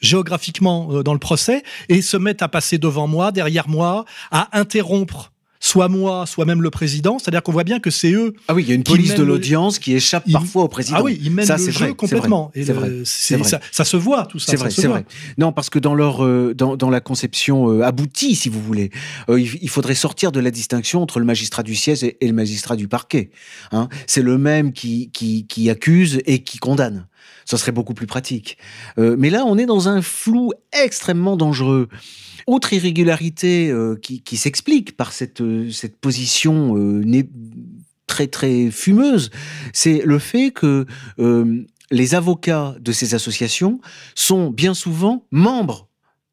géographiquement 0.00 0.88
euh, 0.92 1.02
dans 1.02 1.12
le 1.12 1.18
procès 1.18 1.62
et 1.88 2.02
se 2.02 2.16
mettent 2.16 2.42
à 2.42 2.48
passer 2.48 2.78
devant 2.78 3.06
moi, 3.06 3.32
derrière 3.32 3.68
moi, 3.68 4.04
à 4.30 4.58
interrompre 4.58 5.32
soit 5.62 5.88
moi, 5.88 6.24
soit 6.26 6.46
même 6.46 6.62
le 6.62 6.70
président. 6.70 7.18
C'est-à-dire 7.18 7.42
qu'on 7.42 7.52
voit 7.52 7.64
bien 7.64 7.78
que 7.80 7.90
c'est 7.90 8.12
eux. 8.12 8.32
Ah 8.48 8.54
oui, 8.54 8.62
il 8.64 8.68
y 8.68 8.72
a 8.72 8.74
une 8.74 8.82
police 8.82 9.14
de 9.14 9.22
le- 9.22 9.28
l'audience 9.28 9.78
qui 9.78 9.94
échappe 9.94 10.24
parfois 10.32 10.64
au 10.64 10.68
président. 10.68 10.96
Ah 10.98 11.02
oui, 11.02 11.20
ils 11.22 11.30
mènent 11.30 11.46
Ça, 11.46 11.58
le 11.58 11.64
jeu 11.70 11.70
vrai, 11.86 11.94
complètement. 11.94 12.50
c'est 12.54 12.72
vrai, 12.72 12.88
le- 12.88 13.02
vrai. 13.04 13.44
ça, 13.44 13.60
ça 13.70 13.84
se 13.84 13.96
voit 13.96 14.24
tout 14.26 14.38
ça. 14.38 14.50
C'est 14.52 14.56
vrai, 14.56 14.70
c'est 14.70 14.86
vrai. 14.88 15.04
Non, 15.38 15.52
parce 15.52 15.68
que 15.70 15.78
dans 15.78 15.94
leur 15.94 16.24
euh, 16.24 16.54
dans, 16.56 16.76
dans 16.76 16.88
la 16.90 17.00
conception 17.00 17.70
euh, 17.70 17.82
aboutie, 17.82 18.34
si 18.34 18.48
vous 18.48 18.60
voulez, 18.62 18.90
euh, 19.28 19.38
il, 19.38 19.58
il 19.60 19.68
faudrait 19.68 19.94
sortir 19.94 20.32
de 20.32 20.40
la 20.40 20.50
distinction 20.50 21.02
entre 21.02 21.18
le 21.20 21.26
magistrat 21.26 21.62
du 21.62 21.74
siège 21.74 22.02
et, 22.04 22.16
et 22.20 22.26
le 22.26 22.32
magistrat 22.32 22.74
du 22.76 22.88
parquet. 22.88 23.30
Hein. 23.70 23.88
C'est 24.06 24.22
le 24.22 24.38
même 24.38 24.72
qui, 24.72 25.10
qui 25.12 25.46
qui 25.46 25.68
accuse 25.68 26.20
et 26.26 26.42
qui 26.42 26.56
condamne. 26.58 27.06
Ça 27.50 27.58
serait 27.58 27.72
beaucoup 27.72 27.94
plus 27.94 28.06
pratique. 28.06 28.58
Euh, 28.96 29.16
mais 29.18 29.28
là, 29.28 29.44
on 29.44 29.58
est 29.58 29.66
dans 29.66 29.88
un 29.88 30.02
flou 30.02 30.52
extrêmement 30.72 31.36
dangereux. 31.36 31.88
Autre 32.46 32.72
irrégularité 32.72 33.72
euh, 33.72 33.96
qui, 33.96 34.36
s'explique 34.36 34.96
par 34.96 35.12
cette, 35.12 35.40
euh, 35.40 35.68
cette 35.72 35.96
position 35.96 36.76
né- 36.76 37.28
très 38.06 38.28
très 38.28 38.70
fumeuse, 38.70 39.32
c'est 39.72 40.02
le 40.04 40.20
fait 40.20 40.52
que 40.52 40.86
les 41.90 42.14
avocats 42.14 42.76
de 42.78 42.92
ces 42.92 43.14
associations 43.14 43.80
sont 44.14 44.50
bien 44.50 44.74
souvent 44.74 45.26
membres 45.32 45.88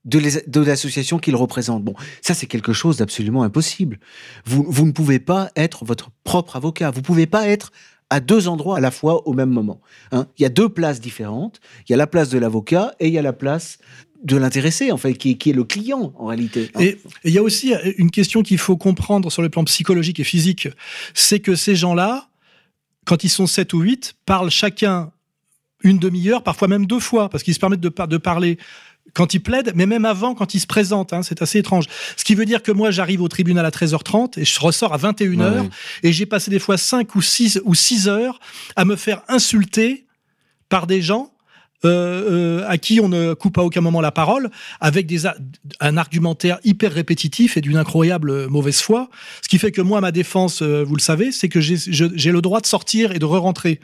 de 0.06 0.62
l'association 0.62 1.18
qu'ils 1.18 1.36
représentent. 1.36 1.84
Bon, 1.84 1.96
ça 2.22 2.36
c'est 2.36 2.46
quelque 2.46 2.74
chose 2.74 2.98
d'absolument 2.98 3.42
impossible. 3.42 4.00
Vous, 4.46 4.66
vous 4.68 4.86
ne 4.86 4.92
pouvez 4.92 5.20
pas 5.20 5.50
être 5.56 5.84
votre 5.84 6.12
propre 6.24 6.56
avocat. 6.56 6.92
Vous 6.92 7.02
pouvez 7.02 7.26
pas 7.26 7.48
être 7.48 7.72
à 8.10 8.20
deux 8.20 8.48
endroits 8.48 8.78
à 8.78 8.80
la 8.80 8.92
fois 8.92 9.28
au 9.28 9.34
même 9.34 9.50
moment. 9.50 9.82
hein. 10.12 10.28
Il 10.38 10.44
y 10.44 10.46
a 10.46 10.50
deux 10.50 10.70
places 10.70 11.02
différentes. 11.02 11.60
Il 11.88 11.92
y 11.92 11.94
a 11.94 11.98
la 11.98 12.08
place 12.08 12.30
de 12.30 12.38
l'avocat 12.40 12.94
et 13.00 13.08
il 13.08 13.14
y 13.14 13.18
a 13.18 13.22
la 13.22 13.34
place 13.34 13.80
de 14.24 14.36
l'intéressé, 14.38 14.92
en 14.92 14.98
fait, 14.98 15.14
qui, 15.14 15.32
est- 15.32 15.36
qui 15.36 15.50
est 15.52 15.54
le 15.54 15.64
client 15.64 16.14
en 16.18 16.26
réalité. 16.28 16.72
hein. 16.76 16.80
Et 16.82 16.98
il 17.24 17.32
y 17.34 17.38
a 17.38 17.44
aussi 17.44 17.74
une 17.98 18.10
question 18.12 18.42
qu'il 18.44 18.58
faut 18.58 18.78
comprendre 18.78 19.30
sur 19.32 19.42
le 19.42 19.50
plan 19.50 19.64
psychologique 19.66 20.20
et 20.20 20.24
physique, 20.24 20.70
c'est 21.14 21.40
que 21.40 21.56
ces 21.56 21.76
gens-là, 21.76 22.28
quand 23.06 23.24
ils 23.24 23.30
sont 23.30 23.46
7 23.48 23.74
ou 23.74 23.82
8, 23.82 24.16
parlent 24.26 24.50
chacun 24.50 25.12
une 25.84 26.00
demi-heure, 26.00 26.42
parfois 26.44 26.68
même 26.68 26.88
deux 26.88 27.00
fois, 27.00 27.30
parce 27.30 27.44
qu'ils 27.44 27.54
se 27.54 27.60
permettent 27.60 27.80
de 27.82 28.18
parler 28.18 28.58
quand 29.18 29.34
ils 29.34 29.40
plaident, 29.42 29.72
mais 29.76 29.88
même 29.88 30.06
avant, 30.06 30.36
quand 30.36 30.54
ils 30.54 30.60
se 30.60 30.68
présentent. 30.68 31.12
hein, 31.12 31.24
c'est 31.24 31.42
assez 31.42 31.58
étrange. 31.60 31.86
Ce 32.16 32.24
qui 32.24 32.36
veut 32.36 32.46
dire 32.46 32.62
que 32.62 32.72
moi, 32.72 32.92
j'arrive 32.92 33.22
au 33.24 33.28
tribunal 33.28 33.66
à 33.66 33.72
13h30 33.72 34.40
et 34.40 34.46
je 34.46 34.60
ressors 34.60 34.94
à 34.94 34.98
21h, 34.98 35.38
Ouais, 35.38 35.60
ouais. 35.62 35.70
et 36.04 36.14
j'ai 36.14 36.26
passé 36.28 36.52
des 36.52 36.60
fois 36.60 36.78
5 36.78 37.16
ou 37.16 37.22
6 37.22 37.62
ou 37.66 37.74
6 37.74 38.08
heures 38.08 38.40
à 38.76 38.86
me 38.86 38.96
faire 38.96 39.24
insulter 39.28 40.06
par 40.70 40.86
des 40.86 41.02
gens 41.02 41.32
euh, 41.86 42.62
euh, 42.62 42.66
à 42.68 42.78
qui 42.78 43.00
on 43.00 43.10
ne 43.10 43.34
coupe 43.34 43.58
à 43.58 43.62
aucun 43.64 43.82
moment 43.82 44.02
la 44.02 44.12
parole, 44.12 44.50
avec 44.82 45.06
des 45.06 45.28
un 45.80 45.98
argumentaire 45.98 46.60
hyper 46.64 46.92
répétitif 46.92 47.58
et 47.58 47.62
d'une 47.62 47.78
incroyable 47.78 48.48
mauvaise 48.48 48.82
foi. 48.82 49.10
Ce 49.42 49.48
qui 49.48 49.60
fait 49.60 49.72
que 49.72 49.82
moi, 49.82 50.02
ma 50.02 50.12
défense, 50.12 50.62
euh, 50.62 50.84
vous 50.84 50.96
le 50.96 51.02
savez, 51.02 51.32
c'est 51.32 51.50
que 51.50 51.60
j'ai 51.62 52.32
le 52.32 52.42
droit 52.42 52.62
de 52.62 52.66
sortir 52.66 53.12
et 53.12 53.20
de 53.20 53.26
re-rentrer. 53.26 53.80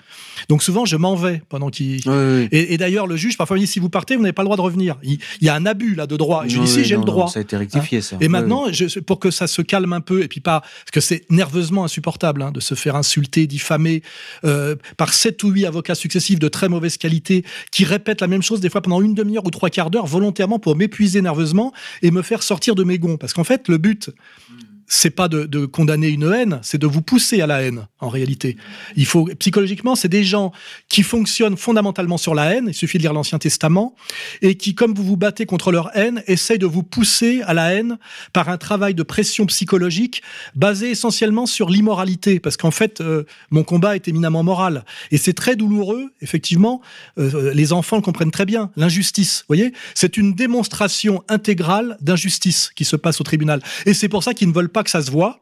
Donc 0.50 0.64
souvent, 0.64 0.86
je 0.86 0.96
m'en 0.98 1.16
vais 1.16 1.42
pendant 1.50 1.70
qu'il... 1.70 2.02
Et, 2.52 2.74
et 2.74 2.78
d'ailleurs, 2.78 3.08
le 3.08 3.16
juge, 3.16 3.38
parfois, 3.38 3.58
me 3.58 3.62
dit, 3.62 3.68
si 3.68 3.80
vous 3.80 3.90
partez, 3.90 4.16
vous 4.16 4.22
n'avez 4.22 4.34
pas 4.34 4.42
le 4.44 4.48
droit 4.48 4.58
de 4.58 4.62
revenir. 4.62 4.98
Il, 5.04 5.20
il 5.42 5.48
y 5.48 5.50
a 5.50 5.56
un 5.56 5.66
abus 5.66 5.96
là 5.96 6.08
de 6.08 6.18
droit. 6.18 6.46
Et 6.46 6.50
je 6.50 6.58
Ouais, 6.60 6.66
dis, 6.66 6.72
si, 6.72 6.84
j'ai 6.84 6.96
le 6.96 7.02
non, 7.02 7.06
droit. 7.06 7.28
ça 7.28 7.40
a 7.40 7.42
été 7.42 7.58
rectifié, 7.58 8.02
ça. 8.02 8.18
Et 8.22 8.28
maintenant, 8.28 8.72
je, 8.72 9.00
pour 9.00 9.20
que 9.20 9.32
ça 9.32 9.48
se 9.48 9.62
calme 9.62 9.94
un 9.94 10.02
peu, 10.02 10.24
et 10.24 10.28
puis 10.28 10.40
pas, 10.40 10.62
parce 10.62 10.92
que 10.92 11.02
c'est 11.02 11.26
nerveusement 11.30 11.84
insupportable 11.84 12.42
hein, 12.42 12.52
de 12.52 12.60
se 12.60 12.76
faire 12.76 12.96
insulter, 12.96 13.48
diffamer 13.48 14.02
euh, 14.46 14.76
par 14.98 15.14
sept 15.14 15.44
ou 15.44 15.50
huit 15.50 15.66
avocats 15.66 15.96
successifs 15.96 16.40
de 16.40 16.48
très 16.48 16.70
mauvaise 16.70 16.98
qualité 16.98 17.44
qui 17.72 17.83
répètent 17.84 18.22
la 18.22 18.28
même 18.28 18.42
chose 18.42 18.60
des 18.60 18.70
fois 18.70 18.82
pendant 18.82 19.02
une 19.02 19.14
demi-heure 19.14 19.46
ou 19.46 19.52
trois 19.52 19.70
quarts 19.70 19.90
d'heure 19.90 20.06
volontairement 20.06 20.60
pour 20.60 20.76
m'épuiser 20.76 21.22
nerveusement 21.22 21.74
et 22.02 22.12
me 22.12 22.22
faire 22.22 22.44
sortir 22.44 22.76
de 22.76 22.84
mes 22.84 23.00
gonds. 23.00 23.18
Parce 23.18 23.34
qu'en 23.34 23.44
fait, 23.44 23.68
le 23.68 23.78
but, 23.78 24.10
c'est 24.94 25.10
pas 25.10 25.28
de, 25.28 25.66
condamner 25.66 26.10
une 26.10 26.32
haine, 26.32 26.60
c'est 26.62 26.78
de 26.78 26.86
vous 26.86 27.02
pousser 27.02 27.42
à 27.42 27.48
la 27.48 27.64
haine, 27.64 27.88
en 28.00 28.10
réalité. 28.10 28.58
Il 28.96 29.08
faut, 29.08 29.26
psychologiquement, 29.40 29.96
c'est 29.96 30.08
des 30.08 30.24
gens 30.24 30.52
qui 30.88 31.02
fonctionnent 31.02 31.58
fondamentalement 31.58 32.18
sur 32.18 32.36
la 32.36 32.54
haine, 32.54 32.66
il 32.68 32.76
suffit 32.76 33.00
de 33.00 33.04
lire 33.04 33.14
l'Ancien 33.14 33.40
Testament, 33.40 33.96
et 34.44 34.56
qui, 34.56 34.76
comme 34.76 34.94
vous 34.94 35.04
vous 35.04 35.18
battez 35.18 35.48
contre 35.48 35.72
leur 35.72 35.90
haine, 35.98 36.22
essayent 36.28 36.60
de 36.60 36.68
vous 36.68 36.84
pousser 36.84 37.42
à 37.42 37.56
la 37.56 37.74
haine 37.74 37.98
par 38.34 38.50
un 38.50 38.58
travail 38.58 38.94
de 38.94 39.02
pression 39.02 39.48
psychologique 39.48 40.22
basé 40.56 40.92
essentiellement 40.92 41.48
sur 41.48 41.70
l'immoralité, 41.70 42.40
parce 42.40 42.56
qu'en 42.56 42.72
fait, 42.72 43.02
euh, 43.02 43.24
mon 43.50 43.64
combat 43.64 43.96
est 43.96 44.08
éminemment 44.08 44.44
moral. 44.44 44.86
Et 45.10 45.18
c'est 45.18 45.34
très 45.34 45.56
douloureux, 45.56 46.14
effectivement, 46.22 46.82
euh, 47.18 47.52
les 47.54 47.74
enfants 47.74 47.96
le 47.96 48.04
comprennent 48.04 48.32
très 48.32 48.46
bien, 48.46 48.70
l'injustice, 48.76 49.40
vous 49.42 49.56
voyez 49.56 49.74
C'est 49.96 50.18
une 50.18 50.36
démonstration 50.36 51.24
intégrale 51.30 51.98
d'injustice 52.00 52.72
qui 52.76 52.86
se 52.86 52.96
passe 52.96 53.20
au 53.22 53.24
tribunal. 53.24 53.60
Et 53.88 53.96
c'est 53.96 54.10
pour 54.10 54.24
ça 54.24 54.36
qu'ils 54.36 54.50
ne 54.50 54.54
veulent 54.54 54.70
pas 54.70 54.83
que 54.84 54.90
ça 54.90 55.02
se 55.02 55.12
voit, 55.12 55.40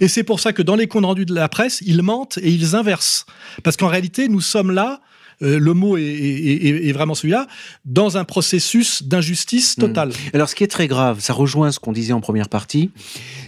et 0.00 0.08
c'est 0.08 0.24
pour 0.24 0.40
ça 0.40 0.52
que 0.52 0.62
dans 0.62 0.74
les 0.76 0.88
comptes 0.88 1.04
rendus 1.04 1.26
de 1.26 1.34
la 1.34 1.48
presse, 1.48 1.80
ils 1.86 2.02
mentent 2.02 2.38
et 2.38 2.50
ils 2.50 2.74
inversent. 2.74 3.24
Parce 3.62 3.76
qu'en 3.76 3.86
réalité, 3.88 4.28
nous 4.28 4.40
sommes 4.40 4.70
là, 4.72 5.00
euh, 5.42 5.58
le 5.58 5.72
mot 5.74 5.96
est, 5.96 6.02
est- 6.02 6.66
est- 6.66 6.88
est 6.88 6.92
vraiment 6.92 7.14
celui-là, 7.14 7.46
dans 7.84 8.18
un 8.18 8.24
processus 8.24 9.02
d'injustice 9.04 9.76
totale. 9.76 10.12
Alors, 10.34 10.48
ce 10.48 10.54
qui 10.54 10.64
est 10.64 10.70
très 10.70 10.86
grave, 10.88 11.20
ça 11.20 11.32
rejoint 11.32 11.72
ce 11.72 11.78
qu'on 11.78 11.92
disait 11.92 12.12
en 12.12 12.20
première 12.20 12.48
partie, 12.48 12.90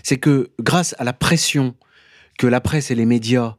c'est 0.02 0.16
que 0.16 0.50
grâce 0.60 0.94
à 0.98 1.04
la 1.04 1.12
pression 1.12 1.74
que 2.38 2.46
la 2.46 2.60
presse 2.62 2.90
et 2.90 2.94
les 2.94 3.04
médias 3.04 3.56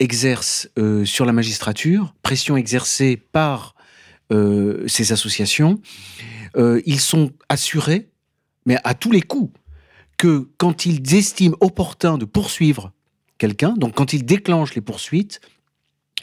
exercent 0.00 0.68
euh, 0.78 1.04
sur 1.04 1.24
la 1.24 1.32
magistrature, 1.32 2.14
pression 2.22 2.56
exercée 2.56 3.16
par 3.32 3.74
euh, 4.32 4.82
ces 4.88 5.12
associations, 5.12 5.80
ils 6.86 6.98
sont 7.00 7.30
assurés, 7.48 8.08
mais 8.66 8.78
à 8.82 8.94
tous 8.94 9.12
les 9.12 9.22
coups, 9.22 9.52
que 10.18 10.48
quand 10.58 10.84
ils 10.84 11.14
estiment 11.14 11.56
opportun 11.60 12.18
de 12.18 12.26
poursuivre 12.26 12.92
quelqu'un, 13.38 13.74
donc 13.74 13.94
quand 13.94 14.12
ils 14.12 14.26
déclenchent 14.26 14.74
les 14.74 14.82
poursuites, 14.82 15.40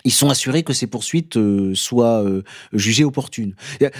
ils 0.03 0.11
sont 0.11 0.29
assurés 0.29 0.63
que 0.63 0.73
ces 0.73 0.87
poursuites 0.87 1.37
euh, 1.37 1.73
soient 1.73 2.23
euh, 2.23 2.43
jugées 2.73 3.03
opportunes. 3.03 3.55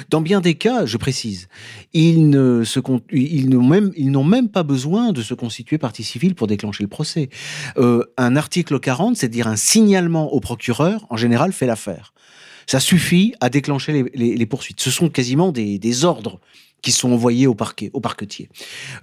Dans 0.10 0.22
bien 0.22 0.40
des 0.40 0.56
cas, 0.56 0.86
je 0.86 0.98
précise, 0.98 1.48
ils 1.94 2.30
n'ont 2.30 4.24
même 4.24 4.50
pas 4.50 4.64
besoin 4.64 5.14
de 5.14 5.22
se 5.22 5.34
constituer 5.34 5.78
partie 5.78 6.04
civile 6.04 6.36
pour 6.36 6.48
déclencher 6.48 6.84
le 6.84 6.90
procès. 6.90 7.30
Euh, 7.78 8.04
un 8.18 8.36
article 8.36 8.80
40, 8.80 9.18
c'est-à-dire 9.18 9.48
un 9.48 9.56
signalement 9.56 10.32
au 10.32 10.40
procureur, 10.40 11.08
en 11.10 11.18
général 11.18 11.54
fait 11.54 11.66
l'affaire. 11.66 12.14
Ça 12.68 12.80
suffit 12.80 13.34
à 13.42 13.50
déclencher 13.50 13.94
les, 13.94 14.12
les, 14.14 14.36
les 14.36 14.46
poursuites. 14.46 14.82
Ce 14.82 14.92
sont 14.92 15.10
quasiment 15.10 15.52
des, 15.52 15.80
des 15.80 16.06
ordres 16.06 16.40
qui 16.86 16.92
sont 16.92 17.12
envoyés 17.12 17.48
au 17.48 17.56
parquet, 17.56 17.90
au 17.94 18.00
parquetier. 18.00 18.48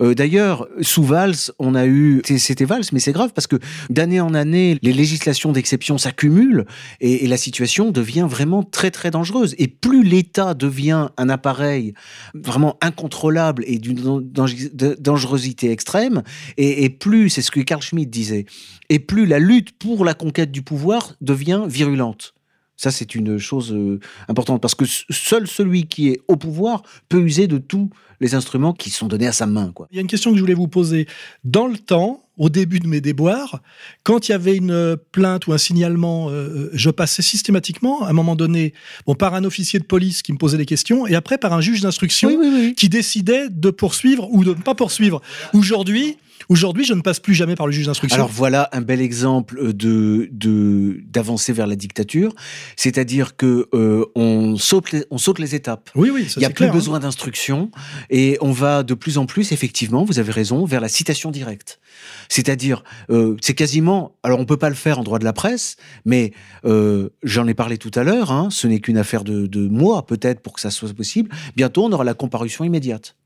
Euh, 0.00 0.14
D'ailleurs, 0.14 0.68
sous 0.82 1.02
Valls, 1.02 1.34
on 1.58 1.74
a 1.74 1.84
eu, 1.84 2.22
c'était 2.24 2.64
Valls, 2.64 2.84
mais 2.92 3.00
c'est 3.00 3.10
grave 3.10 3.32
parce 3.34 3.48
que 3.48 3.56
d'année 3.90 4.20
en 4.20 4.34
année, 4.34 4.78
les 4.82 4.92
législations 4.92 5.50
d'exception 5.50 5.98
s'accumulent 5.98 6.64
et, 7.00 7.26
la 7.26 7.36
situation 7.36 7.90
devient 7.90 8.26
vraiment 8.28 8.62
très 8.62 8.92
très 8.92 9.10
dangereuse. 9.10 9.56
Et 9.58 9.66
plus 9.66 10.04
l'État 10.04 10.54
devient 10.54 11.08
un 11.16 11.28
appareil 11.28 11.94
vraiment 12.34 12.76
incontrôlable 12.80 13.64
et 13.66 13.78
d'une 13.78 14.30
dangerosité 14.30 15.72
extrême, 15.72 16.22
et, 16.58 16.84
et 16.84 16.90
plus, 16.90 17.30
c'est 17.30 17.42
ce 17.42 17.50
que 17.50 17.60
Carl 17.60 17.82
Schmitt 17.82 18.10
disait, 18.10 18.46
et 18.90 19.00
plus 19.00 19.26
la 19.26 19.40
lutte 19.40 19.72
pour 19.78 20.04
la 20.04 20.14
conquête 20.14 20.52
du 20.52 20.62
pouvoir 20.62 21.16
devient 21.20 21.64
virulente. 21.66 22.34
Ça, 22.76 22.90
c'est 22.90 23.14
une 23.14 23.38
chose 23.38 23.72
euh, 23.72 24.00
importante 24.28 24.60
parce 24.60 24.74
que 24.74 24.84
seul 24.86 25.46
celui 25.46 25.86
qui 25.86 26.08
est 26.08 26.20
au 26.26 26.36
pouvoir 26.36 26.82
peut 27.08 27.20
user 27.20 27.46
de 27.46 27.58
tous 27.58 27.90
les 28.20 28.34
instruments 28.34 28.72
qui 28.72 28.90
sont 28.90 29.08
donnés 29.08 29.26
à 29.26 29.32
sa 29.32 29.46
main. 29.46 29.72
Quoi. 29.72 29.88
Il 29.90 29.96
y 29.96 29.98
a 29.98 30.00
une 30.00 30.08
question 30.08 30.30
que 30.30 30.36
je 30.36 30.40
voulais 30.40 30.54
vous 30.54 30.68
poser. 30.68 31.06
Dans 31.44 31.66
le 31.66 31.76
temps, 31.76 32.24
au 32.38 32.48
début 32.48 32.80
de 32.80 32.86
mes 32.86 33.00
déboires, 33.00 33.60
quand 34.04 34.28
il 34.28 34.32
y 34.32 34.34
avait 34.34 34.56
une 34.56 34.96
plainte 35.12 35.46
ou 35.46 35.52
un 35.52 35.58
signalement, 35.58 36.30
euh, 36.30 36.70
je 36.72 36.90
passais 36.90 37.22
systématiquement, 37.22 38.04
à 38.04 38.10
un 38.10 38.12
moment 38.12 38.36
donné, 38.36 38.72
bon, 39.06 39.14
par 39.14 39.34
un 39.34 39.44
officier 39.44 39.78
de 39.78 39.84
police 39.84 40.22
qui 40.22 40.32
me 40.32 40.38
posait 40.38 40.56
des 40.56 40.66
questions, 40.66 41.06
et 41.06 41.14
après 41.14 41.36
par 41.36 41.52
un 41.52 41.60
juge 41.60 41.82
d'instruction 41.82 42.30
oui, 42.30 42.36
oui, 42.40 42.50
oui. 42.52 42.74
qui 42.74 42.88
décidait 42.88 43.48
de 43.50 43.70
poursuivre 43.70 44.28
ou 44.32 44.44
de 44.44 44.50
ne 44.50 44.62
pas 44.62 44.74
poursuivre. 44.74 45.20
Aujourd'hui, 45.52 46.16
Aujourd'hui, 46.48 46.84
je 46.84 46.94
ne 46.94 47.00
passe 47.00 47.20
plus 47.20 47.34
jamais 47.34 47.54
par 47.54 47.66
le 47.66 47.72
juge 47.72 47.86
d'instruction. 47.86 48.16
Alors 48.16 48.28
voilà 48.28 48.68
un 48.72 48.80
bel 48.80 49.00
exemple 49.00 49.72
de 49.72 50.30
d'avancée 50.32 51.52
vers 51.52 51.66
la 51.66 51.76
dictature, 51.76 52.34
c'est-à-dire 52.76 53.36
que 53.36 53.68
euh, 53.74 54.04
on 54.14 54.56
saute 54.56 54.92
les, 54.92 55.04
on 55.10 55.18
saute 55.18 55.38
les 55.38 55.54
étapes. 55.54 55.90
Oui, 55.94 56.10
oui, 56.10 56.26
il 56.36 56.42
y 56.42 56.44
a 56.44 56.48
plus 56.48 56.64
clair, 56.64 56.72
besoin 56.72 56.96
hein. 56.96 57.00
d'instruction 57.00 57.70
et 58.10 58.38
on 58.40 58.52
va 58.52 58.82
de 58.82 58.94
plus 58.94 59.18
en 59.18 59.26
plus, 59.26 59.52
effectivement, 59.52 60.04
vous 60.04 60.18
avez 60.18 60.32
raison, 60.32 60.64
vers 60.64 60.80
la 60.80 60.88
citation 60.88 61.30
directe. 61.30 61.80
C'est-à-dire, 62.28 62.84
euh, 63.10 63.36
c'est 63.40 63.54
quasiment. 63.54 64.16
Alors, 64.22 64.40
on 64.40 64.44
peut 64.44 64.56
pas 64.56 64.68
le 64.68 64.74
faire 64.74 64.98
en 64.98 65.02
droit 65.02 65.18
de 65.18 65.24
la 65.24 65.32
presse, 65.32 65.76
mais 66.04 66.32
euh, 66.64 67.10
j'en 67.22 67.46
ai 67.46 67.54
parlé 67.54 67.78
tout 67.78 67.90
à 67.94 68.02
l'heure. 68.04 68.30
Hein, 68.30 68.48
ce 68.50 68.66
n'est 68.66 68.80
qu'une 68.80 68.98
affaire 68.98 69.24
de, 69.24 69.46
de 69.46 69.68
mois, 69.68 70.06
peut-être, 70.06 70.40
pour 70.40 70.52
que 70.52 70.60
ça 70.60 70.70
soit 70.70 70.92
possible. 70.94 71.30
Bientôt, 71.56 71.84
on 71.84 71.92
aura 71.92 72.04
la 72.04 72.14
comparution 72.14 72.64
immédiate. 72.64 73.16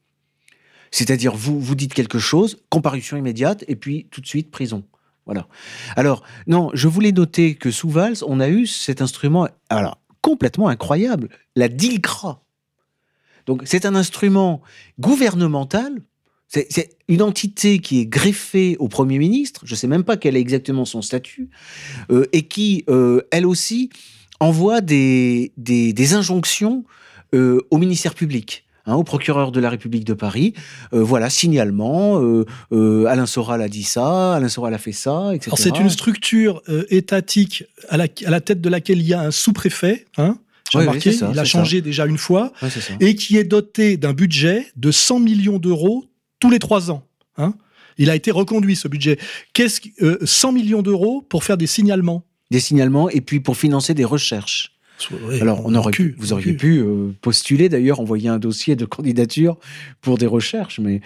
C'est-à-dire, 0.90 1.34
vous, 1.34 1.60
vous 1.60 1.74
dites 1.74 1.94
quelque 1.94 2.18
chose, 2.18 2.58
comparution 2.68 3.16
immédiate, 3.16 3.64
et 3.68 3.76
puis 3.76 4.06
tout 4.10 4.20
de 4.20 4.26
suite, 4.26 4.50
prison. 4.50 4.84
Voilà. 5.26 5.48
Alors, 5.96 6.22
non, 6.46 6.70
je 6.74 6.86
voulais 6.86 7.12
noter 7.12 7.56
que 7.56 7.70
sous 7.70 7.90
Valls, 7.90 8.18
on 8.26 8.38
a 8.38 8.48
eu 8.48 8.66
cet 8.66 9.02
instrument, 9.02 9.48
alors, 9.68 9.98
complètement 10.20 10.68
incroyable, 10.68 11.28
la 11.56 11.68
DILCRA. 11.68 12.42
Donc, 13.46 13.62
c'est 13.64 13.86
un 13.86 13.94
instrument 13.94 14.60
gouvernemental, 14.98 16.00
c'est 16.48 16.96
une 17.08 17.22
entité 17.22 17.80
qui 17.80 18.00
est 18.00 18.06
greffée 18.06 18.76
au 18.78 18.88
Premier 18.88 19.18
ministre, 19.18 19.62
je 19.64 19.72
ne 19.74 19.76
sais 19.76 19.86
même 19.88 20.04
pas 20.04 20.16
quel 20.16 20.36
est 20.36 20.40
exactement 20.40 20.84
son 20.84 21.02
statut, 21.02 21.50
euh, 22.10 22.26
et 22.32 22.46
qui, 22.46 22.84
euh, 22.88 23.22
elle 23.32 23.46
aussi, 23.46 23.90
envoie 24.40 24.80
des, 24.80 25.52
des, 25.56 26.14
injonctions 26.14 26.84
euh, 27.34 27.66
au 27.70 27.78
ministère 27.78 28.14
public. 28.14 28.65
Hein, 28.88 28.94
au 28.94 29.02
procureur 29.02 29.50
de 29.50 29.58
la 29.58 29.68
République 29.68 30.04
de 30.04 30.14
Paris. 30.14 30.54
Euh, 30.92 31.02
voilà, 31.02 31.28
signalement, 31.28 32.22
euh, 32.22 32.44
euh, 32.70 33.06
Alain 33.06 33.26
Soral 33.26 33.60
a 33.60 33.68
dit 33.68 33.82
ça, 33.82 34.34
Alain 34.34 34.48
Soral 34.48 34.74
a 34.74 34.78
fait 34.78 34.92
ça, 34.92 35.34
etc. 35.34 35.48
Alors 35.48 35.58
c'est 35.58 35.80
une 35.82 35.90
structure 35.90 36.62
étatique 36.88 37.64
à 37.88 37.96
la, 37.96 38.06
à 38.24 38.30
la, 38.30 38.40
tête 38.40 38.60
de 38.60 38.68
laquelle 38.68 38.98
il 38.98 39.08
y 39.08 39.12
a 39.12 39.20
un 39.20 39.32
sous-préfet, 39.32 40.06
hein, 40.18 40.38
j'ai 40.70 40.78
Oui, 40.78 40.84
remarqué, 40.84 41.10
oui, 41.10 41.16
c'est 41.16 41.18
ça, 41.18 41.30
il 41.32 41.38
a 41.38 41.44
changé 41.44 41.80
déjà 41.80 42.06
une 42.06 42.16
fois, 42.16 42.52
et 43.00 43.16
qui 43.16 43.36
est 43.36 43.44
doté 43.44 43.96
d'un 43.96 44.12
budget 44.12 44.66
de 44.76 44.92
100 44.92 45.18
millions 45.18 45.58
d'euros 45.58 46.04
tous 46.38 46.50
les 46.50 46.60
trois 46.60 46.92
ans. 46.92 47.02
Hein. 47.38 47.54
Il 47.98 48.10
a 48.10 48.14
été 48.14 48.30
reconduit 48.30 48.76
ce 48.76 48.88
budget. 48.88 49.18
Qu'est-ce 49.52 49.80
que, 49.80 49.88
euh, 50.02 50.18
100 50.24 50.52
millions 50.52 50.82
d'euros 50.82 51.22
pour 51.28 51.44
faire 51.44 51.56
des 51.56 51.66
signalements? 51.66 52.24
Des 52.50 52.60
signalements 52.60 53.08
et 53.08 53.20
puis 53.20 53.40
pour 53.40 53.56
financer 53.56 53.94
des 53.94 54.04
recherches. 54.04 54.75
Ouais, 55.28 55.40
Alors, 55.42 55.62
on 55.64 55.74
aurait 55.74 55.92
cul, 55.92 56.12
pu, 56.12 56.16
vous 56.18 56.32
auriez 56.32 56.54
pu 56.54 56.78
euh, 56.78 57.12
postuler 57.20 57.68
d'ailleurs, 57.68 58.00
envoyer 58.00 58.28
un 58.28 58.38
dossier 58.38 58.76
de 58.76 58.84
candidature 58.84 59.56
pour 60.00 60.16
des 60.18 60.26
recherches, 60.26 60.80
mais 60.80 61.00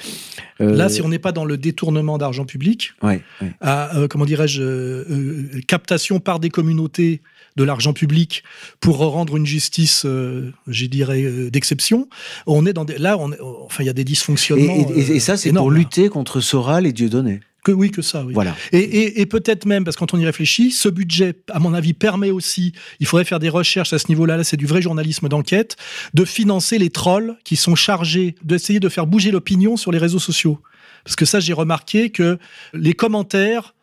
euh, 0.60 0.74
Là, 0.76 0.88
si 0.88 1.02
on 1.02 1.08
n'est 1.08 1.18
pas 1.18 1.32
dans 1.32 1.44
le 1.44 1.56
détournement 1.56 2.16
d'argent 2.18 2.44
public, 2.44 2.92
ouais, 3.02 3.22
ouais. 3.42 3.52
à, 3.60 3.96
euh, 3.96 4.06
comment 4.08 4.24
dirais-je, 4.26 5.60
captation 5.66 6.20
par 6.20 6.40
des 6.40 6.50
communautés 6.50 7.20
de 7.56 7.64
l'argent 7.64 7.92
public 7.92 8.44
pour 8.78 8.98
rendre 8.98 9.36
une 9.36 9.44
justice, 9.46 10.06
je 10.06 10.86
dirais, 10.86 11.50
d'exception, 11.50 12.08
on 12.46 12.64
est 12.64 12.72
dans 12.72 12.84
des, 12.84 12.96
là, 12.96 13.18
on 13.18 13.32
enfin, 13.66 13.82
il 13.82 13.86
y 13.86 13.90
a 13.90 13.92
des 13.92 14.02
Et, 14.02 14.04
dysfonctionnements. 14.04 14.72
et- 14.94 15.00
et 15.16 15.20
ça, 15.20 15.36
c'est 15.36 15.52
pour 15.52 15.70
lutter 15.70 16.08
contre 16.08 16.40
Soral 16.40 16.86
et 16.86 16.92
Dieudonné. 16.92 17.40
Que 17.62 17.72
oui, 17.72 17.90
que 17.90 18.00
ça, 18.02 18.24
oui. 18.24 18.32
Voilà. 18.32 18.56
Et, 18.72 18.78
et- 18.78 19.20
et 19.20 19.26
peut-être 19.26 19.66
même, 19.66 19.84
parce 19.84 19.96
que 19.96 20.00
quand 20.00 20.14
on 20.14 20.18
y 20.18 20.24
réfléchit, 20.24 20.70
ce 20.70 20.88
budget, 20.88 21.34
à 21.50 21.58
mon 21.58 21.74
avis, 21.74 21.92
permet 21.92 22.30
aussi, 22.30 22.72
il 23.00 23.06
faudrait 23.06 23.24
faire 23.26 23.38
des 23.38 23.50
recherches 23.50 23.92
à 23.92 23.98
ce 23.98 24.06
niveau-là, 24.08 24.36
là 24.38 24.44
c'est 24.44 24.56
du 24.56 24.66
vrai 24.66 24.80
journalisme 24.80 25.28
d'enquête, 25.28 25.76
de 26.14 26.24
financer 26.24 26.78
les 26.78 26.90
trolls 26.90 27.36
qui 27.44 27.56
sont 27.56 27.74
chargés 27.74 28.34
d'essayer 28.42 28.80
de 28.80 28.88
faire 28.88 29.06
bouger 29.06 29.30
l'opinion 29.30 29.76
sur 29.76 29.92
les 29.92 29.98
réseaux 29.98 30.18
sociaux. 30.18 30.58
Parce 31.04 31.16
que 31.16 31.24
ça, 31.24 31.40
j'ai 31.40 31.52
remarqué 31.52 32.10
que 32.10 32.38
les 32.72 32.92
commentaires 32.94 33.74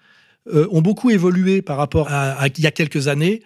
euh, 0.53 0.67
ont 0.71 0.81
beaucoup 0.81 1.09
évolué 1.09 1.61
par 1.61 1.77
rapport 1.77 2.07
à, 2.09 2.47
il 2.47 2.63
y 2.63 2.67
a 2.67 2.71
quelques 2.71 3.07
années 3.07 3.41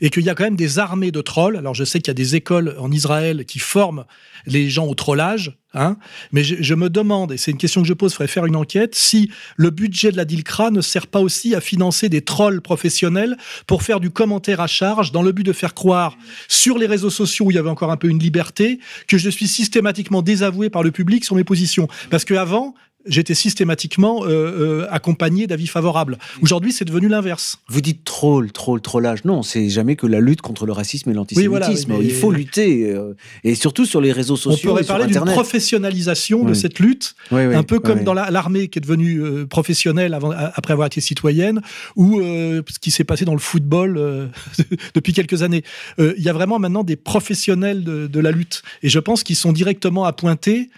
et 0.00 0.10
qu'il 0.10 0.22
y 0.22 0.30
a 0.30 0.34
quand 0.34 0.44
même 0.44 0.56
des 0.56 0.78
armées 0.78 1.10
de 1.10 1.20
trolls. 1.20 1.56
Alors 1.56 1.74
je 1.74 1.84
sais 1.84 2.00
qu'il 2.00 2.08
y 2.08 2.10
a 2.10 2.14
des 2.14 2.36
écoles 2.36 2.76
en 2.78 2.90
Israël 2.90 3.44
qui 3.44 3.58
forment 3.58 4.04
les 4.46 4.68
gens 4.68 4.86
au 4.86 4.94
trollage, 4.94 5.56
hein, 5.72 5.96
mais 6.32 6.44
je, 6.44 6.56
je 6.60 6.74
me 6.74 6.90
demande, 6.90 7.32
et 7.32 7.36
c'est 7.36 7.50
une 7.50 7.56
question 7.58 7.82
que 7.82 7.88
je 7.88 7.94
pose, 7.94 8.12
il 8.12 8.16
faudrait 8.16 8.28
faire 8.28 8.46
une 8.46 8.56
enquête, 8.56 8.94
si 8.94 9.30
le 9.56 9.70
budget 9.70 10.12
de 10.12 10.16
la 10.16 10.24
DILCRA 10.24 10.70
ne 10.70 10.80
sert 10.80 11.06
pas 11.06 11.20
aussi 11.20 11.54
à 11.54 11.60
financer 11.60 12.08
des 12.08 12.22
trolls 12.22 12.60
professionnels 12.60 13.36
pour 13.66 13.82
faire 13.82 14.00
du 14.00 14.10
commentaire 14.10 14.60
à 14.60 14.66
charge 14.66 15.12
dans 15.12 15.22
le 15.22 15.32
but 15.32 15.44
de 15.44 15.52
faire 15.52 15.74
croire 15.74 16.16
sur 16.48 16.78
les 16.78 16.86
réseaux 16.86 17.10
sociaux 17.10 17.46
où 17.46 17.50
il 17.50 17.54
y 17.54 17.58
avait 17.58 17.70
encore 17.70 17.90
un 17.90 17.96
peu 17.96 18.08
une 18.08 18.18
liberté 18.18 18.78
que 19.08 19.18
je 19.18 19.30
suis 19.30 19.48
systématiquement 19.48 20.22
désavoué 20.22 20.70
par 20.70 20.82
le 20.82 20.90
public 20.90 21.24
sur 21.24 21.36
mes 21.36 21.44
positions. 21.44 21.88
Parce 22.10 22.24
qu'avant, 22.24 22.74
j'étais 23.06 23.34
systématiquement 23.34 24.24
euh, 24.24 24.28
euh, 24.28 24.86
accompagné 24.90 25.46
d'avis 25.46 25.66
favorables. 25.66 26.18
Aujourd'hui, 26.42 26.72
c'est 26.72 26.84
devenu 26.84 27.08
l'inverse. 27.08 27.58
Vous 27.68 27.80
dites 27.80 28.04
troll, 28.04 28.50
troll, 28.52 28.80
trollage. 28.80 29.24
Non, 29.24 29.42
c'est 29.42 29.68
jamais 29.68 29.96
que 29.96 30.06
la 30.06 30.20
lutte 30.20 30.40
contre 30.42 30.66
le 30.66 30.72
racisme 30.72 31.10
et 31.10 31.14
l'antisémitisme. 31.14 31.52
Oui, 31.52 31.58
voilà, 31.58 31.68
oui, 31.70 31.84
mais- 31.88 32.04
Il 32.04 32.14
faut 32.14 32.30
lutter, 32.32 32.90
euh, 32.90 33.14
et 33.44 33.54
surtout 33.54 33.84
sur 33.86 34.00
les 34.00 34.12
réseaux 34.12 34.34
On 34.34 34.36
sociaux 34.36 34.70
pourrait 34.70 34.82
et 34.82 34.86
parler 34.86 35.06
d'une 35.06 35.20
professionnalisation 35.24 36.44
de 36.44 36.54
cette 36.54 36.78
lutte, 36.78 37.14
Oui, 37.30 37.46
oui, 37.46 37.54
un 37.54 37.62
peu 37.62 37.78
comme 37.80 37.98
oui. 38.00 38.04
dans 38.04 38.14
la- 38.14 38.30
l'armée 38.30 38.68
qui 38.68 38.78
est 38.78 38.82
devenue 38.82 39.20
euh, 39.22 39.46
professionnelle 39.46 40.14
avant, 40.14 40.30
après 40.30 40.72
avoir 40.72 40.86
été 40.86 41.00
citoyenne, 41.00 41.60
ou 41.96 42.20
euh, 42.20 42.62
ce 42.72 42.78
qui 42.78 42.90
s'est 42.90 43.04
passé 43.04 43.24
dans 43.24 43.32
le 43.34 43.38
football 43.40 43.96
euh, 43.98 44.26
depuis 44.94 45.12
quelques 45.12 45.42
années. 45.42 45.62
Euh, 45.98 46.14
Il 46.16 46.22
y 46.22 46.28
a 46.28 46.32
vraiment 46.32 46.58
maintenant 46.58 46.84
des 46.84 46.96
professionnels 46.96 47.84
de, 47.84 48.06
de 48.06 48.20
la 48.20 48.30
lutte, 48.30 48.62
et 48.82 48.88
je 48.88 48.98
pense 48.98 49.22
qu'ils 49.24 49.36
sont 49.36 49.52
directement 49.52 50.04
appointés 50.04 50.70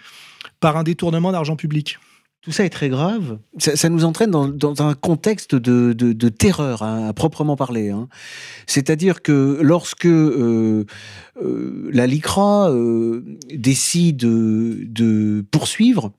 par 0.59 0.77
un 0.77 0.83
détournement 0.83 1.31
d'argent 1.31 1.55
public. 1.55 1.97
Tout 2.47 2.53
ça 2.53 2.63
est 2.63 2.69
très 2.69 2.87
grave. 2.87 3.39
Ça, 3.57 3.89
nous 3.89 4.05
entraîne 4.05 4.31
dans, 4.31 4.81
un 4.81 4.93
contexte 4.93 5.53
de, 5.53 6.29
terreur, 6.29 6.81
hein, 6.81 7.09
à 7.09 7.11
proprement 7.11 7.57
parler. 7.57 7.89
hein. 7.89 8.07
C'est-à-dire 8.67 9.21
que 9.21 9.59
lorsque 9.61 10.05
euh, 10.05 10.85
euh, 11.43 11.89
la 11.91 12.07
LICRA 12.07 12.69
euh, 12.69 13.37
décide 13.53 14.19
de, 14.19 15.45
poursuivre, 15.51 16.13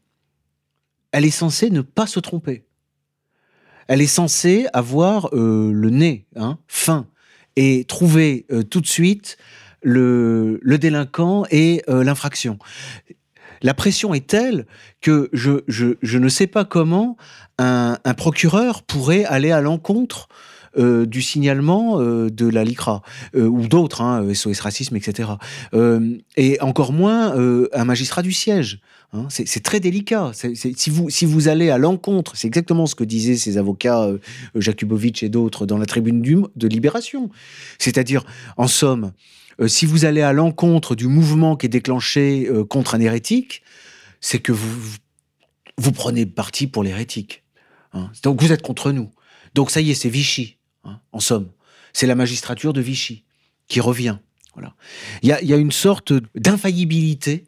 elle 1.13 1.25
est 1.25 1.31
censée 1.31 1.71
ne 1.71 1.81
pas 1.81 2.07
se 2.07 2.21
tromper. 2.21 2.67
Elle 3.87 4.03
est 4.03 4.07
censée 4.07 4.67
avoir 4.75 5.31
le 5.33 5.89
nez 5.89 6.27
hein, 6.37 6.59
fin 6.69 7.07
et 7.57 7.85
trouver 7.85 8.45
tout 8.69 8.83
de 8.83 8.87
suite 8.87 9.39
le, 9.81 10.61
délinquant 10.79 11.45
et 11.51 11.83
l'infraction. 11.89 12.59
La 13.63 13.75
pression 13.75 14.15
est 14.15 14.27
telle 14.27 14.67
que 15.01 15.29
je, 15.33 15.65
je, 15.67 16.19
ne 16.19 16.29
sais 16.29 16.47
pas 16.47 16.65
comment 16.65 17.17
un, 17.59 17.99
un 18.05 18.15
procureur 18.15 18.83
pourrait 18.83 19.25
aller 19.25 19.51
à 19.51 19.61
l'encontre 19.61 20.29
euh, 20.77 21.07
du 21.07 21.23
signalement 21.23 22.01
euh, 22.01 22.29
de 22.31 22.47
la 22.47 22.63
LICRA 22.63 23.03
ou 23.35 23.67
d'autres, 23.67 24.03
hein, 24.03 24.33
SOS 24.33 24.61
Racisme, 24.61 24.97
etc. 24.97 25.31
et 26.37 26.61
encore 26.61 26.93
moins 26.93 27.35
un 27.73 27.85
magistrat 27.85 28.23
du 28.23 28.33
siège. 28.33 28.81
Hein. 29.15 29.27
c'est 29.31 29.63
très 29.63 29.81
délicat. 29.81 30.33
si, 30.35 30.91
vous, 30.91 31.09
si 31.09 31.25
vous 31.25 31.49
allez 31.49 31.71
à 31.71 31.79
l'encontre, 31.79 32.37
c'est 32.37 32.47
exactement 32.47 32.85
ce 32.87 32.95
que 32.95 33.05
disaient 33.05 33.37
ces 33.37 33.57
avocats, 33.57 34.09
Jakubowicz 34.55 35.23
et 35.23 35.31
d'autres, 35.31 35.65
dans 35.65 35.79
la 35.79 35.87
tribune 35.87 36.21
de 36.21 36.69
Libération. 36.69 37.31
C'est-à-dire, 37.79 38.25
en 38.59 38.67
somme, 38.67 39.13
si 39.67 39.87
vous 39.87 40.05
allez 40.05 40.23
à 40.23 40.33
l'encontre 40.33 40.95
du 40.95 41.09
mouvement 41.09 41.57
qui 41.57 41.67
est 41.67 41.69
déclenché 41.69 42.49
contre 42.69 42.95
un 42.95 43.01
hérétique, 43.01 43.63
c'est 44.21 44.39
que 44.39 44.53
vous, 44.53 44.97
vous 45.79 45.93
prenez 45.93 46.27
parti 46.27 46.67
pour 46.67 46.83
l'hérétique. 46.83 47.45
Hein. 47.93 48.11
Donc 48.23 48.43
vous 48.43 48.53
êtes 48.53 48.63
contre 48.63 48.93
nous. 48.93 49.11
Donc 49.55 49.71
ça 49.71 49.81
y 49.81 49.91
est, 49.91 49.95
c'est 49.95 50.11
Vichy, 50.11 50.59
hein, 50.85 51.01
en 51.13 51.21
somme. 51.21 51.49
C'est 51.93 52.07
la 52.07 52.15
magistrature 52.15 52.73
de 52.73 52.81
Vichy 52.81 53.25
qui 53.69 53.81
revient. 53.81 54.19
Voilà. 54.55 54.75
Il 55.23 55.29
y 55.29 55.53
a, 55.53 55.57
une 55.57 55.73
sorte 55.73 56.13
d'infaillibilité 56.35 57.47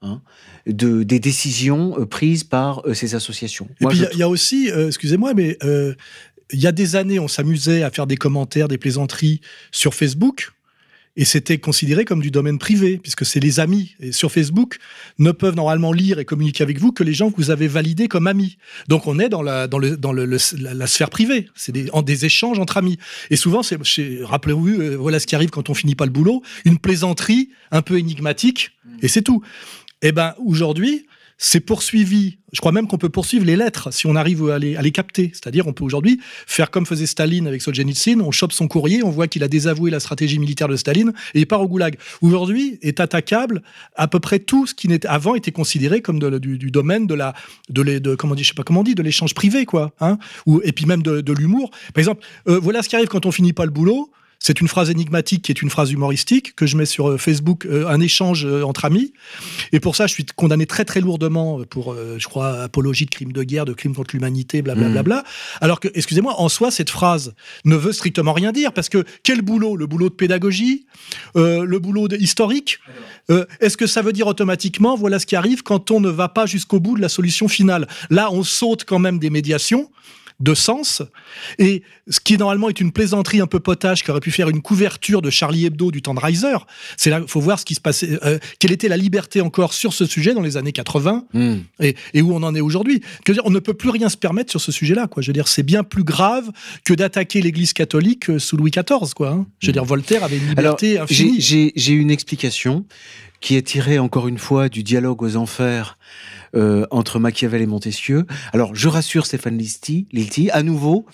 hein, 0.00 0.22
de, 0.66 1.02
des 1.02 1.18
décisions 1.18 1.98
euh, 1.98 2.06
prises 2.06 2.44
par 2.44 2.86
euh, 2.86 2.94
ces 2.94 3.14
associations. 3.14 3.68
Et 3.80 3.86
puis 3.86 4.02
il 4.12 4.18
y, 4.18 4.22
a 4.22 4.28
aussi, 4.28 4.70
euh, 4.70 4.86
excusez-moi, 4.86 5.34
mais 5.34 5.58
il 6.52 6.60
y 6.60 6.66
a 6.66 6.72
des 6.72 6.96
années, 6.96 7.18
on 7.18 7.28
s'amusait 7.28 7.82
à 7.82 7.90
faire 7.90 8.06
des 8.06 8.16
commentaires, 8.16 8.68
des 8.68 8.78
plaisanteries 8.78 9.40
sur 9.72 9.94
Facebook 9.94 10.52
et 11.16 11.24
c'était 11.24 11.58
considéré 11.58 12.04
comme 12.04 12.22
du 12.22 12.30
domaine 12.30 12.58
privé, 12.58 12.98
puisque 12.98 13.26
c'est 13.26 13.40
les 13.40 13.60
amis. 13.60 13.94
Et 14.00 14.12
sur 14.12 14.32
Facebook, 14.32 14.78
ne 15.18 15.30
peuvent 15.30 15.54
normalement 15.54 15.92
lire 15.92 16.18
et 16.18 16.24
communiquer 16.24 16.62
avec 16.62 16.78
vous 16.78 16.90
que 16.92 17.04
les 17.04 17.12
gens 17.12 17.30
que 17.30 17.36
vous 17.36 17.50
avez 17.50 17.68
validés 17.68 18.08
comme 18.08 18.26
amis. 18.26 18.56
Donc 18.88 19.06
on 19.06 19.18
est 19.18 19.28
dans 19.28 19.42
la, 19.42 19.68
dans 19.68 19.78
le, 19.78 19.96
dans 19.96 20.12
le, 20.12 20.24
la, 20.24 20.86
sphère 20.86 21.10
privée. 21.10 21.48
C'est 21.54 21.72
des, 21.72 21.90
des 22.04 22.24
échanges 22.24 22.58
entre 22.58 22.78
amis. 22.78 22.98
Et 23.30 23.36
souvent, 23.36 23.62
c'est, 23.62 23.78
rappelez-vous, 24.22 24.68
euh, 24.68 24.96
voilà 24.96 25.20
ce 25.20 25.26
qui 25.26 25.34
arrive 25.34 25.50
quand 25.50 25.68
on 25.68 25.74
finit 25.74 25.94
pas 25.94 26.06
le 26.06 26.12
boulot, 26.12 26.42
une 26.64 26.78
plaisanterie 26.78 27.50
un 27.70 27.82
peu 27.82 27.98
énigmatique, 27.98 28.72
et 29.02 29.08
c'est 29.08 29.22
tout. 29.22 29.42
Eh 30.00 30.12
ben 30.12 30.34
aujourd'hui, 30.44 31.06
c'est 31.38 31.60
poursuivi. 31.60 32.38
Je 32.52 32.60
crois 32.60 32.72
même 32.72 32.86
qu'on 32.86 32.98
peut 32.98 33.08
poursuivre 33.08 33.44
les 33.44 33.56
lettres 33.56 33.92
si 33.92 34.06
on 34.06 34.14
arrive 34.14 34.48
à 34.50 34.58
les, 34.58 34.76
les 34.80 34.90
capter. 34.90 35.30
C'est-à-dire, 35.32 35.66
on 35.66 35.72
peut 35.72 35.84
aujourd'hui 35.84 36.20
faire 36.46 36.70
comme 36.70 36.86
faisait 36.86 37.06
Staline 37.06 37.46
avec 37.46 37.62
Solzhenitsyn. 37.62 38.20
On 38.20 38.30
chope 38.30 38.52
son 38.52 38.68
courrier, 38.68 39.02
on 39.02 39.10
voit 39.10 39.26
qu'il 39.26 39.42
a 39.42 39.48
désavoué 39.48 39.90
la 39.90 40.00
stratégie 40.00 40.38
militaire 40.38 40.68
de 40.68 40.76
Staline 40.76 41.12
et 41.34 41.40
il 41.40 41.46
part 41.46 41.62
au 41.62 41.68
goulag. 41.68 41.96
Aujourd'hui, 42.20 42.78
est 42.82 43.00
attaquable 43.00 43.62
à 43.96 44.06
peu 44.06 44.20
près 44.20 44.38
tout 44.38 44.66
ce 44.66 44.74
qui 44.74 44.88
n'était 44.88 45.08
avant 45.08 45.34
était 45.34 45.52
considéré 45.52 46.02
comme 46.02 46.18
du, 46.38 46.70
domaine 46.70 47.06
de 47.06 47.14
la, 47.14 47.34
de, 47.70 47.82
de 47.82 48.14
comment 48.14 48.34
dit, 48.34 48.42
je 48.42 48.48
sais 48.48 48.54
pas 48.54 48.64
comment 48.64 48.80
on 48.80 48.82
de 48.82 49.02
l'échange 49.02 49.34
privé, 49.34 49.64
quoi. 49.64 49.92
Hein 50.00 50.18
Ou, 50.46 50.60
et 50.64 50.72
puis 50.72 50.86
même 50.86 51.02
de, 51.02 51.32
l'humour. 51.32 51.70
Par 51.94 52.00
exemple, 52.00 52.24
euh, 52.48 52.58
voilà 52.60 52.82
ce 52.82 52.88
qui 52.88 52.96
arrive 52.96 53.08
quand 53.08 53.24
on 53.26 53.32
finit 53.32 53.52
pas 53.52 53.64
le 53.64 53.70
boulot. 53.70 54.10
C'est 54.42 54.60
une 54.60 54.66
phrase 54.66 54.90
énigmatique 54.90 55.42
qui 55.42 55.52
est 55.52 55.62
une 55.62 55.70
phrase 55.70 55.92
humoristique 55.92 56.56
que 56.56 56.66
je 56.66 56.76
mets 56.76 56.84
sur 56.84 57.10
euh, 57.10 57.16
Facebook, 57.16 57.64
euh, 57.64 57.86
un 57.86 58.00
échange 58.00 58.44
euh, 58.44 58.64
entre 58.64 58.84
amis. 58.84 59.12
Et 59.70 59.78
pour 59.78 59.94
ça, 59.94 60.08
je 60.08 60.14
suis 60.14 60.26
condamné 60.34 60.66
très 60.66 60.84
très 60.84 61.00
lourdement 61.00 61.60
pour, 61.64 61.94
je 61.94 62.26
crois, 62.26 62.62
apologie 62.62 63.04
de 63.04 63.10
crimes 63.10 63.32
de 63.32 63.42
guerre, 63.44 63.64
de 63.64 63.72
crimes 63.72 63.94
contre 63.94 64.14
l'humanité, 64.14 64.60
blablabla. 64.62 65.02
Bla, 65.02 65.22
bla, 65.22 65.24
Alors 65.60 65.78
que, 65.78 65.88
excusez-moi, 65.94 66.34
en 66.40 66.48
soi, 66.48 66.70
cette 66.70 66.90
phrase 66.90 67.34
ne 67.64 67.76
veut 67.76 67.92
strictement 67.92 68.32
rien 68.32 68.50
dire 68.52 68.72
parce 68.72 68.88
que 68.88 69.04
quel 69.22 69.42
boulot? 69.42 69.76
Le 69.76 69.86
boulot 69.86 70.08
de 70.08 70.14
pédagogie, 70.14 70.86
le 71.34 71.78
boulot 71.78 72.08
historique? 72.18 72.78
Est-ce 73.60 73.76
que 73.76 73.86
ça 73.86 74.02
veut 74.02 74.12
dire 74.12 74.26
automatiquement, 74.26 74.96
voilà 74.96 75.18
ce 75.18 75.26
qui 75.26 75.36
arrive 75.36 75.62
quand 75.62 75.90
on 75.90 76.00
ne 76.00 76.10
va 76.10 76.28
pas 76.28 76.46
jusqu'au 76.46 76.80
bout 76.80 76.96
de 76.96 77.00
la 77.00 77.08
solution 77.08 77.48
finale? 77.48 77.86
Là, 78.10 78.30
on 78.32 78.42
saute 78.42 78.84
quand 78.84 78.98
même 78.98 79.18
des 79.18 79.30
médiations 79.30 79.90
de 80.42 80.54
sens. 80.54 81.02
Et 81.58 81.82
ce 82.08 82.18
qui 82.20 82.36
normalement 82.36 82.68
est 82.68 82.80
une 82.80 82.92
plaisanterie 82.92 83.40
un 83.40 83.46
peu 83.46 83.60
potage 83.60 84.02
qui 84.02 84.10
aurait 84.10 84.20
pu 84.20 84.32
faire 84.32 84.48
une 84.48 84.60
couverture 84.60 85.22
de 85.22 85.30
Charlie 85.30 85.66
Hebdo 85.66 85.90
du 85.92 86.02
temps 86.02 86.14
de 86.14 86.20
Reiser, 86.20 86.56
c'est 86.96 87.10
là, 87.10 87.22
faut 87.26 87.40
voir 87.40 87.60
ce 87.60 87.64
qui 87.64 87.74
se 87.74 87.80
passait, 87.80 88.18
euh, 88.24 88.38
quelle 88.58 88.72
était 88.72 88.88
la 88.88 88.96
liberté 88.96 89.40
encore 89.40 89.72
sur 89.72 89.92
ce 89.92 90.04
sujet 90.04 90.34
dans 90.34 90.40
les 90.40 90.56
années 90.56 90.72
80 90.72 91.26
hmm. 91.32 91.56
et, 91.80 92.22
où 92.22 92.34
on 92.34 92.42
en 92.42 92.54
est 92.54 92.60
aujourd'hui. 92.60 93.02
On 93.44 93.50
ne 93.50 93.60
peut 93.60 93.74
plus 93.74 93.90
rien 93.90 94.08
se 94.08 94.16
permettre 94.16 94.50
sur 94.50 94.60
ce 94.60 94.72
sujet-là. 94.72 95.06
Quoi. 95.06 95.22
Je 95.22 95.28
veux 95.28 95.32
dire, 95.32 95.46
c'est 95.46 95.62
bien 95.62 95.84
plus 95.84 96.04
grave 96.04 96.50
que 96.84 96.92
d'attaquer 96.92 97.40
l'Église 97.40 97.72
catholique 97.72 98.28
euh, 98.28 98.38
sous 98.40 98.56
Louis 98.56 98.72
XIV. 98.72 99.14
Quoi, 99.14 99.30
hein. 99.30 99.46
Je 99.60 99.68
veux 99.68 99.72
dire, 99.72 99.84
Voltaire 99.84 100.24
avait 100.24 100.38
une 100.38 100.48
liberté 100.48 100.98
infinie. 100.98 101.40
J'ai 101.40 101.92
une 101.92 102.10
explication 102.10 102.84
qui 103.40 103.56
est 103.56 103.62
tirée 103.62 103.98
encore 103.98 104.28
une 104.28 104.38
fois 104.38 104.68
du 104.68 104.82
dialogue 104.82 105.22
aux 105.22 105.36
enfers 105.36 105.98
euh, 106.54 106.86
entre 106.90 107.18
Machiavel 107.18 107.62
et 107.62 107.66
Montesquieu. 107.66 108.26
Alors, 108.52 108.74
je 108.74 108.88
rassure 108.88 109.26
Stéphane 109.26 109.56
Lilti, 109.58 110.50
à 110.52 110.62
nouveau, 110.62 111.06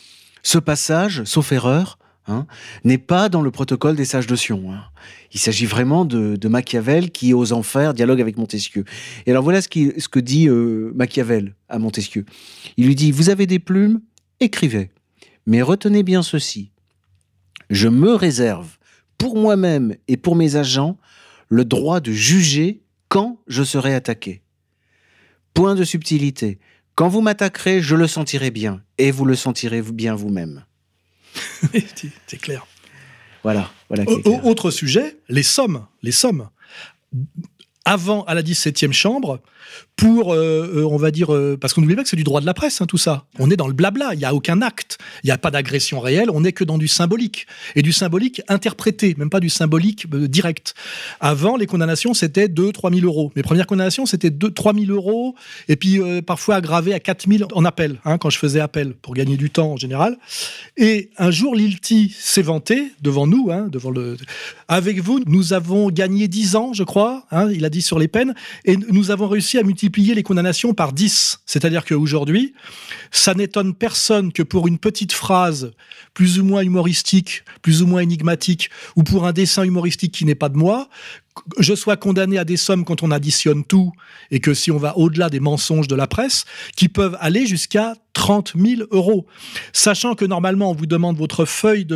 ce 0.42 0.58
passage, 0.58 1.24
sauf 1.24 1.52
erreur, 1.52 1.98
hein, 2.26 2.46
n'est 2.84 2.98
pas 2.98 3.28
dans 3.28 3.42
le 3.42 3.50
protocole 3.50 3.96
des 3.96 4.04
sages 4.04 4.26
de 4.26 4.36
Sion. 4.36 4.72
Hein. 4.72 4.82
Il 5.32 5.40
s'agit 5.40 5.66
vraiment 5.66 6.04
de, 6.04 6.48
Machiavel 6.48 7.10
qui, 7.10 7.34
aux 7.34 7.52
enfers, 7.52 7.94
dialogue 7.94 8.20
avec 8.20 8.36
Montesquieu. 8.36 8.84
Et 9.26 9.30
alors 9.30 9.44
voilà 9.44 9.60
ce, 9.60 9.68
ce 9.68 10.08
que 10.08 10.20
dit 10.20 10.48
euh, 10.48 10.92
Machiavel 10.94 11.54
à 11.68 11.78
Montesquieu. 11.78 12.24
Il 12.76 12.86
lui 12.86 12.94
dit, 12.94 13.12
vous 13.12 13.30
avez 13.30 13.46
des 13.46 13.58
plumes, 13.58 14.00
écrivez. 14.40 14.90
Mais 15.46 15.62
retenez 15.62 16.02
bien 16.02 16.22
ceci. 16.22 16.72
Je 17.70 17.88
me 17.88 18.14
réserve, 18.14 18.78
pour 19.18 19.36
moi-même 19.36 19.94
et 20.08 20.16
pour 20.16 20.36
mes 20.36 20.56
agents, 20.56 20.98
le 21.48 21.64
droit 21.64 22.00
de 22.00 22.12
juger 22.12 22.82
quand 23.08 23.40
je 23.46 23.62
serai 23.62 23.94
attaqué. 23.94 24.42
Point 25.58 25.74
de 25.74 25.82
subtilité. 25.82 26.60
Quand 26.94 27.08
vous 27.08 27.20
m'attaquerez, 27.20 27.82
je 27.82 27.96
le 27.96 28.06
sentirai 28.06 28.52
bien, 28.52 28.80
et 28.96 29.10
vous 29.10 29.24
le 29.24 29.34
sentirez 29.34 29.82
bien 29.82 30.14
vous-même. 30.14 30.64
c'est 32.28 32.36
clair. 32.40 32.64
Voilà. 33.42 33.68
voilà 33.88 34.04
Autre 34.44 34.70
sujet, 34.70 35.16
les 35.28 35.42
sommes. 35.42 35.84
Les 36.00 36.12
sommes. 36.12 36.48
Avant, 37.84 38.22
à 38.26 38.34
la 38.34 38.42
17e 38.44 38.92
chambre, 38.92 39.40
pour, 39.98 40.32
euh, 40.32 40.76
euh, 40.76 40.84
on 40.88 40.96
va 40.96 41.10
dire, 41.10 41.34
euh, 41.34 41.58
parce 41.60 41.74
qu'on 41.74 41.80
n'oublie 41.80 41.96
pas 41.96 42.04
que 42.04 42.08
c'est 42.08 42.16
du 42.16 42.22
droit 42.22 42.40
de 42.40 42.46
la 42.46 42.54
presse, 42.54 42.80
hein, 42.80 42.86
tout 42.86 42.98
ça. 42.98 43.24
On 43.40 43.50
est 43.50 43.56
dans 43.56 43.66
le 43.66 43.72
blabla, 43.72 44.10
il 44.12 44.18
n'y 44.18 44.24
a 44.24 44.32
aucun 44.32 44.62
acte, 44.62 44.96
il 45.24 45.26
n'y 45.26 45.32
a 45.32 45.38
pas 45.38 45.50
d'agression 45.50 45.98
réelle, 45.98 46.30
on 46.30 46.42
n'est 46.42 46.52
que 46.52 46.62
dans 46.62 46.78
du 46.78 46.86
symbolique. 46.86 47.48
Et 47.74 47.82
du 47.82 47.90
symbolique 47.90 48.40
interprété, 48.46 49.16
même 49.18 49.28
pas 49.28 49.40
du 49.40 49.48
symbolique 49.48 50.08
direct. 50.08 50.74
Avant, 51.18 51.56
les 51.56 51.66
condamnations, 51.66 52.14
c'était 52.14 52.46
2 52.46 52.70
3 52.70 52.92
000 52.92 53.04
euros. 53.06 53.32
Mes 53.34 53.42
premières 53.42 53.66
condamnations, 53.66 54.06
c'était 54.06 54.30
2 54.30 54.52
3 54.52 54.72
000 54.72 54.86
euros, 54.92 55.34
et 55.66 55.74
puis 55.74 55.98
parfois 56.24 56.54
aggravé 56.54 56.94
à 56.94 57.00
4 57.00 57.28
000 57.28 57.48
en 57.52 57.64
appel, 57.64 57.98
hein, 58.04 58.18
quand 58.18 58.30
je 58.30 58.38
faisais 58.38 58.60
appel, 58.60 58.94
pour 58.94 59.14
gagner 59.14 59.36
du 59.36 59.50
temps 59.50 59.72
en 59.72 59.76
général. 59.76 60.16
Et 60.76 61.10
un 61.18 61.32
jour, 61.32 61.56
Lilti 61.56 62.14
s'est 62.16 62.42
vanté 62.42 62.92
devant 63.02 63.26
nous, 63.26 63.48
hein, 63.50 63.66
devant 63.68 63.90
le... 63.90 64.16
Avec 64.68 65.00
vous, 65.00 65.18
nous 65.26 65.54
avons 65.54 65.90
gagné 65.90 66.28
10 66.28 66.54
ans, 66.54 66.72
je 66.72 66.84
crois, 66.84 67.26
il 67.52 67.64
a 67.64 67.70
dit 67.70 67.82
sur 67.82 67.98
les 67.98 68.06
peines, 68.06 68.36
et 68.64 68.76
nous 68.76 69.10
avons 69.10 69.26
réussi 69.26 69.58
à 69.58 69.64
multiplier 69.64 69.87
les 69.96 70.22
condamnations 70.22 70.74
par 70.74 70.92
10. 70.92 71.40
C'est-à-dire 71.46 71.84
qu'aujourd'hui, 71.84 72.54
ça 73.10 73.34
n'étonne 73.34 73.74
personne 73.74 74.32
que 74.32 74.42
pour 74.42 74.68
une 74.68 74.78
petite 74.78 75.12
phrase 75.12 75.72
plus 76.14 76.38
ou 76.38 76.44
moins 76.44 76.62
humoristique, 76.62 77.44
plus 77.62 77.82
ou 77.82 77.86
moins 77.86 78.00
énigmatique, 78.00 78.70
ou 78.96 79.02
pour 79.02 79.26
un 79.26 79.32
dessin 79.32 79.64
humoristique 79.64 80.12
qui 80.12 80.24
n'est 80.24 80.34
pas 80.34 80.48
de 80.48 80.56
moi, 80.56 80.88
je 81.58 81.74
sois 81.74 81.96
condamné 81.96 82.38
à 82.38 82.44
des 82.44 82.56
sommes 82.56 82.84
quand 82.84 83.02
on 83.02 83.10
additionne 83.10 83.64
tout, 83.64 83.92
et 84.30 84.40
que 84.40 84.54
si 84.54 84.70
on 84.70 84.78
va 84.78 84.96
au-delà 84.96 85.30
des 85.30 85.40
mensonges 85.40 85.88
de 85.88 85.94
la 85.94 86.06
presse, 86.06 86.44
qui 86.76 86.88
peuvent 86.88 87.16
aller 87.20 87.46
jusqu'à 87.46 87.94
30 88.14 88.54
000 88.56 88.82
euros. 88.90 89.26
Sachant 89.72 90.14
que 90.14 90.24
normalement, 90.24 90.70
on 90.70 90.74
vous 90.74 90.86
demande 90.86 91.16
votre 91.16 91.44
feuille 91.44 91.86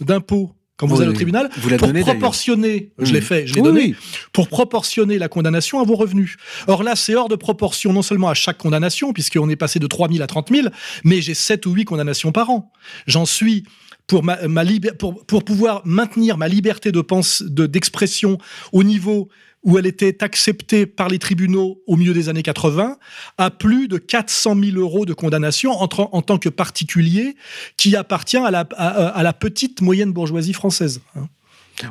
d'impôt 0.00 0.52
quand 0.78 0.86
vous 0.86 1.00
allez 1.00 1.10
au 1.10 1.14
tribunal, 1.14 1.50
vous 1.56 1.76
pour 1.76 1.92
proportionner, 1.92 2.92
je 3.00 3.12
l'ai 3.12 3.20
fait, 3.20 3.48
je 3.48 3.54
l'ai 3.54 3.62
donné, 3.62 3.96
pour 4.32 4.46
proportionner 4.46 5.18
la 5.18 5.28
condamnation 5.28 5.80
à 5.80 5.84
vos 5.84 5.96
revenus. 5.96 6.36
Or 6.68 6.84
là, 6.84 6.94
c'est 6.94 7.16
hors 7.16 7.28
de 7.28 7.34
proportion 7.34 7.92
non 7.92 8.02
seulement 8.02 8.28
à 8.28 8.34
chaque 8.34 8.58
condamnation, 8.58 9.12
puisqu'on 9.12 9.50
est 9.50 9.56
passé 9.56 9.80
de 9.80 9.88
3 9.88 10.08
000 10.08 10.22
à 10.22 10.28
30 10.28 10.50
000, 10.54 10.68
mais 11.02 11.20
j'ai 11.20 11.34
7 11.34 11.66
ou 11.66 11.72
8 11.72 11.84
condamnations 11.84 12.30
par 12.30 12.50
an. 12.50 12.70
J'en 13.08 13.26
suis 13.26 13.64
pour, 14.06 14.22
ma, 14.22 14.46
ma 14.46 14.64
pour, 14.98 15.26
pour 15.26 15.44
pouvoir 15.44 15.82
maintenir 15.84 16.38
ma 16.38 16.46
liberté 16.46 16.92
de 16.92 17.00
pense, 17.00 17.42
d'expression 17.42 18.38
au 18.72 18.84
niveau 18.84 19.28
où 19.68 19.76
elle 19.76 19.84
était 19.84 20.24
acceptée 20.24 20.86
par 20.86 21.10
les 21.10 21.18
tribunaux 21.18 21.82
au 21.86 21.96
milieu 21.96 22.14
des 22.14 22.30
années 22.30 22.42
80, 22.42 22.96
à 23.36 23.50
plus 23.50 23.86
de 23.86 23.98
400 23.98 24.56
000 24.58 24.78
euros 24.78 25.04
de 25.04 25.12
condamnation 25.12 25.72
en, 25.72 25.88
tant 25.88 26.38
que 26.38 26.48
particulier 26.48 27.36
qui 27.76 27.94
appartient 27.94 28.38
à 28.38 28.50
la, 28.50 28.60
à, 28.60 29.22
la 29.22 29.32
petite 29.34 29.82
moyenne 29.82 30.10
bourgeoisie 30.10 30.54
française. 30.54 31.02
Hein. 31.14 31.26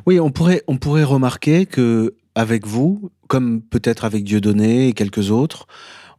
Oui, 0.08 0.20
on 0.20 0.32
pourrait, 0.32 0.64
on 0.66 0.78
pourrait 0.78 1.04
remarquer 1.04 1.68
que 1.68 2.16
avec 2.34 2.66
vous, 2.66 3.12
comme 3.28 3.62
peut-être 3.62 4.06
avec 4.06 4.24
Dieudonné 4.24 4.88
et 4.88 4.94
quelques 4.94 5.30
autres, 5.30 5.68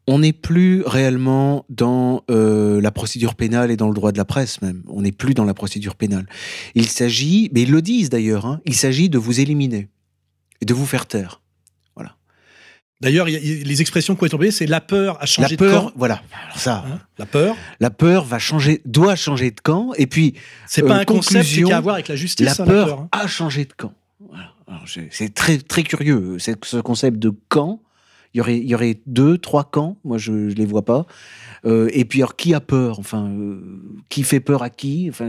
on 0.06 0.20
n'est 0.20 0.32
plus 0.32 0.84
réellement 0.86 1.66
dans 1.70 2.22
euh, 2.30 2.80
la 2.80 2.92
procédure 2.92 3.34
pénale 3.34 3.72
et 3.72 3.76
dans 3.76 3.88
le 3.88 3.94
droit 3.94 4.12
de 4.12 4.18
la 4.18 4.24
presse 4.24 4.62
même. 4.62 4.84
On 4.86 5.02
n'est 5.02 5.12
plus 5.12 5.34
dans 5.34 5.44
la 5.44 5.54
procédure 5.54 5.96
pénale. 5.96 6.26
Il 6.76 6.86
s'agit, 6.86 7.50
mais 7.52 7.62
ils 7.62 7.72
le 7.72 7.82
disent 7.82 8.10
d'ailleurs, 8.10 8.46
hein, 8.46 8.60
il 8.64 8.76
s'agit 8.76 9.08
de 9.08 9.18
vous 9.18 9.40
éliminer 9.40 9.88
et 10.60 10.64
de 10.64 10.72
vous 10.72 10.86
faire 10.86 11.06
taire. 11.06 11.40
D'ailleurs, 13.00 13.26
les 13.26 13.80
expressions 13.80 14.16
qui 14.16 14.24
ont 14.24 14.26
été 14.26 14.34
employées, 14.34 14.50
c'est 14.50 14.66
la 14.66 14.80
peur 14.80 15.22
a 15.22 15.26
changé 15.26 15.56
de 15.56 15.70
camp. 15.70 15.92
Voilà. 15.94 16.20
ça. 16.56 16.84
Hein, 16.84 16.98
la 17.16 17.26
peur. 17.26 17.56
La 17.78 17.90
peur 17.90 18.24
va 18.24 18.40
changer, 18.40 18.82
doit 18.86 19.14
changer 19.14 19.52
de 19.52 19.60
camp. 19.60 19.92
Et 19.96 20.08
puis, 20.08 20.34
c'est 20.66 20.82
pas 20.82 20.96
euh, 20.96 21.00
un 21.00 21.04
concept 21.04 21.48
qui 21.48 21.70
a 21.70 21.76
à 21.76 21.80
voir 21.80 21.94
avec 21.94 22.08
la 22.08 22.16
justice. 22.16 22.44
La, 22.44 22.52
hein, 22.52 22.66
peur, 22.66 23.00
hein. 23.00 23.08
a 23.12 23.26
changé 23.28 23.64
de 23.64 23.72
camp. 23.72 23.92
C'est 25.10 25.32
très 25.32 25.58
très 25.58 25.82
curieux 25.82 26.38
ce 26.38 26.80
concept 26.80 27.18
de 27.18 27.32
camp. 27.48 27.80
Il 28.34 28.38
y 28.38 28.40
aurait, 28.40 28.58
il 28.58 28.68
y 28.68 28.74
aurait 28.74 29.00
deux, 29.06 29.38
trois 29.38 29.64
camps. 29.64 29.96
Moi, 30.04 30.18
je, 30.18 30.32
ne 30.32 30.50
les 30.50 30.66
vois 30.66 30.84
pas. 30.84 31.06
Euh, 31.64 31.88
et 31.92 32.04
puis, 32.04 32.20
alors, 32.20 32.36
qui 32.36 32.52
a 32.52 32.60
peur? 32.60 32.98
Enfin, 32.98 33.28
euh, 33.28 33.80
qui 34.08 34.22
fait 34.22 34.40
peur 34.40 34.62
à 34.62 34.70
qui? 34.70 35.06
Enfin, 35.08 35.28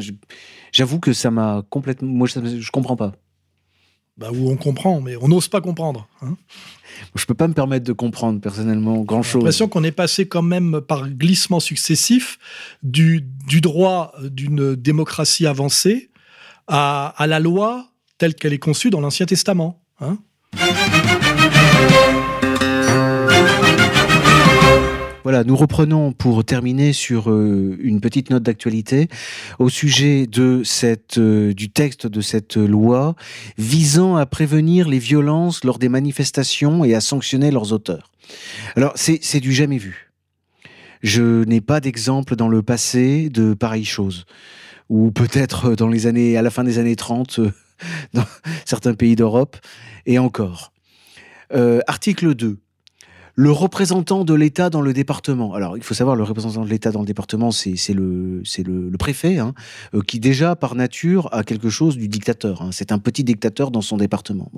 j'avoue 0.71 0.99
que 0.99 1.13
ça 1.13 1.31
m'a 1.31 1.63
complètement. 1.69 2.09
Moi, 2.09 2.27
je, 2.27 2.39
ne 2.39 2.71
comprends 2.71 2.97
pas. 2.97 3.13
Bah, 4.19 4.31
où 4.33 4.51
on 4.51 4.57
comprend, 4.57 4.99
mais 4.99 5.15
on 5.15 5.29
n'ose 5.29 5.47
pas 5.47 5.61
comprendre. 5.61 6.07
Hein 6.21 6.35
je 7.15 7.25
peux 7.25 7.33
pas 7.33 7.47
me 7.47 7.53
permettre 7.53 7.85
de 7.85 7.93
comprendre 7.93 8.41
personnellement 8.41 8.97
grand 8.99 9.23
chose. 9.23 9.31
J'ai 9.31 9.37
l'impression 9.39 9.67
qu'on 9.69 9.83
est 9.85 9.91
passé 9.91 10.27
quand 10.27 10.41
même 10.41 10.81
par 10.81 11.07
glissement 11.09 11.61
successif 11.61 12.37
du, 12.83 13.25
du 13.47 13.61
droit 13.61 14.13
d'une 14.21 14.75
démocratie 14.75 15.47
avancée 15.47 16.09
à, 16.67 17.13
à, 17.15 17.27
la 17.27 17.39
loi 17.39 17.87
telle 18.17 18.35
qu'elle 18.35 18.51
est 18.51 18.59
conçue 18.59 18.89
dans 18.89 18.99
l'Ancien 18.99 19.25
Testament. 19.25 19.81
Hein 20.01 20.17
Voilà, 25.29 25.43
nous 25.43 25.55
reprenons 25.55 26.11
pour 26.11 26.43
terminer 26.43 26.91
sur 26.91 27.29
euh, 27.29 27.77
une 27.81 28.01
petite 28.01 28.31
note 28.31 28.41
d'actualité 28.41 29.09
au 29.59 29.69
sujet 29.69 30.25
de 30.25 30.63
cette, 30.63 31.19
euh, 31.19 31.53
du 31.53 31.69
texte 31.69 32.07
de 32.07 32.19
cette 32.19 32.57
loi 32.57 33.13
visant 33.55 34.15
à 34.15 34.25
prévenir 34.25 34.89
les 34.89 34.97
violences 34.97 35.63
lors 35.63 35.77
des 35.77 35.87
manifestations 35.87 36.83
et 36.83 36.95
à 36.95 36.99
sanctionner 36.99 37.51
leurs 37.51 37.73
auteurs. 37.73 38.09
Alors, 38.75 38.93
c'est 38.95 39.39
du 39.39 39.53
jamais 39.53 39.77
vu. 39.77 40.11
Je 41.03 41.43
n'ai 41.43 41.61
pas 41.61 41.79
d'exemple 41.79 42.35
dans 42.35 42.47
le 42.47 42.63
passé 42.63 43.29
de 43.29 43.53
pareilles 43.53 43.85
choses. 43.85 44.25
Ou 44.89 45.11
peut-être 45.11 45.75
dans 45.75 45.89
les 45.89 46.07
années, 46.07 46.37
à 46.37 46.41
la 46.41 46.49
fin 46.49 46.63
des 46.63 46.79
années 46.79 46.95
30, 46.95 47.37
euh, 47.37 47.51
dans 48.15 48.25
certains 48.65 48.95
pays 48.95 49.15
d'Europe, 49.15 49.57
et 50.07 50.17
encore. 50.17 50.73
article 51.85 52.33
2 52.33 52.57
le 53.39 53.51
représentant 53.53 54.25
de 54.25 54.33
l'État 54.33 54.69
dans 54.69 54.81
le 54.81 54.91
département. 54.91 55.53
Alors, 55.53 55.77
il 55.77 55.83
faut 55.83 55.93
savoir, 55.93 56.17
le 56.17 56.23
représentant 56.23 56.65
de 56.65 56.69
l'État 56.69 56.91
dans 56.91 56.99
le 56.99 57.05
département, 57.05 57.51
c'est 57.51 57.93
le, 57.93 58.43
préfet, 58.99 59.37
hein, 59.37 59.53
euh, 59.93 60.01
qui 60.01 60.19
déjà, 60.19 60.57
par 60.57 60.75
nature, 60.75 61.29
a 61.31 61.45
quelque 61.45 61.69
chose 61.69 61.95
du 61.95 62.09
dictateur. 62.09 62.61
Hein. 62.61 62.71
C'est 62.73 62.91
un 62.91 62.99
petit 62.99 63.23
dictateur 63.23 63.71
dans 63.71 63.79
son 63.81 63.95
département. 63.95 64.51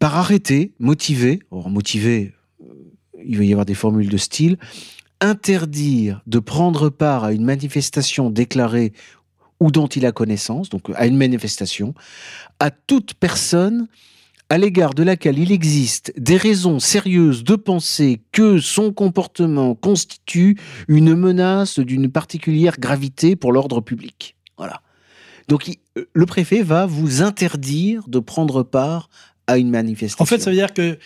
Par 0.00 0.16
arrêté, 0.16 0.72
motivé, 0.80 1.38
or 1.52 1.70
motivé, 1.70 2.34
euh, 2.60 2.74
il 3.24 3.38
va 3.38 3.44
y 3.44 3.52
avoir 3.52 3.66
des 3.66 3.74
formules 3.74 4.08
de 4.08 4.16
style, 4.16 4.58
interdire 5.20 6.22
de 6.26 6.40
prendre 6.40 6.88
part 6.88 7.22
à 7.22 7.32
une 7.32 7.44
manifestation 7.44 8.30
déclarée 8.30 8.92
ou 9.60 9.70
dont 9.70 9.86
il 9.86 10.06
a 10.06 10.10
connaissance, 10.10 10.70
donc 10.70 10.90
à 10.96 11.06
une 11.06 11.16
manifestation, 11.16 11.94
à 12.58 12.72
toute 12.72 13.14
personne 13.14 13.86
à 14.50 14.58
l'égard 14.58 14.94
de 14.94 15.04
laquelle 15.04 15.38
il 15.38 15.52
existe 15.52 16.12
des 16.18 16.36
raisons 16.36 16.80
sérieuses 16.80 17.44
de 17.44 17.54
penser 17.54 18.20
que 18.32 18.58
son 18.58 18.92
comportement 18.92 19.76
constitue 19.76 20.58
une 20.88 21.14
menace 21.14 21.78
d'une 21.78 22.10
particulière 22.10 22.78
gravité 22.78 23.36
pour 23.36 23.52
l'ordre 23.52 23.80
public. 23.80 24.36
Voilà. 24.58 24.82
Donc 25.46 25.70
euh, 25.96 26.04
le 26.12 26.26
préfet 26.26 26.62
va 26.62 26.84
vous 26.84 27.22
interdire 27.22 28.08
de 28.08 28.18
prendre 28.18 28.64
part 28.64 29.08
à 29.46 29.56
une 29.56 29.70
manifestation. 29.70 30.22
En 30.22 30.26
fait, 30.26 30.40
ça 30.40 30.50
veut 30.50 30.56
dire 30.56 30.74
que 30.74 30.98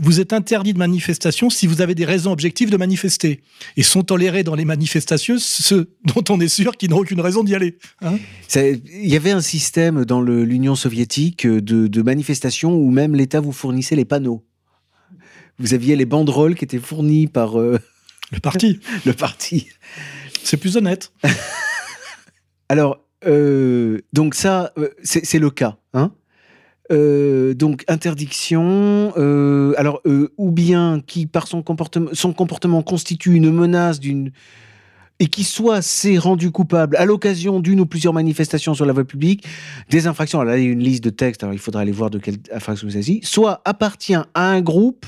vous 0.00 0.20
êtes 0.20 0.32
interdit 0.32 0.72
de 0.72 0.78
manifestation 0.78 1.50
si 1.50 1.66
vous 1.66 1.82
avez 1.82 1.94
des 1.94 2.04
raisons 2.04 2.32
objectives 2.32 2.70
de 2.70 2.76
manifester. 2.76 3.42
Et 3.76 3.82
sont 3.82 4.02
tolérés 4.02 4.42
dans 4.42 4.54
les 4.54 4.64
manifestations 4.64 5.36
ceux 5.38 5.94
dont 6.04 6.24
on 6.30 6.40
est 6.40 6.48
sûr 6.48 6.76
qu'ils 6.76 6.90
n'ont 6.90 6.98
aucune 6.98 7.20
raison 7.20 7.44
d'y 7.44 7.54
aller. 7.54 7.78
Hein. 8.00 8.16
il 8.54 9.08
y 9.08 9.16
avait 9.16 9.32
un 9.32 9.40
système 9.40 10.04
dans 10.04 10.22
l'Union 10.22 10.74
soviétique 10.74 11.46
de, 11.46 11.86
de 11.86 12.02
manifestations 12.02 12.74
où 12.74 12.90
même 12.90 13.14
l'État 13.14 13.40
vous 13.40 13.52
fournissait 13.52 13.96
les 13.96 14.04
panneaux. 14.04 14.44
Vous 15.58 15.74
aviez 15.74 15.96
les 15.96 16.06
banderoles 16.06 16.54
qui 16.54 16.64
étaient 16.64 16.78
fournies 16.78 17.26
par... 17.26 17.58
Euh, 17.58 17.78
le 18.32 18.40
parti. 18.40 18.80
le 19.06 19.12
parti. 19.12 19.68
C'est 20.42 20.56
plus 20.56 20.76
honnête. 20.76 21.12
Alors, 22.68 23.04
euh, 23.26 24.00
donc 24.12 24.34
ça, 24.34 24.72
euh, 24.78 24.88
c'est 25.02 25.38
le 25.38 25.50
cas. 25.50 25.76
Euh, 26.90 27.54
donc 27.54 27.84
interdiction, 27.86 29.12
euh, 29.16 29.72
alors 29.76 30.00
euh, 30.04 30.32
ou 30.36 30.50
bien 30.50 31.00
qui 31.06 31.26
par 31.26 31.46
son 31.46 31.62
comportement, 31.62 32.10
son 32.12 32.32
comportement 32.32 32.82
constitue 32.82 33.34
une 33.34 33.52
menace 33.52 34.00
d'une 34.00 34.32
et 35.20 35.26
qui 35.26 35.44
soit 35.44 35.80
s'est 35.80 36.18
rendu 36.18 36.50
coupable 36.50 36.96
à 36.96 37.04
l'occasion 37.04 37.60
d'une 37.60 37.78
ou 37.78 37.86
plusieurs 37.86 38.12
manifestations 38.12 38.74
sur 38.74 38.84
la 38.84 38.92
voie 38.92 39.04
publique, 39.04 39.46
des 39.88 40.08
infractions. 40.08 40.40
Alors 40.40 40.54
là, 40.54 40.58
il 40.58 40.64
y 40.64 40.68
a 40.68 40.72
une 40.72 40.82
liste 40.82 41.04
de 41.04 41.10
textes. 41.10 41.44
Alors 41.44 41.54
il 41.54 41.60
faudra 41.60 41.82
aller 41.82 41.92
voir 41.92 42.10
de 42.10 42.18
quelle 42.18 42.38
infraction 42.52 42.88
il 42.88 42.92
s'agit. 42.92 43.20
Soit 43.22 43.62
appartient 43.64 44.16
à 44.16 44.26
un 44.34 44.60
groupe 44.60 45.06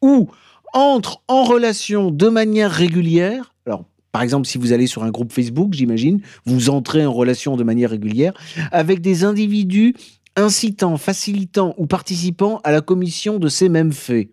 ou 0.00 0.28
entre 0.72 1.22
en 1.26 1.42
relation 1.42 2.12
de 2.12 2.28
manière 2.28 2.70
régulière. 2.70 3.52
Alors 3.66 3.84
par 4.12 4.22
exemple, 4.22 4.46
si 4.46 4.58
vous 4.58 4.72
allez 4.72 4.86
sur 4.86 5.02
un 5.02 5.10
groupe 5.10 5.32
Facebook, 5.32 5.72
j'imagine, 5.72 6.20
vous 6.44 6.70
entrez 6.70 7.04
en 7.04 7.12
relation 7.12 7.56
de 7.56 7.64
manière 7.64 7.90
régulière 7.90 8.34
avec 8.70 9.00
des 9.00 9.24
individus 9.24 9.94
incitant, 10.40 10.96
facilitant 10.96 11.74
ou 11.76 11.86
participant 11.86 12.60
à 12.64 12.72
la 12.72 12.80
commission 12.80 13.38
de 13.38 13.48
ces 13.48 13.68
mêmes 13.68 13.92
faits. 13.92 14.30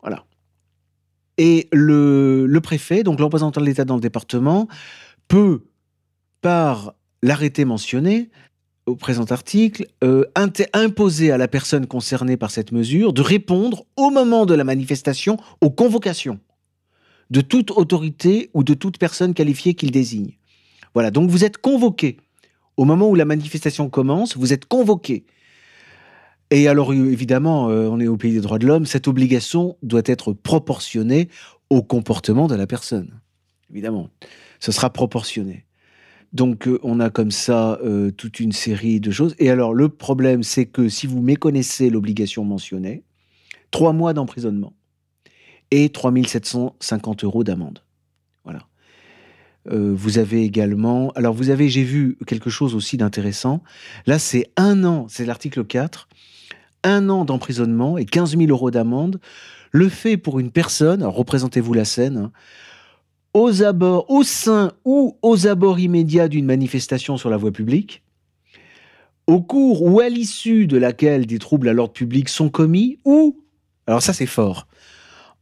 Voilà. 0.00 0.24
Et 1.38 1.68
le, 1.72 2.58
préfet, 2.62 3.02
donc 3.02 3.18
le 3.18 3.24
représentant 3.24 3.60
de 3.60 3.66
l'État 3.66 3.84
dans 3.84 3.96
le 3.96 4.00
département, 4.00 4.68
peut, 5.28 5.62
par 6.40 6.94
l'arrêté 7.22 7.64
mentionné 7.64 8.30
au 8.86 8.96
présent 8.96 9.24
article, 9.24 9.86
euh, 10.02 10.24
imposer 10.74 11.30
à 11.30 11.38
la 11.38 11.48
personne 11.48 11.86
concernée 11.86 12.36
par 12.36 12.50
cette 12.50 12.70
mesure 12.70 13.14
de 13.14 13.22
répondre 13.22 13.86
au 13.96 14.10
moment 14.10 14.44
de 14.44 14.54
la 14.54 14.64
manifestation 14.64 15.38
aux 15.62 15.70
convocations 15.70 16.38
de 17.30 17.40
toute 17.40 17.70
autorité 17.70 18.50
ou 18.52 18.62
de 18.62 18.74
toute 18.74 18.98
personne 18.98 19.32
qualifiée 19.32 19.74
qu'il 19.74 19.90
désigne. 19.90 20.36
Voilà, 20.92 21.10
donc 21.10 21.30
vous 21.30 21.44
êtes 21.44 21.58
convoqué 21.58 22.18
au 22.76 22.84
moment 22.84 23.08
où 23.08 23.14
la 23.14 23.24
manifestation 23.24 23.88
commence, 23.88 24.36
vous 24.36 24.52
êtes 24.52 24.66
convoqué. 24.66 25.24
Et 26.50 26.68
alors, 26.68 26.92
évidemment, 26.92 27.70
euh, 27.70 27.88
on 27.88 28.00
est 28.00 28.06
au 28.06 28.16
pays 28.16 28.32
des 28.32 28.40
droits 28.40 28.58
de 28.58 28.66
l'homme, 28.66 28.86
cette 28.86 29.08
obligation 29.08 29.76
doit 29.82 30.02
être 30.04 30.32
proportionnée 30.32 31.28
au 31.70 31.82
comportement 31.82 32.46
de 32.46 32.54
la 32.54 32.66
personne. 32.66 33.20
Évidemment, 33.70 34.10
ce 34.60 34.72
sera 34.72 34.90
proportionné. 34.90 35.64
Donc, 36.32 36.66
euh, 36.66 36.78
on 36.82 37.00
a 37.00 37.10
comme 37.10 37.30
ça 37.30 37.78
euh, 37.84 38.10
toute 38.10 38.40
une 38.40 38.52
série 38.52 39.00
de 39.00 39.10
choses. 39.10 39.34
Et 39.38 39.50
alors, 39.50 39.72
le 39.72 39.88
problème, 39.88 40.42
c'est 40.42 40.66
que 40.66 40.88
si 40.88 41.06
vous 41.06 41.22
méconnaissez 41.22 41.90
l'obligation 41.90 42.44
mentionnée, 42.44 43.04
trois 43.70 43.92
mois 43.92 44.12
d'emprisonnement 44.12 44.74
et 45.70 45.88
3750 45.88 47.24
euros 47.24 47.44
d'amende. 47.44 47.83
Euh, 49.70 49.92
vous 49.94 50.18
avez 50.18 50.42
également. 50.42 51.10
Alors, 51.14 51.34
vous 51.34 51.50
avez, 51.50 51.68
j'ai 51.68 51.84
vu 51.84 52.18
quelque 52.26 52.50
chose 52.50 52.74
aussi 52.74 52.96
d'intéressant. 52.96 53.62
Là, 54.06 54.18
c'est 54.18 54.50
un 54.56 54.84
an, 54.84 55.06
c'est 55.08 55.24
l'article 55.24 55.64
4, 55.64 56.08
un 56.82 57.08
an 57.08 57.24
d'emprisonnement 57.24 57.96
et 57.96 58.04
15 58.04 58.36
000 58.36 58.50
euros 58.50 58.70
d'amende. 58.70 59.20
Le 59.70 59.88
fait 59.88 60.16
pour 60.16 60.38
une 60.38 60.50
personne, 60.50 61.02
représentez-vous 61.02 61.72
la 61.72 61.84
scène, 61.84 62.16
hein, 62.16 62.32
aux 63.32 63.62
abords, 63.62 64.08
au 64.10 64.22
sein 64.22 64.72
ou 64.84 65.18
aux 65.22 65.46
abords 65.46 65.80
immédiats 65.80 66.28
d'une 66.28 66.46
manifestation 66.46 67.16
sur 67.16 67.30
la 67.30 67.36
voie 67.36 67.50
publique, 67.50 68.02
au 69.26 69.40
cours 69.40 69.82
ou 69.82 70.00
à 70.00 70.08
l'issue 70.08 70.66
de 70.66 70.76
laquelle 70.76 71.26
des 71.26 71.38
troubles 71.38 71.68
à 71.68 71.72
l'ordre 71.72 71.92
public 71.92 72.28
sont 72.28 72.48
commis, 72.48 73.00
ou, 73.04 73.42
alors 73.86 74.02
ça 74.02 74.12
c'est 74.12 74.26
fort, 74.26 74.68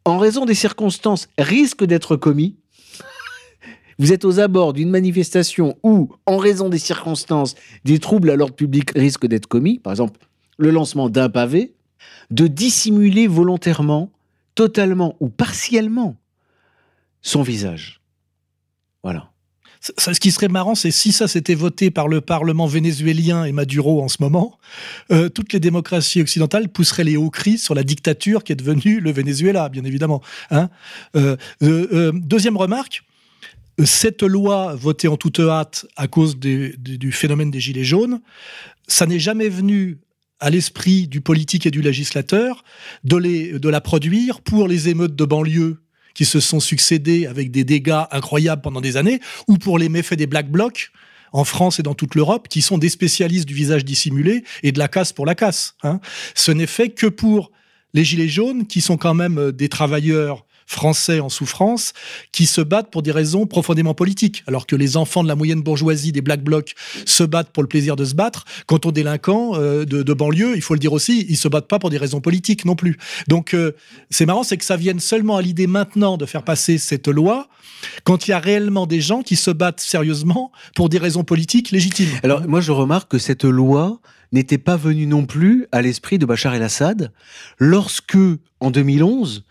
en 0.04 0.16
raison 0.18 0.46
des 0.46 0.54
circonstances 0.54 1.28
risquent 1.38 1.84
d'être 1.84 2.16
commis, 2.16 2.56
vous 4.02 4.12
êtes 4.12 4.24
aux 4.24 4.40
abords 4.40 4.72
d'une 4.72 4.90
manifestation 4.90 5.76
où, 5.84 6.12
en 6.26 6.36
raison 6.36 6.68
des 6.68 6.80
circonstances, 6.80 7.54
des 7.84 8.00
troubles 8.00 8.30
à 8.30 8.36
l'ordre 8.36 8.56
public 8.56 8.90
risquent 8.96 9.28
d'être 9.28 9.46
commis, 9.46 9.78
par 9.78 9.92
exemple 9.92 10.18
le 10.58 10.70
lancement 10.70 11.08
d'un 11.08 11.28
pavé, 11.28 11.72
de 12.32 12.48
dissimuler 12.48 13.28
volontairement, 13.28 14.10
totalement 14.56 15.14
ou 15.20 15.28
partiellement 15.28 16.16
son 17.20 17.42
visage. 17.42 18.00
Voilà. 19.04 19.30
Ce 19.80 20.18
qui 20.18 20.32
serait 20.32 20.48
marrant, 20.48 20.74
c'est 20.74 20.90
si 20.90 21.12
ça 21.12 21.28
s'était 21.28 21.54
voté 21.54 21.92
par 21.92 22.08
le 22.08 22.20
Parlement 22.20 22.66
vénézuélien 22.66 23.44
et 23.44 23.52
Maduro 23.52 24.02
en 24.02 24.08
ce 24.08 24.16
moment, 24.18 24.58
euh, 25.12 25.28
toutes 25.28 25.52
les 25.52 25.60
démocraties 25.60 26.20
occidentales 26.20 26.68
pousseraient 26.68 27.04
les 27.04 27.16
hauts 27.16 27.30
cris 27.30 27.56
sur 27.56 27.74
la 27.74 27.84
dictature 27.84 28.42
qui 28.42 28.52
est 28.52 28.56
devenue 28.56 28.98
le 28.98 29.12
Venezuela, 29.12 29.68
bien 29.68 29.84
évidemment. 29.84 30.22
Hein. 30.50 30.70
Euh, 31.14 31.36
euh, 31.62 32.10
deuxième 32.14 32.56
remarque, 32.56 33.04
cette 33.84 34.22
loi 34.22 34.74
votée 34.74 35.08
en 35.08 35.16
toute 35.16 35.40
hâte 35.40 35.86
à 35.96 36.08
cause 36.08 36.36
du 36.38 37.12
phénomène 37.12 37.50
des 37.50 37.60
Gilets 37.60 37.84
jaunes, 37.84 38.20
ça 38.86 39.06
n'est 39.06 39.18
jamais 39.18 39.48
venu 39.48 39.98
à 40.42 40.50
l'esprit 40.50 41.06
du 41.06 41.20
politique 41.20 41.66
et 41.66 41.70
du 41.70 41.80
législateur 41.80 42.64
de, 43.04 43.68
la 43.68 43.80
produire 43.80 44.40
pour 44.40 44.66
les 44.66 44.88
émeutes 44.88 45.14
de 45.14 45.24
banlieue 45.24 45.80
qui 46.14 46.24
se 46.24 46.40
sont 46.40 46.60
succédées 46.60 47.26
avec 47.26 47.50
des 47.50 47.64
dégâts 47.64 48.02
incroyables 48.10 48.60
pendant 48.60 48.82
des 48.82 48.98
années, 48.98 49.20
ou 49.46 49.56
pour 49.56 49.78
les 49.78 49.88
méfaits 49.88 50.14
des 50.14 50.26
Black 50.26 50.50
Blocs 50.50 50.90
en 51.32 51.44
France 51.44 51.78
et 51.78 51.82
dans 51.82 51.94
toute 51.94 52.14
l'Europe, 52.16 52.48
qui 52.48 52.60
sont 52.60 52.76
des 52.76 52.90
spécialistes 52.90 53.46
du 53.46 53.54
visage 53.54 53.84
dissimulé 53.84 54.44
et 54.62 54.72
de 54.72 54.78
la 54.78 54.88
casse 54.88 55.12
pour 55.12 55.24
la 55.24 55.34
casse. 55.34 55.76
Hein. 55.84 56.00
Ce 56.34 56.50
n'est 56.50 56.66
fait 56.66 56.90
que 56.90 57.06
pour 57.06 57.50
les 57.94 58.04
Gilets 58.04 58.28
jaunes, 58.28 58.66
qui 58.66 58.82
sont 58.82 58.98
quand 58.98 59.14
même 59.14 59.38
euh, 59.38 59.52
des 59.52 59.68
travailleurs 59.68 60.44
français 60.72 61.20
en 61.20 61.28
souffrance 61.28 61.92
qui 62.32 62.46
se 62.46 62.60
battent 62.60 62.90
pour 62.90 63.02
des 63.02 63.12
raisons 63.12 63.46
profondément 63.46 63.94
politiques, 63.94 64.42
alors 64.46 64.66
que 64.66 64.74
les 64.74 64.96
enfants 64.96 65.22
de 65.22 65.28
la 65.28 65.36
moyenne 65.36 65.62
bourgeoisie 65.62 66.12
des 66.12 66.22
Black 66.22 66.42
Blocs 66.42 66.74
se 67.06 67.22
battent 67.22 67.50
pour 67.50 67.62
le 67.62 67.68
plaisir 67.68 67.96
de 67.96 68.04
se 68.04 68.14
battre. 68.14 68.44
Quant 68.66 68.80
aux 68.84 68.92
délinquants 68.92 69.52
euh, 69.54 69.84
de, 69.84 70.12
banlieue, 70.12 70.56
il 70.56 70.62
faut 70.62 70.74
le 70.74 70.80
dire 70.80 70.92
aussi, 70.92 71.26
ils 71.28 71.36
se 71.36 71.48
battent 71.48 71.68
pas 71.68 71.78
pour 71.78 71.90
des 71.90 71.98
raisons 71.98 72.20
politiques 72.20 72.64
non 72.64 72.74
plus. 72.74 72.98
Donc 73.28 73.54
euh, 73.54 73.76
c'est 74.10 74.26
marrant, 74.26 74.42
c'est 74.42 74.56
que 74.56 74.64
ça 74.64 74.76
vienne 74.76 75.00
seulement 75.00 75.36
à 75.36 75.42
l'idée 75.42 75.66
maintenant 75.66 76.16
de 76.16 76.26
faire 76.26 76.42
passer 76.42 76.78
cette 76.78 77.08
loi 77.08 77.48
quand 78.04 78.26
il 78.26 78.30
y 78.30 78.34
a 78.34 78.38
réellement 78.38 78.86
des 78.86 79.00
gens 79.00 79.22
qui 79.22 79.36
se 79.36 79.50
battent 79.50 79.80
sérieusement 79.80 80.52
pour 80.74 80.88
des 80.88 80.98
raisons 80.98 81.24
politiques 81.24 81.70
légitimes. 81.70 82.10
Alors 82.22 82.46
moi 82.48 82.60
je 82.60 82.72
remarque 82.72 83.10
que 83.10 83.18
cette 83.18 83.44
loi 83.44 84.00
n'était 84.32 84.58
pas 84.58 84.76
venue 84.76 85.06
non 85.06 85.26
plus 85.26 85.66
à 85.72 85.82
l'esprit 85.82 86.18
de 86.18 86.26
Bachar 86.26 86.54
el-Assad 86.54 87.12
lorsque, 87.58 88.16
en 88.60 88.70
2011, 88.70 89.44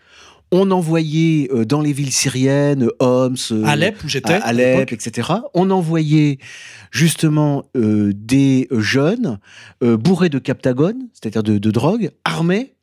on 0.52 0.70
envoyait 0.70 1.48
euh, 1.50 1.64
dans 1.64 1.80
les 1.80 1.92
villes 1.92 2.12
syriennes, 2.12 2.88
Homs, 3.00 3.34
euh, 3.50 3.64
Alep, 3.64 4.04
où 4.04 4.08
j'étais, 4.08 4.34
Alep, 4.34 4.92
etc. 4.92 5.30
On 5.54 5.70
envoyait 5.70 6.38
justement 6.90 7.64
euh, 7.74 8.12
des 8.14 8.68
jeunes 8.70 9.38
bourrés 9.80 10.28
de 10.28 10.38
captagones, 10.38 11.08
c'est-à-dire 11.14 11.42
de, 11.42 11.70
drogue, 11.70 12.10
armés, 12.24 12.74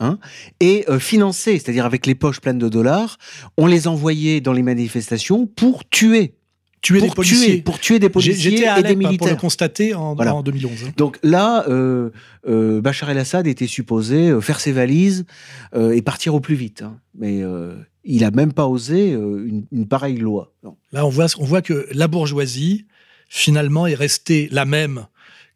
hein, 0.00 0.18
et 0.58 0.84
financés, 0.98 1.58
c'est-à-dire 1.58 1.86
avec 1.86 2.04
les 2.04 2.16
poches 2.16 2.40
pleines 2.40 2.58
de 2.58 2.68
dollars. 2.68 3.16
On 3.56 3.66
les 3.66 3.86
envoyait 3.86 4.40
dans 4.40 4.52
les 4.52 4.62
manifestations 4.62 5.46
pour 5.46 5.88
tuer 5.88 6.34
tuer 6.84 7.00
des 7.00 7.08
policiers. 7.08 7.62
pour 7.62 7.80
tuer 7.80 7.98
des 7.98 8.10
policiers 8.10 8.68
et 8.78 8.82
des 8.82 8.94
militaires. 8.94 9.18
Pour 9.18 9.28
le 9.28 9.36
constater 9.36 9.94
en, 9.94 10.14
2011. 10.14 10.72
Hein. 10.72 10.92
Donc 10.96 11.18
là, 11.22 11.64
euh, 11.68 12.10
euh, 12.46 12.80
Bachar 12.80 13.10
el-Assad 13.10 13.46
était 13.46 13.66
supposé 13.66 14.28
euh, 14.28 14.40
faire 14.40 14.60
ses 14.60 14.72
valises 14.72 15.24
et 15.74 16.02
partir 16.02 16.34
au 16.34 16.40
plus 16.40 16.54
vite. 16.54 16.82
Hein. 16.82 16.98
Mais 17.18 17.42
il 18.04 18.20
n'a 18.20 18.30
même 18.30 18.52
pas 18.52 18.66
osé 18.66 19.10
une, 19.10 19.88
pareille 19.88 20.18
loi. 20.18 20.52
Là, 20.92 21.06
on 21.06 21.08
voit, 21.08 21.26
on 21.38 21.44
voit 21.44 21.62
que 21.62 21.88
la 21.92 22.06
bourgeoisie, 22.06 22.86
finalement, 23.28 23.86
est 23.86 23.94
restée 23.94 24.48
la 24.52 24.66
même 24.66 25.06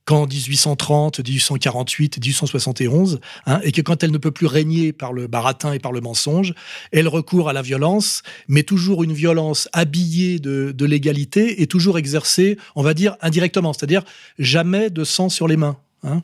qu'en 0.09 0.27
1830, 0.27 1.21
1848, 1.21 2.25
1871, 2.25 3.21
et 3.63 3.73
que 3.73 3.83
quand 3.83 4.03
elle 4.03 4.11
ne 4.11 4.17
peut 4.17 4.31
plus 4.31 4.47
régner 4.47 4.95
par 4.95 5.13
le 5.13 5.27
baratin 5.27 5.75
et 5.75 5.79
par 5.79 5.93
le 5.93 6.01
mensonge, 6.01 6.55
elle 6.93 7.09
recourt 7.09 7.51
à 7.51 7.53
la 7.53 7.61
violence, 7.61 8.23
mais 8.49 8.63
toujours 8.63 9.05
une 9.05 9.13
violence 9.13 9.69
habillée 9.75 10.39
de, 10.39 10.85
l'égalité 10.87 11.61
et 11.61 11.67
toujours 11.67 11.99
exercée, 11.99 12.57
on 12.75 12.83
va 12.83 12.95
dire, 12.95 13.17
indirectement, 13.21 13.75
c'est-à-dire 13.75 14.03
jamais 14.39 14.89
de 14.89 15.05
sang 15.05 15.29
sur 15.29 15.47
les 15.47 15.59
mains. 15.59 15.77
Hein. 16.05 16.23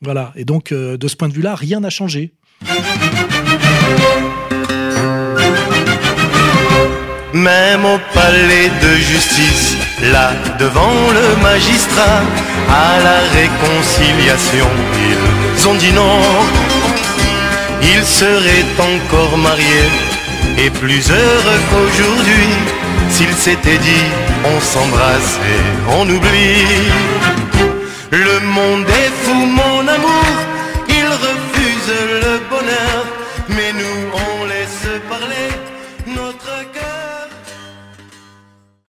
voilà, 0.00 0.32
et 0.34 0.44
donc 0.44 0.72
euh, 0.72 0.96
de 0.96 1.06
ce 1.06 1.14
point 1.14 1.28
de 1.28 1.34
vue-là, 1.34 1.54
rien 1.54 1.78
n'a 1.78 1.90
changé. 1.90 2.32
Même 7.32 7.84
au 7.84 7.98
palais 8.12 8.70
de 8.82 8.96
justice, 8.96 9.76
là 10.02 10.32
devant 10.58 10.96
le 11.12 11.42
magistrat, 11.42 12.22
à 12.68 13.00
la 13.02 13.18
réconciliation, 13.38 14.68
ils 15.58 15.68
ont 15.68 15.74
dit 15.74 15.92
non. 15.92 16.20
Ils 17.82 18.04
seraient 18.04 18.66
encore 18.78 19.36
mariés 19.38 19.90
et 20.58 20.70
plus 20.70 21.10
heureux 21.10 21.60
qu'aujourd'hui 21.70 22.48
s'ils 23.10 23.34
s'étaient 23.34 23.78
dit 23.78 24.06
on 24.44 24.60
s'embrasse 24.60 25.38
et 25.52 25.92
on 25.98 26.08
oublie. 26.08 26.90
Le 28.10 28.40
monde 28.40 28.86
est 28.88 29.12
fou, 29.24 29.46